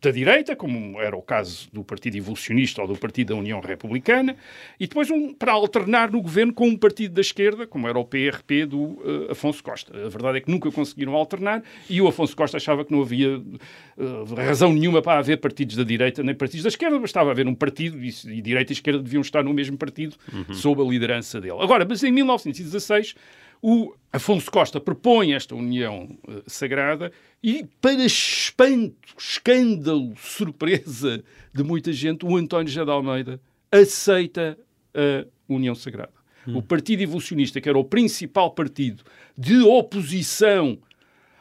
da 0.00 0.10
direita, 0.10 0.54
como 0.54 1.00
era 1.00 1.16
o 1.16 1.22
caso 1.22 1.68
do 1.72 1.82
Partido 1.82 2.16
Evolucionista 2.16 2.80
ou 2.82 2.88
do 2.88 2.96
Partido 2.96 3.34
da 3.34 3.36
União 3.36 3.60
Republicana, 3.60 4.36
e 4.78 4.86
depois 4.86 5.10
um 5.10 5.34
para 5.34 5.52
alternar 5.52 6.10
no 6.10 6.20
governo 6.20 6.52
com 6.52 6.68
um 6.68 6.76
partido 6.76 7.14
da 7.14 7.20
esquerda, 7.20 7.66
como 7.66 7.88
era 7.88 7.98
o 7.98 8.04
PRP 8.04 8.66
do 8.66 8.80
uh, 8.80 9.32
Afonso 9.32 9.62
Costa. 9.62 9.92
A 10.06 10.08
verdade 10.08 10.38
é 10.38 10.40
que 10.40 10.50
nunca 10.50 10.70
conseguiram 10.70 11.14
alternar 11.14 11.62
e 11.90 12.00
o 12.00 12.06
Afonso 12.06 12.36
Costa 12.36 12.56
achava 12.56 12.84
que 12.84 12.92
não 12.92 13.02
havia 13.02 13.38
uh, 13.38 14.34
razão 14.36 14.72
nenhuma 14.72 15.02
para 15.02 15.18
haver 15.18 15.38
partidos 15.38 15.76
da 15.76 15.84
direita 15.84 16.22
nem 16.22 16.34
partidos 16.34 16.62
da 16.62 16.68
esquerda, 16.68 16.98
bastava 16.98 17.30
haver 17.30 17.46
um 17.46 17.54
partido 17.54 17.98
e, 18.02 18.08
e 18.26 18.40
direita 18.40 18.72
e 18.72 18.74
esquerda 18.74 19.02
deviam 19.02 19.20
estar 19.20 19.42
no 19.42 19.52
mesmo 19.52 19.76
partido 19.76 20.16
uhum. 20.32 20.54
sob 20.54 20.80
a 20.80 20.84
liderança 20.84 21.40
dele. 21.40 21.58
Agora, 21.60 21.84
mas 21.88 22.02
em 22.02 22.12
1916 22.12 23.14
o 23.62 23.94
Afonso 24.12 24.50
Costa 24.50 24.80
propõe 24.80 25.34
esta 25.34 25.54
união 25.54 26.16
uh, 26.26 26.42
sagrada 26.46 27.12
e, 27.42 27.66
para 27.80 28.04
espanto, 28.04 28.96
escândalo, 29.18 30.14
surpresa 30.18 31.22
de 31.52 31.62
muita 31.62 31.92
gente, 31.92 32.24
o 32.24 32.36
António 32.36 32.68
José 32.68 32.84
de 32.84 32.90
Almeida 32.90 33.40
aceita 33.70 34.58
a 34.94 35.26
união 35.48 35.74
sagrada. 35.74 36.12
Hum. 36.46 36.58
O 36.58 36.62
Partido 36.62 37.02
Evolucionista, 37.02 37.60
que 37.60 37.68
era 37.68 37.78
o 37.78 37.84
principal 37.84 38.50
partido 38.52 39.04
de 39.36 39.60
oposição 39.60 40.78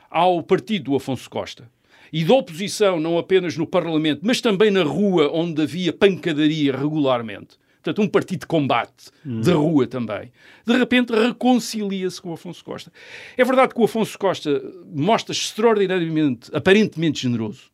ao 0.10 0.44
partido 0.44 0.86
do 0.86 0.96
Afonso 0.96 1.30
Costa, 1.30 1.70
e 2.12 2.24
de 2.24 2.32
oposição 2.32 3.00
não 3.00 3.18
apenas 3.18 3.58
no 3.58 3.68
Parlamento, 3.68 4.22
mas 4.24 4.42
também 4.42 4.72
na 4.72 4.84
rua, 4.84 5.30
onde 5.34 5.62
havia 5.62 5.92
pancadaria 5.92 6.76
regularmente, 6.76 7.58
portanto, 7.88 8.02
um 8.02 8.08
partido 8.08 8.41
de 8.41 8.47
combate, 8.47 9.10
hum. 9.26 9.41
de 9.41 9.52
rua 9.52 9.88
também, 9.88 10.32
de 10.65 10.78
repente 10.78 11.13
reconcilia-se 11.13 12.21
com 12.21 12.32
o 12.32 12.34
Afonso 12.34 12.63
Costa. 12.63 12.91
É 13.38 13.45
verdade 13.45 13.73
que 13.73 13.80
o 13.80 13.86
Afonso 13.86 14.17
Costa 14.17 14.62
mostra-se 14.93 15.41
extraordinariamente, 15.41 16.50
aparentemente 16.54 17.21
generoso, 17.21 17.71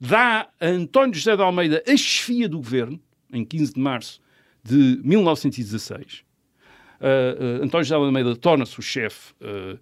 dá 0.00 0.48
a 0.60 0.66
António 0.66 1.14
José 1.14 1.36
de 1.36 1.42
Almeida 1.42 1.82
a 1.86 1.96
chefia 1.96 2.48
do 2.48 2.58
governo, 2.58 3.00
em 3.32 3.44
15 3.44 3.74
de 3.74 3.80
março 3.80 4.20
de 4.62 5.00
1916. 5.02 6.24
Uh, 7.00 7.60
uh, 7.60 7.64
António 7.64 7.84
José 7.84 7.98
de 7.98 8.04
Almeida 8.04 8.36
torna-se 8.36 8.78
o 8.78 8.82
chefe 8.82 9.32
uh, 9.40 9.78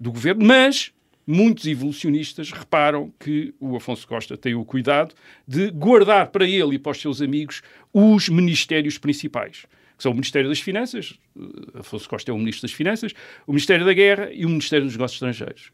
do 0.00 0.12
governo, 0.12 0.44
mas 0.44 0.92
muitos 1.26 1.66
evolucionistas 1.66 2.50
reparam 2.50 3.12
que 3.18 3.54
o 3.60 3.76
Afonso 3.76 4.06
Costa 4.06 4.36
tem 4.36 4.54
o 4.54 4.64
cuidado 4.64 5.14
de 5.46 5.70
guardar 5.70 6.28
para 6.28 6.46
ele 6.46 6.76
e 6.76 6.78
para 6.78 6.92
os 6.92 7.00
seus 7.00 7.22
amigos 7.22 7.62
os 7.92 8.28
ministérios 8.28 8.98
principais, 8.98 9.66
que 9.96 10.02
são 10.02 10.12
o 10.12 10.14
Ministério 10.14 10.48
das 10.48 10.60
Finanças, 10.60 11.18
eh, 11.36 11.80
Afonso 11.80 12.08
Costa 12.08 12.30
é 12.30 12.34
o 12.34 12.38
Ministro 12.38 12.62
das 12.62 12.72
Finanças, 12.72 13.12
o 13.46 13.52
Ministério 13.52 13.84
da 13.84 13.92
Guerra 13.92 14.30
e 14.32 14.44
o 14.44 14.48
Ministério 14.48 14.86
dos 14.86 14.94
Negócios 14.94 15.16
Estrangeiros. 15.22 15.72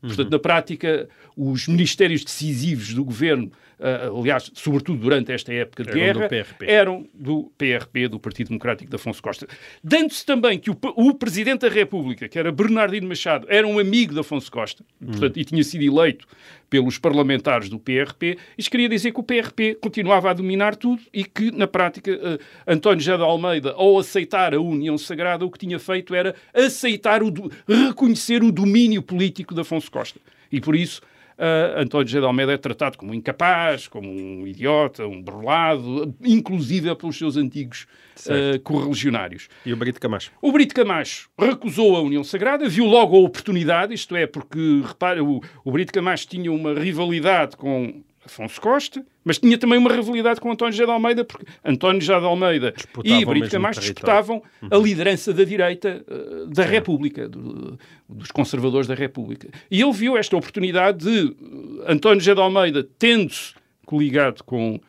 Portanto, 0.00 0.26
uhum. 0.26 0.30
na 0.30 0.38
prática, 0.38 1.08
os 1.36 1.68
ministérios 1.68 2.24
decisivos 2.24 2.94
do 2.94 3.04
governo 3.04 3.50
uh, 3.80 4.18
aliás, 4.18 4.50
sobretudo 4.54 5.00
durante 5.00 5.32
esta 5.32 5.52
época 5.52 5.84
de 5.84 6.00
eram 6.00 6.28
guerra, 6.28 6.46
do 6.58 6.64
eram 6.64 7.08
do 7.14 7.52
PRP, 7.56 8.08
do 8.08 8.20
Partido 8.20 8.48
Democrático 8.48 8.90
de 8.90 8.96
Afonso 8.96 9.22
Costa. 9.22 9.46
Dando-se 9.82 10.24
também 10.24 10.58
que 10.58 10.70
o, 10.70 10.76
o, 10.96 11.14
Presidente 11.14 11.62
da 11.62 11.68
República, 11.68 12.28
que 12.28 12.38
era 12.38 12.52
Bernardino 12.52 13.08
Machado, 13.08 13.46
era 13.48 13.66
um 13.66 13.78
amigo 13.78 14.12
de 14.12 14.20
Afonso 14.20 14.50
Costa, 14.50 14.84
portanto, 15.04 15.38
e 15.38 15.44
tinha 15.44 15.64
sido 15.64 15.82
eleito 15.82 16.26
pelos 16.70 16.96
parlamentares 16.96 17.68
do 17.68 17.80
PRP, 17.80 18.38
isto 18.56 18.70
queria 18.70 18.88
dizer 18.88 19.12
que 19.12 19.18
o 19.18 19.24
PRP 19.24 19.74
continuava 19.74 20.30
a 20.30 20.32
dominar 20.32 20.76
tudo 20.76 21.02
e 21.12 21.24
que, 21.24 21.50
na 21.50 21.66
prática, 21.66 22.12
uh, 22.12 22.38
António 22.64 23.00
José 23.00 23.16
de 23.16 23.22
Almeida, 23.24 23.72
ao 23.72 23.98
aceitar 23.98 24.54
a 24.54 24.60
União 24.60 24.96
Sagrada, 24.96 25.44
o 25.44 25.50
que 25.50 25.58
tinha 25.58 25.80
feito 25.80 26.14
era 26.14 26.34
aceitar, 26.54 27.24
o, 27.24 27.32
reconhecer 27.66 28.44
o 28.44 28.52
domínio 28.52 29.02
político 29.02 29.52
de 29.52 29.62
Afonso 29.62 29.90
Costa. 29.90 30.20
E 30.52 30.60
por 30.60 30.76
isso 30.76 31.02
uh, 31.40 31.80
António 31.80 32.06
José 32.06 32.20
de 32.20 32.26
Almeida 32.26 32.52
é 32.52 32.58
tratado 32.58 32.98
como 32.98 33.12
um 33.12 33.14
incapaz, 33.14 33.88
como 33.88 34.08
um 34.08 34.46
idiota, 34.46 35.06
um 35.06 35.20
burlado, 35.20 36.14
inclusive 36.22 36.94
pelos 36.94 37.16
seus 37.16 37.36
antigos 37.36 37.86
uh, 38.26 38.60
correligionários. 38.60 39.48
E 39.64 39.72
o 39.72 39.76
Brito 39.76 40.00
Camacho? 40.00 40.30
O 40.42 40.52
Brito 40.52 40.74
Camacho 40.74 41.30
recusou 41.38 41.96
a 41.96 42.02
União 42.02 42.22
Sagrada, 42.22 42.68
viu 42.68 42.84
logo 42.84 43.16
a 43.16 43.20
oportunidade, 43.20 43.94
isto 43.94 44.14
é, 44.14 44.26
porque, 44.26 44.82
repara, 44.86 45.24
o, 45.24 45.42
o 45.64 45.72
Brito 45.72 45.92
Camacho 45.92 46.28
tinha 46.28 46.52
uma 46.52 46.74
rivalidade 46.74 47.56
com 47.56 48.02
Afonso 48.24 48.60
Costa, 48.60 49.04
mas 49.24 49.38
tinha 49.38 49.58
também 49.58 49.78
uma 49.78 49.92
rivalidade 49.92 50.40
com 50.40 50.50
António 50.50 50.72
José 50.72 50.86
de 50.86 50.90
Almeida, 50.90 51.24
porque 51.24 51.46
António 51.64 52.00
José 52.00 52.18
de 52.18 52.26
Almeida 52.26 52.72
disputavam 52.72 53.20
e 53.20 53.24
Brito 53.24 53.50
Camacho 53.50 53.80
disputavam 53.80 54.42
uhum. 54.62 54.68
a 54.70 54.76
liderança 54.78 55.32
da 55.32 55.44
direita 55.44 56.04
uh, 56.08 56.46
da 56.46 56.64
Sim. 56.64 56.70
República, 56.70 57.28
do, 57.28 57.78
dos 58.08 58.30
conservadores 58.30 58.86
da 58.86 58.94
República. 58.94 59.48
E 59.70 59.82
ele 59.82 59.92
viu 59.92 60.16
esta 60.16 60.36
oportunidade 60.36 60.98
de 61.04 61.24
uh, 61.26 61.84
António 61.86 62.20
José 62.20 62.34
de 62.34 62.40
Almeida, 62.40 62.86
tendo-se 62.98 63.54
coligado 63.84 64.42
com 64.44 64.76
uh, 64.76 64.80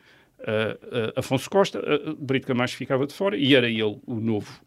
Afonso 1.16 1.50
Costa, 1.50 1.82
Brito 2.18 2.46
Camacho 2.46 2.76
ficava 2.76 3.06
de 3.06 3.12
fora 3.12 3.36
e 3.36 3.54
era 3.54 3.68
ele 3.68 3.82
o 3.82 4.14
novo, 4.14 4.60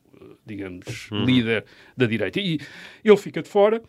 digamos, 0.46 1.10
uhum. 1.10 1.26
líder 1.26 1.66
da 1.98 2.06
direita. 2.06 2.40
E 2.40 2.60
ele 3.04 3.18
fica 3.18 3.42
de 3.42 3.50
fora, 3.50 3.82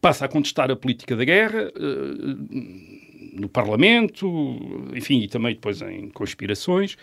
passa 0.00 0.26
a 0.26 0.28
contestar 0.28 0.70
a 0.70 0.76
política 0.76 1.16
da 1.16 1.24
guerra 1.24 1.72
no 3.38 3.48
Parlamento, 3.48 4.26
enfim, 4.94 5.20
e 5.20 5.28
também 5.28 5.54
depois 5.54 5.80
em 5.82 6.08
conspirações. 6.10 6.96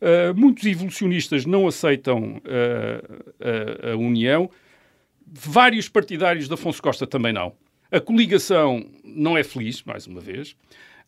Uh, 0.00 0.34
muitos 0.38 0.64
evolucionistas 0.66 1.46
não 1.46 1.66
aceitam 1.66 2.36
uh, 2.36 3.88
a, 3.88 3.92
a 3.92 3.96
União. 3.96 4.50
Vários 5.26 5.88
partidários 5.88 6.48
de 6.48 6.54
Afonso 6.54 6.82
Costa 6.82 7.06
também 7.06 7.32
não. 7.32 7.52
A 7.90 8.00
coligação 8.00 8.84
não 9.04 9.38
é 9.38 9.42
feliz, 9.42 9.82
mais 9.82 10.06
uma 10.06 10.20
vez. 10.20 10.50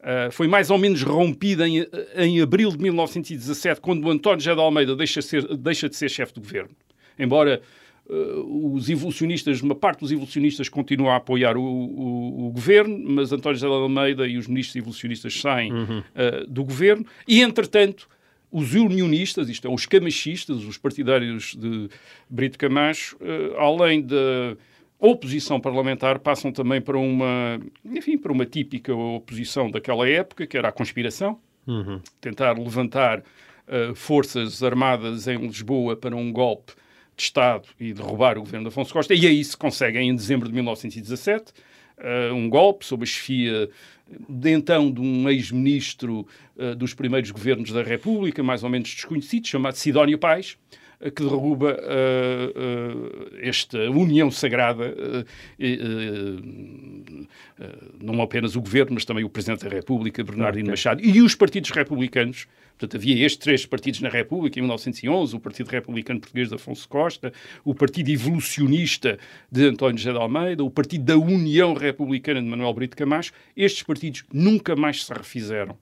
Uh, 0.00 0.30
foi 0.30 0.46
mais 0.46 0.70
ou 0.70 0.78
menos 0.78 1.02
rompida 1.02 1.68
em, 1.68 1.86
em 2.16 2.40
abril 2.40 2.70
de 2.70 2.78
1917, 2.78 3.80
quando 3.80 4.08
António 4.10 4.40
José 4.40 4.54
de 4.54 4.60
Almeida 4.60 4.96
deixa, 4.96 5.20
ser, 5.20 5.56
deixa 5.56 5.88
de 5.88 5.96
ser 5.96 6.08
chefe 6.08 6.34
de 6.34 6.40
governo. 6.40 6.70
Embora 7.18 7.60
Uh, 8.08 8.74
os 8.74 8.88
evolucionistas, 8.88 9.60
uma 9.60 9.74
parte 9.74 10.00
dos 10.00 10.10
evolucionistas 10.10 10.66
continua 10.70 11.12
a 11.12 11.16
apoiar 11.16 11.58
o, 11.58 11.62
o, 11.62 12.46
o, 12.46 12.50
governo, 12.50 12.98
mas 12.98 13.32
António 13.32 13.58
José 13.58 13.66
Almeida 13.66 14.26
e 14.26 14.38
os 14.38 14.46
ministros 14.46 14.76
evolucionistas 14.76 15.38
saem 15.38 15.70
uhum. 15.70 15.98
uh, 15.98 16.46
do 16.48 16.64
governo, 16.64 17.04
e 17.26 17.42
entretanto 17.42 18.08
os 18.50 18.72
unionistas, 18.72 19.50
isto 19.50 19.68
é, 19.68 19.70
os 19.70 19.84
camachistas, 19.84 20.64
os 20.64 20.78
partidários 20.78 21.54
de 21.54 21.90
Brito 22.30 22.56
Camacho, 22.58 23.14
uh, 23.16 23.58
além 23.58 24.00
da 24.00 24.56
oposição 24.98 25.60
parlamentar, 25.60 26.18
passam 26.18 26.50
também 26.50 26.80
para 26.80 26.96
uma, 26.96 27.60
enfim, 27.84 28.16
para 28.16 28.32
uma 28.32 28.46
típica 28.46 28.94
oposição 28.94 29.70
daquela 29.70 30.08
época, 30.08 30.46
que 30.46 30.56
era 30.56 30.68
a 30.68 30.72
conspiração, 30.72 31.38
uhum. 31.66 32.00
tentar 32.22 32.58
levantar 32.58 33.22
forças 33.94 34.62
armadas 34.62 35.28
em 35.28 35.36
Lisboa 35.36 35.94
para 35.94 36.16
um 36.16 36.32
golpe 36.32 36.72
de 37.18 37.24
Estado 37.24 37.68
e 37.78 37.92
derrubar 37.92 38.38
o 38.38 38.40
governo 38.40 38.64
de 38.64 38.68
Afonso 38.68 38.92
Costa, 38.92 39.12
e 39.12 39.26
aí 39.26 39.44
se 39.44 39.56
conseguem, 39.56 40.08
em 40.08 40.14
dezembro 40.14 40.48
de 40.48 40.54
1917, 40.54 41.50
uh, 41.50 41.54
eh, 41.98 42.32
um 42.32 42.48
golpe 42.48 42.86
sob 42.86 43.02
a 43.02 43.06
chefia 43.06 43.68
de 44.28 44.50
então 44.50 44.90
de 44.90 45.00
um 45.00 45.28
ex-ministro 45.28 46.26
uh, 46.56 46.74
dos 46.76 46.94
primeiros 46.94 47.30
governos 47.32 47.72
da 47.72 47.82
República, 47.82 48.42
mais 48.42 48.62
ou 48.62 48.70
menos 48.70 48.88
desconhecido, 48.88 49.48
chamado 49.48 49.74
Sidónio 49.74 50.16
Pais, 50.16 50.56
que 51.00 51.22
derruba 51.22 51.78
esta 53.40 53.78
união 53.90 54.30
sagrada 54.30 54.94
não 58.00 58.20
apenas 58.22 58.56
o 58.56 58.60
governo, 58.60 58.94
mas 58.94 59.04
também 59.04 59.24
o 59.24 59.28
Presidente 59.28 59.64
da 59.64 59.70
República, 59.70 60.24
Bernardino 60.24 60.64
okay. 60.64 60.72
Machado, 60.72 61.04
e 61.04 61.20
os 61.22 61.34
partidos 61.34 61.70
republicanos. 61.70 62.46
Portanto, 62.78 62.96
havia 62.96 63.26
estes 63.26 63.38
três 63.38 63.66
partidos 63.66 64.00
na 64.00 64.08
República 64.08 64.56
em 64.56 64.62
1911, 64.62 65.34
o 65.34 65.40
Partido 65.40 65.68
Republicano 65.68 66.20
Português 66.20 66.48
de 66.48 66.54
Afonso 66.54 66.88
Costa, 66.88 67.32
o 67.64 67.74
Partido 67.74 68.08
Evolucionista 68.08 69.18
de 69.50 69.64
António 69.64 69.98
José 69.98 70.12
de 70.12 70.18
Almeida, 70.18 70.62
o 70.62 70.70
Partido 70.70 71.04
da 71.04 71.18
União 71.18 71.74
Republicana 71.74 72.40
de 72.40 72.46
Manuel 72.46 72.72
Brito 72.72 72.96
Camacho. 72.96 73.32
Estes 73.56 73.82
partidos 73.82 74.22
nunca 74.32 74.76
mais 74.76 75.04
se 75.04 75.12
refizeram 75.12 75.76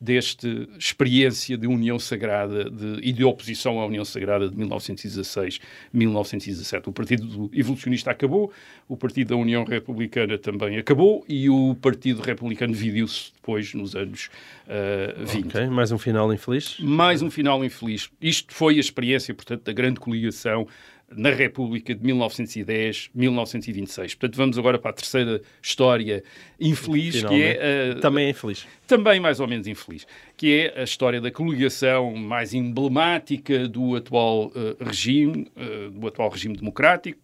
desta 0.00 0.48
experiência 0.78 1.56
de 1.56 1.66
união 1.66 1.98
sagrada 1.98 2.70
de, 2.70 3.00
e 3.02 3.12
de 3.12 3.24
oposição 3.24 3.80
à 3.80 3.86
União 3.86 4.04
Sagrada 4.04 4.48
de 4.48 4.54
1916-1917. 4.56 6.86
O 6.86 6.92
Partido 6.92 7.50
Evolucionista 7.52 8.10
acabou, 8.10 8.52
o 8.88 8.96
Partido 8.96 9.28
da 9.28 9.36
União 9.36 9.64
Republicana 9.64 10.36
também 10.36 10.76
acabou 10.78 11.24
e 11.28 11.48
o 11.48 11.74
Partido 11.74 12.20
Republicano 12.22 12.74
dividiu-se 12.74 13.32
depois 13.34 13.72
nos 13.74 13.96
anos 13.96 14.28
uh, 14.66 15.24
20. 15.24 15.46
Ok, 15.46 15.66
mais 15.68 15.92
um 15.92 15.98
final 15.98 16.32
infeliz? 16.32 16.78
Mais 16.80 17.22
um 17.22 17.30
final 17.30 17.64
infeliz. 17.64 18.10
Isto 18.20 18.52
foi 18.52 18.76
a 18.76 18.80
experiência, 18.80 19.32
portanto, 19.34 19.64
da 19.64 19.72
grande 19.72 19.98
coligação 19.98 20.68
na 21.10 21.30
República 21.30 21.94
de 21.94 22.04
1910-1926. 22.04 24.16
Portanto, 24.16 24.36
vamos 24.36 24.58
agora 24.58 24.78
para 24.78 24.90
a 24.90 24.94
terceira 24.94 25.40
história 25.62 26.22
infeliz, 26.60 27.16
Finalmente. 27.16 27.42
que 27.42 27.58
é... 27.58 27.94
Uh, 27.96 28.00
também 28.00 28.26
é 28.26 28.30
infeliz. 28.30 28.66
Também 28.86 29.20
mais 29.20 29.40
ou 29.40 29.46
menos 29.46 29.66
infeliz, 29.66 30.06
que 30.36 30.52
é 30.52 30.80
a 30.80 30.84
história 30.84 31.20
da 31.20 31.30
coligação 31.30 32.14
mais 32.16 32.54
emblemática 32.54 33.68
do 33.68 33.94
atual 33.94 34.46
uh, 34.46 34.76
regime, 34.80 35.46
uh, 35.56 35.90
do 35.90 36.08
atual 36.08 36.28
regime 36.28 36.56
democrático, 36.56 37.20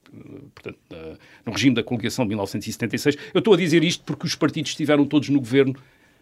portanto, 0.55 0.78
no 1.47 1.53
regime 1.53 1.74
da 1.74 1.83
coligação 1.83 2.26
de 2.26 2.30
1976. 2.30 3.16
Eu 3.33 3.39
estou 3.39 3.55
a 3.55 3.57
dizer 3.57 3.83
isto 3.83 4.05
porque 4.05 4.26
os 4.26 4.35
partidos 4.35 4.72
estiveram 4.72 5.07
todos 5.07 5.30
no 5.30 5.41
governo, 5.41 5.74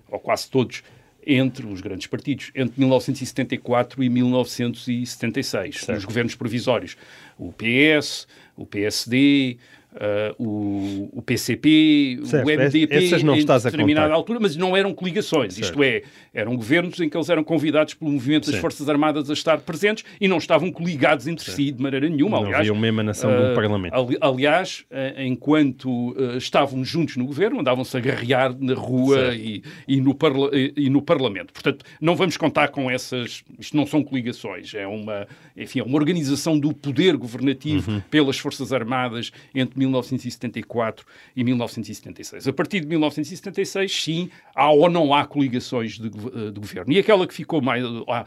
ou 0.09 0.21
quase 0.21 0.49
todos, 0.49 0.85
entre 1.27 1.67
os 1.67 1.81
grandes 1.81 2.07
partidos, 2.07 2.51
entre 2.55 2.81
1974 2.81 4.03
e 4.03 4.09
1976, 4.09 5.81
certo. 5.81 5.99
os 5.99 6.05
governos 6.05 6.35
provisórios. 6.35 6.97
O 7.39 7.53
PS, 7.53 8.27
o 8.57 8.67
PSD, 8.67 9.59
uh, 9.93 10.43
o, 10.43 11.09
o, 11.13 11.23
PCP, 11.23 12.21
certo, 12.25 12.47
o 12.47 12.51
MDP, 12.51 12.95
essas 12.95 13.23
não 13.23 13.35
em 13.35 13.45
determinada 13.45 14.13
altura, 14.13 14.39
mas 14.41 14.57
não 14.57 14.77
eram 14.77 14.95
coligações. 14.95 15.55
Certo. 15.55 15.67
Isto 15.67 15.83
é, 15.83 16.03
eram 16.33 16.57
governos 16.57 17.01
em 17.01 17.09
que 17.09 17.17
eles 17.17 17.29
eram 17.29 17.43
convidados 17.43 17.95
pelo 17.95 18.11
movimento 18.11 18.51
das 18.51 18.61
Forças 18.61 18.89
Armadas 18.89 19.31
a 19.31 19.33
estar 19.33 19.59
presentes 19.61 20.05
e 20.21 20.29
não 20.29 20.39
estavam 20.39 20.71
coligados 20.71 21.27
entre 21.27 21.45
certo. 21.45 21.57
si 21.57 21.73
de 21.73 21.83
maneira 21.83 22.09
nenhuma. 22.09 22.39
Não 22.39 22.47
aliás, 22.47 22.61
havia 22.61 22.73
uma 22.73 22.87
emanação 22.87 23.31
uh, 23.31 23.49
do 23.49 23.55
Parlamento. 23.55 23.95
Ali, 23.95 24.17
aliás, 24.21 24.85
uh, 24.91 25.21
enquanto 25.21 26.15
estavam 26.37 26.85
juntos 26.85 27.17
no 27.17 27.25
governo, 27.25 27.61
andavam-se 27.61 27.97
a 27.97 28.01
guerrear 28.01 28.55
na 28.59 28.75
rua 28.75 29.35
e, 29.35 29.63
e, 29.87 30.01
no 30.01 30.17
e, 30.53 30.73
e, 30.77 30.91
no 30.91 31.03
Parlamento. 31.03 31.53
Portanto, 31.53 31.85
não 32.01 32.15
vamos 32.15 32.37
contar 32.37 32.69
com 32.69 32.91
essas. 32.91 33.43
Isto 33.59 33.77
não 33.77 33.87
são 33.87 34.03
coligações, 34.03 34.75
é 34.75 34.87
uma, 34.87 35.27
enfim, 35.57 35.81
é 35.81 35.83
uma 35.83 35.97
organização 35.97 36.59
do 36.59 36.73
poder 36.73 37.17
governativo 37.17 37.91
uhum. 37.91 38.01
pelas 38.11 38.39
Forças 38.39 38.73
Armadas 38.73 39.31
entre 39.55 39.80
1974 39.81 41.07
e 41.35 41.45
1976. 41.45 42.47
A 42.47 42.53
partir 42.53 42.81
de 42.81 42.87
1976, 42.87 44.03
sim, 44.03 44.31
há 44.55 44.71
ou 44.71 44.89
não 44.89 45.13
há 45.15 45.25
coligações 45.25 45.99
de, 45.99 46.07
eh, 46.07 46.51
de 46.51 46.61
governo. 46.61 46.93
E 46.93 46.99
aquela 46.99 47.27
que 47.27 47.35
ficou 47.35 47.61
mais. 47.61 47.85
Ah, 48.09 48.25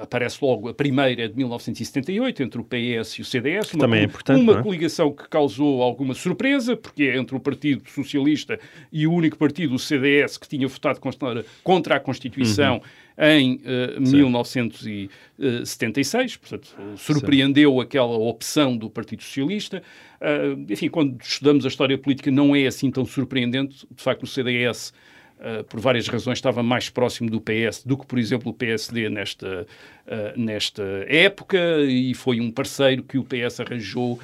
aparece 0.00 0.38
logo, 0.42 0.68
a 0.68 0.74
primeira 0.74 1.28
de 1.28 1.36
1978, 1.36 2.42
entre 2.42 2.60
o 2.60 2.64
PS 2.64 3.18
e 3.18 3.22
o 3.22 3.24
CDS. 3.24 3.72
Uma, 3.74 3.80
Também 3.80 4.00
é 4.00 4.04
importante. 4.04 4.40
Uma 4.40 4.58
é? 4.58 4.62
coligação 4.62 5.12
que 5.12 5.28
causou 5.28 5.82
alguma 5.82 6.14
surpresa, 6.14 6.76
porque 6.76 7.04
é 7.04 7.16
entre 7.16 7.36
o 7.36 7.40
Partido 7.40 7.88
Socialista 7.88 8.58
e 8.92 9.06
o 9.06 9.12
único 9.12 9.36
partido, 9.36 9.74
o 9.74 9.78
CDS, 9.78 10.36
que 10.36 10.48
tinha 10.48 10.66
votado 10.68 11.00
contra 11.62 11.96
a 11.96 12.00
Constituição. 12.00 12.76
Uhum 12.76 13.02
em 13.18 13.56
uh, 13.56 14.00
1976, 14.00 16.36
portanto, 16.36 16.76
surpreendeu 16.96 17.80
aquela 17.80 18.16
opção 18.16 18.76
do 18.76 18.90
Partido 18.90 19.22
Socialista. 19.22 19.82
Uh, 20.20 20.66
enfim, 20.70 20.88
quando 20.88 21.20
estudamos 21.20 21.64
a 21.64 21.68
história 21.68 21.96
política, 21.98 22.30
não 22.30 22.56
é 22.56 22.66
assim 22.66 22.90
tão 22.90 23.04
surpreendente. 23.04 23.86
De 23.90 24.02
facto, 24.02 24.22
o 24.22 24.26
CDS, 24.26 24.94
uh, 25.38 25.62
por 25.64 25.78
várias 25.80 26.08
razões, 26.08 26.38
estava 26.38 26.62
mais 26.62 26.88
próximo 26.88 27.28
do 27.28 27.38
PS 27.40 27.82
do 27.84 27.98
que, 27.98 28.06
por 28.06 28.18
exemplo, 28.18 28.50
o 28.50 28.54
PSD 28.54 29.08
nesta, 29.08 29.66
uh, 30.06 30.40
nesta 30.40 30.82
época 31.08 31.58
e 31.80 32.14
foi 32.14 32.40
um 32.40 32.50
parceiro 32.50 33.02
que 33.02 33.18
o 33.18 33.24
PS 33.24 33.60
arranjou 33.60 34.18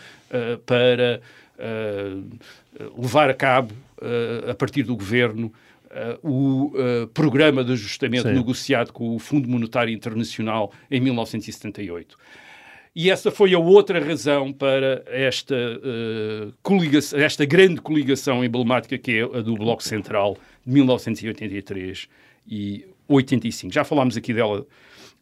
para 0.66 1.20
levar 2.96 3.30
a 3.30 3.34
cabo, 3.34 3.74
a 4.46 4.54
partir 4.54 4.82
do 4.82 4.94
governo, 4.94 5.50
Uh, 5.50 5.67
o 6.22 6.72
uh, 6.74 7.06
programa 7.08 7.64
de 7.64 7.72
ajustamento 7.72 8.28
Sim. 8.28 8.34
negociado 8.34 8.92
com 8.92 9.14
o 9.14 9.18
Fundo 9.18 9.48
Monetário 9.48 9.92
Internacional 9.92 10.72
em 10.90 11.00
1978. 11.00 12.16
E 12.94 13.10
essa 13.10 13.30
foi 13.30 13.54
a 13.54 13.58
outra 13.58 14.04
razão 14.04 14.52
para 14.52 15.04
esta, 15.06 15.54
uh, 15.54 16.52
coligação, 16.62 17.18
esta 17.18 17.44
grande 17.44 17.80
coligação 17.80 18.44
emblemática 18.44 18.98
que 18.98 19.18
é 19.18 19.22
a 19.22 19.40
do 19.40 19.54
Bloco 19.54 19.82
Central 19.82 20.36
de 20.66 20.72
1983 20.72 22.08
e 22.50 22.84
85. 23.06 23.72
Já 23.72 23.84
falámos 23.84 24.16
aqui 24.16 24.34
dela 24.34 24.66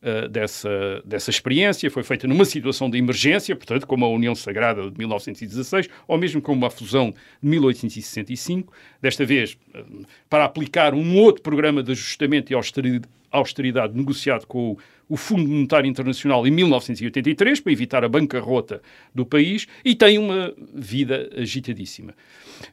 uh, 0.06 0.28
dessa, 0.28 1.02
dessa 1.04 1.30
experiência, 1.30 1.90
foi 1.90 2.02
feita 2.02 2.28
numa 2.28 2.44
situação 2.44 2.88
de 2.88 2.96
emergência, 2.96 3.56
portanto, 3.56 3.86
como 3.86 4.04
a 4.04 4.08
União 4.08 4.34
Sagrada 4.34 4.90
de 4.90 4.96
1916, 4.96 5.88
ou 6.06 6.16
mesmo 6.16 6.40
como 6.40 6.64
a 6.64 6.70
fusão 6.70 7.10
de 7.42 7.48
1865, 7.48 8.72
desta 9.02 9.24
vez 9.24 9.58
uh, 9.74 10.06
para 10.30 10.44
aplicar 10.44 10.94
um 10.94 11.16
outro 11.16 11.42
programa 11.42 11.82
de 11.82 11.92
ajustamento 11.92 12.52
e 12.52 12.54
austeridade, 12.54 13.08
austeridade 13.30 13.96
negociado 13.96 14.46
com 14.46 14.72
o 14.72 14.78
o 15.08 15.16
Fundo 15.16 15.48
Monetário 15.48 15.88
Internacional 15.88 16.46
em 16.46 16.50
1983 16.50 17.60
para 17.60 17.72
evitar 17.72 18.04
a 18.04 18.08
bancarrota 18.08 18.82
do 19.14 19.24
país 19.24 19.66
e 19.84 19.94
tem 19.94 20.18
uma 20.18 20.52
vida 20.74 21.30
agitadíssima. 21.36 22.12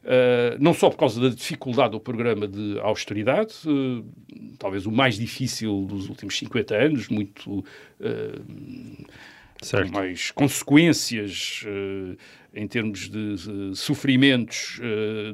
Uh, 0.02 0.56
não 0.58 0.74
só 0.74 0.90
por 0.90 0.96
causa 0.96 1.20
da 1.20 1.28
dificuldade 1.28 1.92
do 1.92 2.00
programa 2.00 2.48
de 2.48 2.78
austeridade, 2.80 3.54
uh, 3.66 4.04
talvez 4.58 4.86
o 4.86 4.92
mais 4.92 5.16
difícil 5.16 5.84
dos 5.86 6.08
últimos 6.08 6.38
50 6.38 6.74
anos, 6.74 7.08
muito 7.08 7.60
uh, 8.00 9.04
com 9.60 9.92
mais 9.92 10.30
consequências 10.30 11.64
em 12.52 12.68
termos 12.68 13.08
de, 13.08 13.36
de 13.36 13.76
sofrimentos 13.76 14.78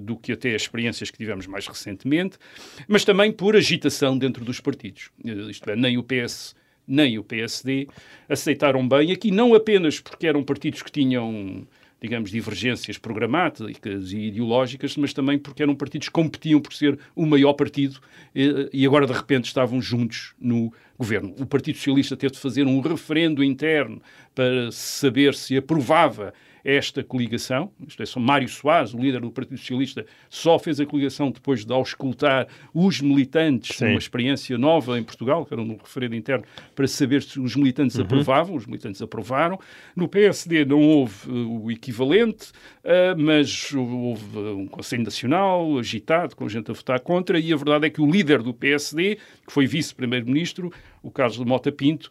do 0.03 0.17
que 0.17 0.33
até 0.33 0.55
as 0.55 0.63
experiências 0.63 1.11
que 1.11 1.19
tivemos 1.19 1.47
mais 1.47 1.67
recentemente, 1.67 2.39
mas 2.87 3.05
também 3.05 3.33
por 3.33 3.57
agitação 3.57 4.17
dentro 4.17 4.45
dos 4.45 4.61
partidos. 4.61 5.11
isto 5.25 5.69
é, 5.69 5.75
nem 5.75 5.99
o 5.99 6.05
PS 6.05 6.55
nem 6.91 7.19
o 7.19 7.25
PSD 7.25 7.87
aceitaram 8.29 8.87
bem, 8.87 9.13
aqui 9.13 9.31
não 9.31 9.55
apenas 9.55 10.01
porque 10.01 10.27
eram 10.27 10.43
partidos 10.43 10.83
que 10.83 10.91
tinham 10.91 11.67
digamos, 12.01 12.31
divergências 12.31 12.97
programáticas 12.97 14.13
e 14.13 14.29
ideológicas, 14.29 14.97
mas 14.97 15.13
também 15.13 15.39
porque 15.39 15.63
eram 15.63 15.75
partidos 15.75 16.09
que 16.09 16.13
competiam 16.13 16.61
por 16.61 16.73
ser 16.73 16.99
o 17.15 17.27
maior 17.27 17.53
partido 17.53 18.01
e 18.35 18.87
agora, 18.87 19.07
de 19.07 19.13
repente, 19.13 19.47
estavam 19.47 19.83
juntos 19.83 20.35
no 20.41 20.73
governo. 20.99 21.35
O 21.39 21.47
Partido 21.47 21.77
Socialista 21.77 22.17
teve 22.17 22.33
de 22.33 22.39
fazer 22.39 22.67
um 22.67 22.81
referendo 22.81 23.43
interno 23.43 24.01
para 24.35 24.71
saber 24.71 25.35
se 25.35 25.57
aprovava 25.57 26.33
esta 26.65 27.03
coligação. 27.03 27.71
Isto 27.87 28.03
é, 28.03 28.07
só 28.07 28.21
Mário 28.21 28.49
Soares, 28.49 28.95
o 28.95 28.99
líder 28.99 29.21
do 29.21 29.31
Partido 29.31 29.59
Socialista, 29.59 30.05
só 30.29 30.59
fez 30.59 30.81
a 30.81 30.87
coligação 30.87 31.31
depois 31.31 31.65
de 31.65 31.73
auscultar 31.73 32.47
os 32.75 33.01
militantes, 33.01 33.79
Sim. 33.79 33.87
uma 33.87 33.99
experiência 33.99 34.57
nova 34.59 34.99
em 34.99 35.03
Portugal, 35.03 35.45
que 35.45 35.55
era 35.55 35.63
um 35.63 35.77
referendo 35.77 36.15
interno, 36.15 36.45
para 36.75 36.87
saber 36.87 37.23
se 37.23 37.41
os 37.41 37.57
militantes 37.57 37.97
uhum. 37.97 38.05
aprovavam. 38.05 38.57
Os 38.57 38.67
militantes 38.67 39.01
aprovaram. 39.03 39.59
No 39.95 40.09
PSD 40.09 40.65
não 40.65 40.81
houve 40.81 41.31
uh, 41.31 41.65
o 41.65 41.71
equivalente, 41.71 42.51
uh, 42.85 43.19
mas 43.19 43.73
houve 43.73 44.39
um 44.39 44.67
Conselho 44.67 45.05
Nacional 45.05 45.79
agitado, 45.79 46.37
com 46.37 46.49
gente 46.49 46.71
a 46.71 46.75
votar 46.75 47.01
contra, 47.01 47.39
e 47.39 47.53
a 47.53 47.57
verdade 47.57 47.87
é 47.87 47.91
que 47.91 48.01
o 48.01 48.11
líder 48.11 48.43
do 48.43 48.53
PSD, 48.53 49.17
que 49.47 49.53
foi 49.53 49.67
vice-primeiro-ministro, 49.67 50.73
o 51.03 51.11
Carlos 51.11 51.39
de 51.39 51.45
Mota 51.45 51.73
Pinto, 51.73 52.11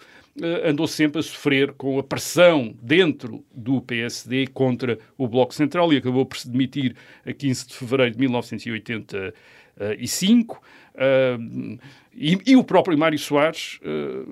andou 0.66 0.88
sempre 0.88 1.20
a 1.20 1.24
sofrer 1.24 1.74
com 1.74 2.00
a 2.00 2.04
pressão 2.04 2.74
dentro 2.82 3.46
do 3.54 3.82
PSD 3.82 4.48
contra 4.48 4.98
o 5.18 5.28
Bloco 5.28 5.54
Central 5.54 5.92
e 5.94 5.98
acabou 5.98 6.26
por 6.26 6.38
se 6.38 6.50
demitir 6.50 6.96
a 7.26 7.34
15 7.34 7.68
de 7.68 7.76
fevereiro 7.76 8.14
de 8.14 8.20
1985. 8.20 10.62
Uh, 11.00 11.80
e, 12.14 12.38
e, 12.48 12.56
o 12.58 12.64
próprio 12.66 12.98
Mário 12.98 13.18
Soares, 13.18 13.80
uh, 13.82 14.28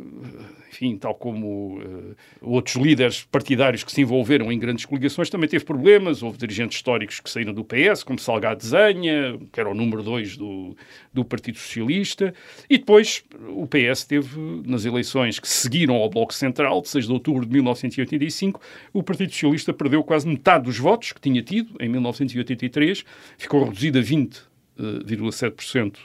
enfim, 0.70 0.98
tal 0.98 1.16
como 1.16 1.80
uh, 1.80 2.16
outros 2.42 2.76
líderes 2.76 3.24
partidários 3.24 3.86
que 3.86 3.92
se 3.92 4.02
envolveram 4.02 4.52
em 4.52 4.60
grandes 4.60 4.84
coligações, 4.84 5.30
também 5.30 5.48
teve 5.48 5.64
problemas. 5.64 6.22
Houve 6.22 6.38
dirigentes 6.38 6.76
históricos 6.76 7.22
que 7.22 7.30
saíram 7.30 7.54
do 7.54 7.64
PS, 7.64 8.04
como 8.04 8.20
Salgado 8.20 8.66
Zenha, 8.66 9.40
que 9.54 9.60
era 9.60 9.70
o 9.70 9.74
número 9.74 10.04
2 10.04 10.36
do, 10.36 10.76
do 11.14 11.24
Partido 11.24 11.58
Socialista. 11.58 12.34
E 12.70 12.78
depois 12.78 13.24
o 13.48 13.66
PS 13.66 14.04
teve, 14.04 14.38
nas 14.66 14.84
eleições 14.84 15.40
que 15.40 15.48
seguiram 15.48 15.96
ao 15.96 16.10
Bloco 16.10 16.34
Central, 16.34 16.82
de 16.82 16.90
6 16.90 17.06
de 17.06 17.14
outubro 17.14 17.46
de 17.46 17.54
1985, 17.54 18.60
o 18.92 19.02
Partido 19.02 19.32
Socialista 19.32 19.72
perdeu 19.72 20.04
quase 20.04 20.28
metade 20.28 20.66
dos 20.66 20.78
votos 20.78 21.14
que 21.14 21.22
tinha 21.22 21.42
tido 21.42 21.74
em 21.80 21.88
1983, 21.88 23.06
ficou 23.38 23.64
reduzido 23.64 24.00
a 24.00 24.02
20 24.02 24.58
11,7% 24.78 25.98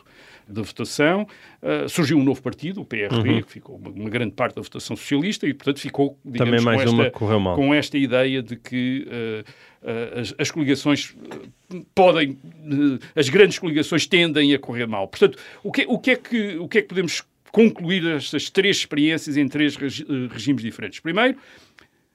da 0.53 0.63
votação. 0.63 1.27
Uh, 1.63 1.89
surgiu 1.89 2.19
um 2.19 2.23
novo 2.23 2.43
partido, 2.43 2.81
o 2.81 2.85
PRP, 2.85 3.29
uhum. 3.29 3.43
que 3.43 3.53
ficou 3.53 3.77
uma, 3.77 3.91
uma, 3.91 4.11
grande 4.11 4.33
parte 4.33 4.57
da 4.57 4.63
votação 4.63 4.97
socialista 4.97 5.47
e, 5.47 5.55
portanto, 5.55 5.81
ficou 5.81 6.19
digamos, 6.25 6.51
Também 6.51 6.65
mais 6.65 6.85
com, 6.85 6.97
uma 6.97 7.07
esta, 7.07 7.55
com 7.57 7.75
esta 7.75 7.99
ideia 7.99 8.43
de 8.43 8.57
que 8.57 9.07
uh, 9.09 10.21
as, 10.21 10.35
as, 10.39 10.51
coligações 10.51 11.15
podem, 11.95 12.39
as 13.17 13.29
grandes 13.29 13.59
coligações 13.59 14.07
tendem 14.07 14.55
a 14.55 14.59
correr 14.59 14.87
mal. 14.87 15.09
Portanto, 15.09 15.39
o 15.63 15.73
que, 15.73 15.85
o 15.89 15.99
que, 15.99 16.11
é, 16.13 16.17
que, 16.17 16.57
o 16.59 16.69
que 16.69 16.79
é 16.79 16.83
que 16.83 16.89
podemos 16.89 17.23
concluir 17.51 18.07
estas 18.07 18.49
três 18.49 18.79
experiências 18.79 19.37
em 19.37 19.47
três 19.49 19.77
regimes 20.31 20.63
diferentes? 20.63 21.01
Primeiro, 21.01 21.37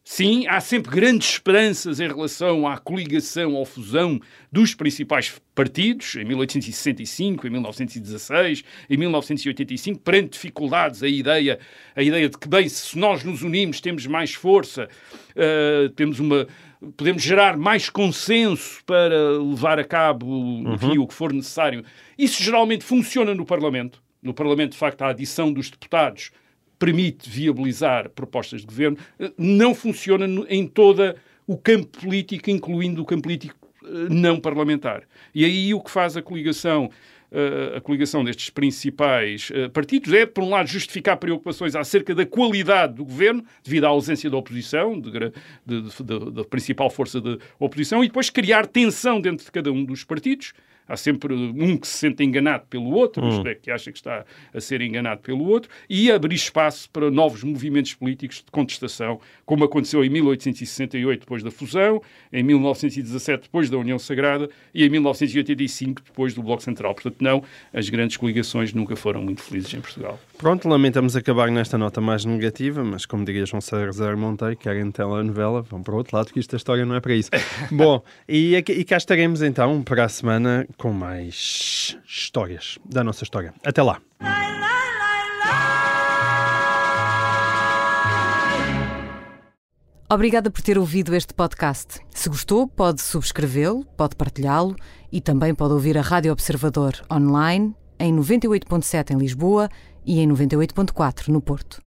Sim, 0.10 0.47
há 0.47 0.62
sempre 0.62 0.89
grandes 0.89 1.32
esperanças 1.32 1.99
em 1.99 2.08
relação 2.08 2.66
à 2.66 2.78
coligação 2.78 3.55
ou 3.55 3.66
fusão 3.66 4.22
dos 4.49 4.74
principais 4.74 5.36
partidos, 5.53 6.16
em 6.16 6.24
1865, 6.24 7.45
em 7.45 7.49
1916, 7.49 8.64
em 8.89 8.97
1985, 8.97 9.99
perante 9.99 10.30
dificuldades, 10.30 11.03
a 11.03 11.10
ideia, 11.10 11.60
a 11.93 12.01
ideia 12.01 12.30
de 12.30 12.38
que, 12.38 12.47
bem, 12.47 12.70
se 12.70 12.97
nós 12.97 13.22
nos 13.26 13.41
unimos, 13.41 13.82
temos 13.82 14.08
mais 14.08 14.34
força, 14.34 14.88
uh, 15.36 15.89
temos 15.89 16.22
uma, 16.22 16.47
podemos 16.95 17.22
gerar 17.22 17.58
mais 17.58 17.89
consenso 17.89 18.82
para 18.86 19.38
levar 19.38 19.78
a 19.78 19.84
cabo 19.84 20.64
enfim, 20.74 20.97
uhum. 20.97 21.03
o 21.03 21.08
que 21.08 21.14
for 21.14 21.34
necessário. 21.34 21.84
Isso 22.18 22.41
geralmente 22.41 22.86
funciona 22.86 23.36
no 23.36 23.45
Parlamento. 23.45 24.01
No 24.24 24.34
Parlamento, 24.34 24.72
de 24.72 24.78
facto, 24.78 25.01
a 25.01 25.10
adição 25.10 25.51
dos 25.51 25.70
deputados 25.70 26.32
permite 26.78 27.30
viabilizar 27.30 28.09
propostas 28.09 28.61
de 28.61 28.67
governo, 28.67 28.97
eh, 29.19 29.32
não 29.38 29.73
funciona 29.73 30.25
em 30.49 30.67
todo 30.67 31.15
o 31.45 31.57
campo 31.57 31.99
político, 31.99 32.49
incluindo 32.49 33.01
o 33.01 33.05
campo 33.05 33.23
político 33.23 33.55
eh, 33.84 33.88
não 34.09 34.39
parlamentar. 34.39 35.03
E 35.34 35.43
aí 35.43 35.73
o 35.73 35.82
que 35.82 35.91
faz 35.91 36.15
a 36.15 36.21
coligação 36.21 36.89
eh, 37.32 37.73
a 37.78 37.82
coligação 37.82 38.23
destes 38.23 38.49
principais 38.49 39.51
partidos 39.73 40.13
é, 40.13 40.25
por 40.25 40.43
um 40.43 40.49
lado, 40.49 40.69
justificar 40.69 41.17
preocupações 41.17 41.75
acerca 41.75 42.15
da 42.15 42.25
qualidade 42.25 42.93
do 42.93 43.03
governo, 43.03 43.43
devido 43.63 43.84
à 43.86 43.89
ausência 43.89 44.30
da 44.30 44.38
oposição, 44.38 44.97
da 44.99 46.43
principal 46.45 46.89
força 46.89 47.19
da 47.19 47.38
oposição, 47.59 48.01
e 48.01 48.07
depois 48.07 48.30
criar 48.30 48.65
tensão 48.65 49.19
dentro 49.19 49.45
de 49.45 49.51
cada 49.51 49.71
um 49.71 49.84
dos 49.84 50.05
partidos, 50.05 50.53
há 50.88 50.95
sempre 50.95 51.33
um 51.33 51.77
que 51.77 51.88
se 51.88 51.97
sente 51.97 52.23
enganado 52.23 52.65
pelo 52.69 52.91
outro, 52.91 53.23
hum. 53.23 53.29
isto 53.29 53.47
é, 53.47 53.55
que 53.55 53.71
acha 53.71 53.91
que 53.91 53.97
está 53.97 54.25
a 54.53 54.61
ser 54.61 54.81
enganado 54.81 55.21
pelo 55.21 55.45
outro, 55.45 55.69
e 55.89 56.11
abrir 56.11 56.35
espaço 56.35 56.89
para 56.89 57.11
novos 57.11 57.43
movimentos 57.43 57.93
políticos 57.93 58.38
de 58.38 58.51
contestação, 58.51 59.19
como 59.45 59.63
aconteceu 59.63 60.03
em 60.03 60.09
1868, 60.09 61.19
depois 61.21 61.43
da 61.43 61.51
fusão, 61.51 62.01
em 62.31 62.43
1917, 62.43 63.43
depois 63.43 63.69
da 63.69 63.77
União 63.77 63.99
Sagrada, 63.99 64.49
e 64.73 64.83
em 64.83 64.89
1985, 64.89 66.01
depois 66.05 66.33
do 66.33 66.41
Bloco 66.43 66.63
Central. 66.63 66.93
Portanto, 66.93 67.17
não, 67.21 67.43
as 67.73 67.89
grandes 67.89 68.17
coligações 68.17 68.73
nunca 68.73 68.95
foram 68.95 69.21
muito 69.21 69.41
felizes 69.41 69.73
em 69.73 69.81
Portugal. 69.81 70.19
Pronto, 70.38 70.69
lamentamos 70.69 71.15
acabar 71.15 71.49
nesta 71.49 71.79
nota 71.79 71.99
mais 71.99 72.23
negativa, 72.23 72.83
mas 72.83 73.07
como 73.07 73.25
diria 73.25 73.43
João 73.43 73.59
César 73.59 74.15
Monteiro, 74.15 74.55
querem 74.55 74.91
telenovela, 74.91 75.63
vão 75.63 75.81
para 75.81 75.95
o 75.95 75.97
outro 75.97 76.15
lado, 76.15 76.31
que 76.31 76.39
esta 76.39 76.55
história 76.55 76.85
não 76.85 76.93
é 76.93 76.99
para 76.99 77.15
isso. 77.15 77.31
Bom, 77.71 78.03
e, 78.29 78.55
e 78.55 78.83
cá 78.83 78.97
estaremos 78.97 79.41
então 79.41 79.81
para 79.81 80.05
a 80.05 80.09
semana 80.09 80.67
com 80.77 80.93
mais 80.93 81.97
histórias 82.07 82.77
da 82.85 83.03
nossa 83.03 83.23
história. 83.23 83.51
Até 83.65 83.81
lá. 83.81 83.99
Obrigada 90.07 90.51
por 90.51 90.61
ter 90.61 90.77
ouvido 90.77 91.15
este 91.15 91.33
podcast. 91.33 91.99
Se 92.11 92.29
gostou, 92.29 92.67
pode 92.67 93.01
subscrevê-lo, 93.01 93.83
pode 93.97 94.15
partilhá-lo 94.15 94.75
e 95.11 95.19
também 95.19 95.55
pode 95.55 95.73
ouvir 95.73 95.97
a 95.97 96.01
Rádio 96.01 96.31
Observador 96.31 96.93
online 97.11 97.75
em 97.99 98.15
98.7 98.15 99.15
em 99.15 99.17
Lisboa 99.17 99.67
e 100.08 100.20
em 100.20 100.30
98.4 100.30 101.28
no 101.28 101.41
Porto. 101.41 101.84